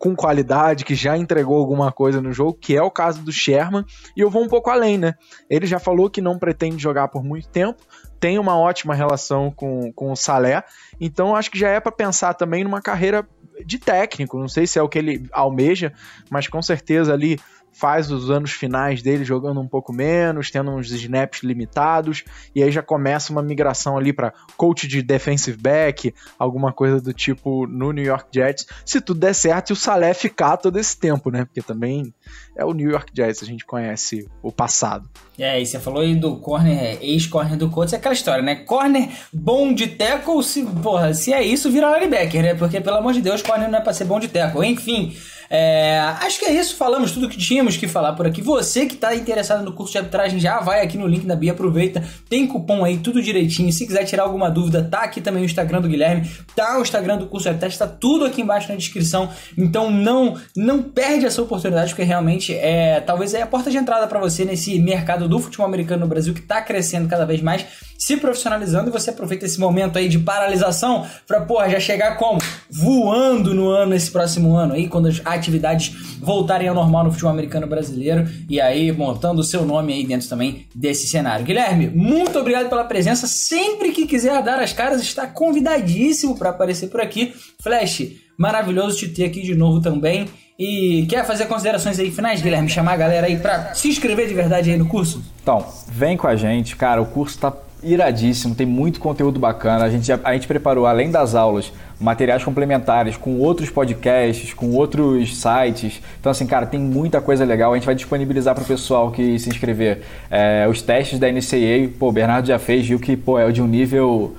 com 0.00 0.16
qualidade, 0.16 0.82
que 0.82 0.94
já 0.94 1.14
entregou 1.14 1.58
alguma 1.58 1.92
coisa 1.92 2.22
no 2.22 2.32
jogo, 2.32 2.54
que 2.54 2.74
é 2.74 2.82
o 2.82 2.90
caso 2.90 3.20
do 3.20 3.30
Sherman, 3.30 3.84
e 4.16 4.20
eu 4.22 4.30
vou 4.30 4.42
um 4.42 4.48
pouco 4.48 4.70
além, 4.70 4.96
né? 4.96 5.14
Ele 5.48 5.66
já 5.66 5.78
falou 5.78 6.08
que 6.08 6.22
não 6.22 6.38
pretende 6.38 6.82
jogar 6.82 7.08
por 7.08 7.22
muito 7.22 7.46
tempo, 7.48 7.82
tem 8.18 8.38
uma 8.38 8.58
ótima 8.58 8.94
relação 8.94 9.50
com, 9.50 9.92
com 9.92 10.10
o 10.10 10.16
Salé, 10.16 10.64
então 10.98 11.36
acho 11.36 11.50
que 11.50 11.58
já 11.58 11.68
é 11.68 11.78
para 11.78 11.92
pensar 11.92 12.32
também 12.32 12.64
numa 12.64 12.80
carreira 12.80 13.28
de 13.62 13.78
técnico, 13.78 14.38
não 14.38 14.48
sei 14.48 14.66
se 14.66 14.78
é 14.78 14.82
o 14.82 14.88
que 14.88 14.98
ele 14.98 15.28
almeja, 15.30 15.92
mas 16.30 16.48
com 16.48 16.62
certeza 16.62 17.12
ali 17.12 17.38
faz 17.72 18.10
os 18.10 18.30
anos 18.30 18.52
finais 18.52 19.02
dele 19.02 19.24
jogando 19.24 19.60
um 19.60 19.68
pouco 19.68 19.92
menos, 19.92 20.50
tendo 20.50 20.70
uns 20.70 20.90
snaps 20.90 21.42
limitados, 21.42 22.24
e 22.54 22.62
aí 22.62 22.70
já 22.70 22.82
começa 22.82 23.32
uma 23.32 23.42
migração 23.42 23.96
ali 23.96 24.12
para 24.12 24.32
coach 24.56 24.86
de 24.86 25.02
defensive 25.02 25.56
back, 25.56 26.14
alguma 26.38 26.72
coisa 26.72 27.00
do 27.00 27.12
tipo 27.12 27.66
no 27.66 27.92
New 27.92 28.04
York 28.04 28.26
Jets, 28.34 28.66
se 28.84 29.00
tudo 29.00 29.20
der 29.20 29.34
certo 29.34 29.70
e 29.70 29.72
o 29.72 29.76
Salé 29.76 30.14
ficar 30.14 30.56
todo 30.56 30.78
esse 30.78 30.98
tempo, 30.98 31.30
né? 31.30 31.44
Porque 31.44 31.62
também 31.62 32.12
é 32.56 32.64
o 32.64 32.72
New 32.72 32.90
York 32.90 33.12
Jets, 33.14 33.42
a 33.42 33.46
gente 33.46 33.64
conhece 33.64 34.28
o 34.42 34.52
passado. 34.52 35.08
É, 35.38 35.60
e 35.60 35.64
você 35.64 35.80
falou 35.80 36.02
aí 36.02 36.14
do 36.14 36.36
corner, 36.36 36.98
ex-corner 37.00 37.56
do 37.56 37.70
Colts, 37.70 37.94
é 37.94 37.96
aquela 37.96 38.14
história, 38.14 38.42
né? 38.42 38.56
Corner 38.56 39.08
bom 39.32 39.72
de 39.72 39.86
tackle, 39.86 40.42
se, 40.42 40.64
porra, 40.82 41.14
se 41.14 41.32
é 41.32 41.42
isso, 41.42 41.70
vira 41.70 41.98
linebacker, 41.98 42.42
né? 42.42 42.54
Porque, 42.54 42.80
pelo 42.80 42.96
amor 42.96 43.12
de 43.12 43.22
Deus, 43.22 43.40
corner 43.40 43.70
não 43.70 43.78
é 43.78 43.82
pra 43.82 43.94
ser 43.94 44.04
bom 44.04 44.20
de 44.20 44.28
tackle. 44.28 44.66
Enfim, 44.66 45.16
é, 45.52 45.98
acho 46.20 46.38
que 46.38 46.44
é 46.44 46.52
isso, 46.52 46.76
falamos 46.76 47.10
tudo 47.10 47.28
que 47.28 47.36
tínhamos 47.36 47.76
que 47.76 47.88
falar 47.88 48.12
por 48.12 48.24
aqui. 48.24 48.40
Você 48.40 48.86
que 48.86 48.94
está 48.94 49.16
interessado 49.16 49.64
no 49.64 49.72
curso 49.72 49.90
de 49.90 49.98
arbitragem, 49.98 50.38
já 50.38 50.60
vai 50.60 50.80
aqui 50.80 50.96
no 50.96 51.08
link 51.08 51.26
da 51.26 51.34
Bia, 51.34 51.50
aproveita. 51.50 52.04
Tem 52.28 52.46
cupom 52.46 52.84
aí, 52.84 52.98
tudo 52.98 53.20
direitinho. 53.20 53.72
Se 53.72 53.84
quiser 53.84 54.04
tirar 54.04 54.22
alguma 54.22 54.48
dúvida, 54.48 54.86
tá 54.88 55.00
aqui 55.00 55.20
também 55.20 55.42
o 55.42 55.44
Instagram 55.44 55.80
do 55.80 55.88
Guilherme, 55.88 56.30
tá 56.54 56.78
o 56.78 56.82
Instagram 56.82 57.18
do 57.18 57.26
curso 57.26 57.44
de 57.44 57.48
arbitragem, 57.48 57.76
tá 57.76 57.88
tudo 57.88 58.26
aqui 58.26 58.42
embaixo 58.42 58.68
na 58.68 58.76
descrição. 58.76 59.28
Então 59.58 59.90
não 59.90 60.38
não 60.56 60.80
perde 60.80 61.26
essa 61.26 61.42
oportunidade, 61.42 61.90
porque 61.90 62.04
realmente 62.04 62.54
é 62.54 63.00
talvez 63.00 63.34
é 63.34 63.42
a 63.42 63.46
porta 63.46 63.72
de 63.72 63.76
entrada 63.76 64.06
para 64.06 64.20
você 64.20 64.44
nesse 64.44 64.78
mercado 64.78 65.28
do 65.28 65.40
futebol 65.40 65.66
americano 65.66 66.02
no 66.02 66.06
Brasil 66.06 66.32
que 66.32 66.40
está 66.40 66.62
crescendo 66.62 67.08
cada 67.08 67.24
vez 67.24 67.42
mais, 67.42 67.66
se 67.98 68.16
profissionalizando 68.16 68.88
e 68.88 68.92
você 68.92 69.10
aproveita 69.10 69.46
esse 69.46 69.58
momento 69.58 69.98
aí 69.98 70.08
de 70.08 70.18
paralisação 70.18 71.06
para 71.26 71.40
porra 71.40 71.68
já 71.68 71.80
chegar 71.80 72.16
como 72.16 72.40
voando 72.70 73.52
no 73.52 73.68
ano 73.68 73.94
esse 73.94 74.10
próximo 74.10 74.54
ano 74.54 74.74
aí 74.74 74.88
quando 74.88 75.08
as 75.08 75.20
atividades 75.40 76.18
voltarem 76.20 76.68
ao 76.68 76.74
normal 76.74 77.04
no 77.04 77.10
futebol 77.10 77.32
americano 77.32 77.66
brasileiro 77.66 78.28
e 78.48 78.60
aí 78.60 78.92
montando 78.92 79.40
o 79.40 79.44
seu 79.44 79.64
nome 79.64 79.92
aí 79.92 80.06
dentro 80.06 80.28
também 80.28 80.66
desse 80.74 81.06
cenário. 81.06 81.44
Guilherme, 81.44 81.88
muito 81.88 82.38
obrigado 82.38 82.68
pela 82.68 82.84
presença. 82.84 83.26
Sempre 83.26 83.90
que 83.92 84.06
quiser 84.06 84.42
dar 84.42 84.60
as 84.60 84.72
caras, 84.72 85.00
está 85.00 85.26
convidadíssimo 85.26 86.38
para 86.38 86.50
aparecer 86.50 86.88
por 86.88 87.00
aqui. 87.00 87.34
Flash, 87.62 88.02
maravilhoso 88.36 88.98
te 88.98 89.08
ter 89.08 89.24
aqui 89.24 89.42
de 89.42 89.54
novo 89.54 89.80
também. 89.80 90.28
E 90.58 91.06
quer 91.08 91.24
fazer 91.26 91.46
considerações 91.46 91.98
aí 91.98 92.10
finais, 92.10 92.42
Guilherme? 92.42 92.68
Chamar 92.68 92.92
a 92.92 92.96
galera 92.98 93.26
aí 93.26 93.38
para 93.38 93.72
se 93.72 93.88
inscrever 93.88 94.28
de 94.28 94.34
verdade 94.34 94.70
aí 94.70 94.76
no 94.76 94.86
curso? 94.86 95.22
Então, 95.42 95.66
vem 95.88 96.18
com 96.18 96.26
a 96.26 96.36
gente, 96.36 96.76
cara. 96.76 97.00
O 97.00 97.06
curso 97.06 97.38
tá 97.38 97.50
iradíssimo, 97.82 98.54
tem 98.54 98.66
muito 98.66 99.00
conteúdo 99.00 99.38
bacana. 99.38 99.84
A 99.84 99.90
gente, 99.90 100.10
a 100.12 100.32
gente 100.32 100.46
preparou, 100.46 100.86
além 100.86 101.10
das 101.10 101.34
aulas, 101.34 101.72
materiais 102.00 102.42
complementares 102.42 103.16
com 103.16 103.38
outros 103.38 103.70
podcasts, 103.70 104.54
com 104.54 104.70
outros 104.72 105.36
sites. 105.36 106.00
Então, 106.18 106.32
assim, 106.32 106.46
cara, 106.46 106.66
tem 106.66 106.80
muita 106.80 107.20
coisa 107.20 107.44
legal. 107.44 107.72
A 107.72 107.76
gente 107.76 107.86
vai 107.86 107.94
disponibilizar 107.94 108.54
para 108.54 108.64
o 108.64 108.66
pessoal 108.66 109.10
que 109.10 109.38
se 109.38 109.48
inscrever 109.48 110.02
é, 110.30 110.66
os 110.68 110.82
testes 110.82 111.18
da 111.18 111.30
NCAA. 111.30 111.90
Pô, 111.98 112.08
o 112.08 112.12
Bernardo 112.12 112.46
já 112.46 112.58
fez, 112.58 112.86
viu 112.86 112.98
que 112.98 113.16
pô, 113.16 113.38
é 113.38 113.50
de 113.50 113.60
um 113.60 113.66
nível 113.66 114.34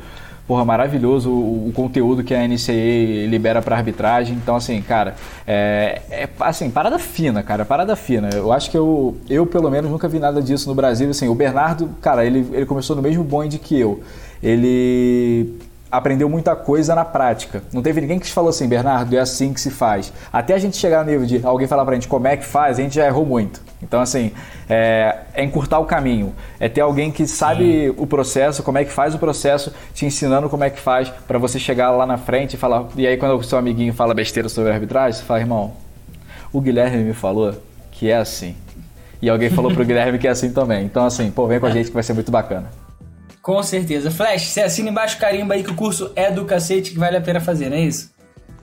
porra, 0.51 0.65
maravilhoso 0.65 1.29
o, 1.29 1.69
o, 1.69 1.71
conteúdo 1.71 2.25
que 2.25 2.33
a 2.33 2.45
NCAA 2.45 3.25
libera 3.25 3.61
para 3.61 3.73
arbitragem. 3.77 4.35
Então, 4.35 4.53
assim, 4.53 4.81
cara, 4.81 5.15
é, 5.47 6.01
é, 6.11 6.29
assim, 6.41 6.69
parada 6.69 6.99
fina, 6.99 7.41
cara, 7.41 7.63
parada 7.63 7.95
fina. 7.95 8.29
Eu 8.33 8.51
acho 8.51 8.69
que 8.69 8.77
eu, 8.77 9.15
eu, 9.29 9.45
pelo 9.45 9.71
menos, 9.71 9.89
nunca 9.89 10.09
vi 10.09 10.19
nada 10.19 10.41
disso 10.41 10.67
no 10.67 10.75
Brasil. 10.75 11.09
Assim, 11.09 11.29
o 11.29 11.33
Bernardo, 11.33 11.89
cara, 12.01 12.25
ele, 12.25 12.45
ele 12.51 12.65
começou 12.65 12.97
no 12.97 13.01
mesmo 13.01 13.23
bonde 13.23 13.57
que 13.59 13.79
eu. 13.79 14.01
Ele 14.43 15.55
aprendeu 15.91 16.29
muita 16.29 16.55
coisa 16.55 16.95
na 16.95 17.03
prática. 17.03 17.61
Não 17.73 17.81
teve 17.81 17.99
ninguém 17.99 18.17
que 18.17 18.31
falou 18.31 18.49
assim, 18.49 18.67
Bernardo, 18.67 19.13
é 19.15 19.19
assim 19.19 19.53
que 19.53 19.59
se 19.59 19.69
faz. 19.69 20.13
Até 20.31 20.53
a 20.53 20.57
gente 20.57 20.77
chegar 20.77 21.03
no 21.03 21.11
nível 21.11 21.25
de 21.25 21.45
alguém 21.45 21.67
falar 21.67 21.83
pra 21.83 21.95
gente 21.95 22.07
como 22.07 22.27
é 22.27 22.37
que 22.37 22.45
faz, 22.45 22.79
a 22.79 22.81
gente 22.81 22.95
já 22.95 23.05
errou 23.05 23.25
muito. 23.25 23.61
Então, 23.83 23.99
assim, 23.99 24.31
é, 24.69 25.17
é 25.33 25.43
encurtar 25.43 25.79
o 25.79 25.85
caminho. 25.85 26.33
É 26.59 26.69
ter 26.69 26.81
alguém 26.81 27.11
que 27.11 27.27
sabe 27.27 27.87
Sim. 27.87 27.95
o 27.97 28.07
processo, 28.07 28.63
como 28.63 28.77
é 28.77 28.85
que 28.85 28.91
faz 28.91 29.13
o 29.13 29.19
processo, 29.19 29.73
te 29.93 30.05
ensinando 30.05 30.49
como 30.49 30.63
é 30.63 30.69
que 30.69 30.79
faz, 30.79 31.09
para 31.27 31.37
você 31.37 31.59
chegar 31.59 31.91
lá 31.91 32.05
na 32.05 32.17
frente 32.17 32.53
e 32.53 32.57
falar. 32.57 32.85
E 32.95 33.05
aí, 33.05 33.17
quando 33.17 33.35
o 33.35 33.43
seu 33.43 33.57
amiguinho 33.57 33.93
fala 33.93 34.13
besteira 34.13 34.47
sobre 34.47 34.71
arbitragem, 34.71 35.19
você 35.19 35.25
fala, 35.25 35.39
irmão, 35.41 35.73
o 36.53 36.61
Guilherme 36.61 37.03
me 37.03 37.13
falou 37.13 37.53
que 37.91 38.09
é 38.09 38.17
assim. 38.17 38.55
E 39.21 39.29
alguém 39.29 39.49
falou 39.49 39.71
pro 39.71 39.85
Guilherme 39.85 40.17
que 40.17 40.27
é 40.27 40.31
assim 40.31 40.51
também. 40.51 40.85
Então, 40.85 41.05
assim, 41.05 41.29
pô, 41.29 41.47
vem 41.47 41.59
com 41.59 41.65
a 41.65 41.69
é. 41.69 41.73
gente 41.73 41.87
que 41.87 41.93
vai 41.93 42.03
ser 42.03 42.13
muito 42.13 42.31
bacana. 42.31 42.80
Com 43.41 43.61
certeza. 43.63 44.11
Flash, 44.11 44.49
você 44.49 44.61
assina 44.61 44.89
embaixo 44.89 45.17
carimba 45.17 45.55
aí 45.55 45.63
que 45.63 45.71
o 45.71 45.75
curso 45.75 46.11
é 46.15 46.31
do 46.31 46.45
cacete 46.45 46.91
que 46.91 46.99
vale 46.99 47.17
a 47.17 47.21
pena 47.21 47.39
fazer, 47.39 47.69
não 47.69 47.77
é 47.77 47.81
isso? 47.81 48.11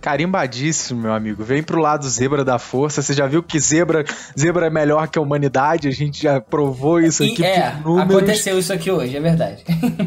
Carimbadíssimo, 0.01 1.03
meu 1.03 1.12
amigo. 1.12 1.43
Vem 1.43 1.61
pro 1.61 1.81
lado 1.81 2.09
zebra 2.09 2.45
da 2.45 2.57
força. 2.57 3.03
Você 3.03 3.12
já 3.12 3.27
viu 3.27 3.43
que 3.43 3.59
zebra, 3.59 4.05
zebra 4.38 4.67
é 4.67 4.71
melhor 4.71 5.09
que 5.09 5.19
a 5.19 5.23
humanidade? 5.23 5.88
A 5.88 5.91
gente 5.91 6.23
já 6.23 6.41
provou 6.41 7.01
isso 7.01 7.25
aqui 7.25 7.43
e, 7.43 7.45
é, 7.45 7.67
aconteceu 7.67 8.57
isso 8.59 8.73
aqui 8.73 8.93
hoje, 8.93 9.17
é 9.17 9.21
verdade. 9.21 9.64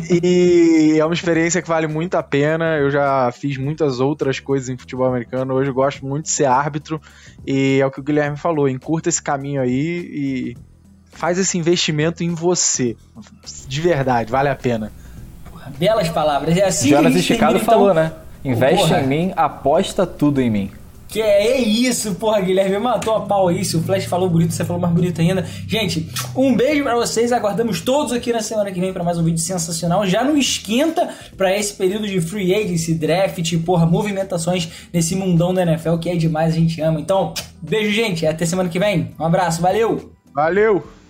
e 0.10 0.96
é 0.98 1.04
uma 1.04 1.14
experiência 1.14 1.62
que 1.62 1.68
vale 1.68 1.88
muito 1.88 2.16
a 2.16 2.24
pena. 2.24 2.78
Eu 2.78 2.90
já 2.90 3.30
fiz 3.34 3.58
muitas 3.58 4.00
outras 4.00 4.40
coisas 4.40 4.70
em 4.70 4.78
futebol 4.78 5.08
americano. 5.08 5.54
Hoje 5.54 5.70
eu 5.70 5.74
gosto 5.74 6.06
muito 6.06 6.24
de 6.24 6.32
ser 6.32 6.46
árbitro. 6.46 7.02
E 7.46 7.80
é 7.82 7.86
o 7.86 7.92
que 7.92 8.00
o 8.00 8.04
Guilherme 8.04 8.38
falou. 8.38 8.70
Encurta 8.70 9.10
esse 9.10 9.22
caminho 9.22 9.62
aí 9.62 9.76
e 9.76 10.58
faz 11.12 11.38
esse 11.38 11.58
investimento 11.58 12.24
em 12.24 12.34
você. 12.34 12.96
De 13.68 13.82
verdade, 13.82 14.32
vale 14.32 14.50
a 14.50 14.56
pena. 14.56 14.92
Porra, 15.50 15.72
belas 15.78 16.10
palavras. 16.10 16.58
É 16.58 16.66
assim 16.66 16.90
Jonas 16.90 17.16
Esticado 17.16 17.56
então... 17.56 17.66
falou, 17.66 17.94
né? 17.94 18.12
Investe 18.44 18.88
porra. 18.88 19.02
em 19.02 19.08
mim, 19.08 19.34
aposta 19.36 20.06
tudo 20.06 20.42
em 20.42 20.50
mim. 20.50 20.72
Que 21.12 21.22
é 21.22 21.60
isso, 21.60 22.16
porra, 22.16 22.40
Guilherme. 22.40 22.80
Matou 22.80 23.14
a 23.14 23.22
pau 23.22 23.50
aí. 23.50 23.66
Se 23.66 23.76
o 23.76 23.82
Flash 23.82 24.06
falou 24.06 24.30
bonito, 24.30 24.54
você 24.54 24.64
falou 24.64 24.82
mais 24.82 24.94
bonito 24.94 25.20
ainda. 25.20 25.46
Gente, 25.68 26.10
um 26.34 26.56
beijo 26.56 26.84
para 26.84 26.96
vocês. 26.96 27.34
Aguardamos 27.34 27.82
todos 27.82 28.14
aqui 28.14 28.32
na 28.32 28.42
semana 28.42 28.72
que 28.72 28.80
vem 28.80 28.94
para 28.94 29.04
mais 29.04 29.18
um 29.18 29.24
vídeo 29.24 29.38
sensacional. 29.38 30.08
Já 30.08 30.24
não 30.24 30.38
esquenta 30.38 31.10
para 31.36 31.56
esse 31.56 31.74
período 31.74 32.08
de 32.08 32.22
free 32.22 32.56
agency, 32.56 32.94
draft, 32.94 33.58
porra, 33.66 33.86
movimentações 33.86 34.70
nesse 34.94 35.14
mundão 35.14 35.54
da 35.54 35.64
NFL 35.64 35.98
que 35.98 36.10
é 36.10 36.16
demais, 36.16 36.54
a 36.54 36.58
gente 36.58 36.80
ama. 36.80 37.02
Então, 37.02 37.34
beijo, 37.62 37.92
gente. 37.92 38.26
Até 38.26 38.46
semana 38.46 38.70
que 38.70 38.80
vem. 38.80 39.12
Um 39.20 39.26
abraço, 39.26 39.62
valeu! 39.62 40.14
Valeu! 40.34 41.01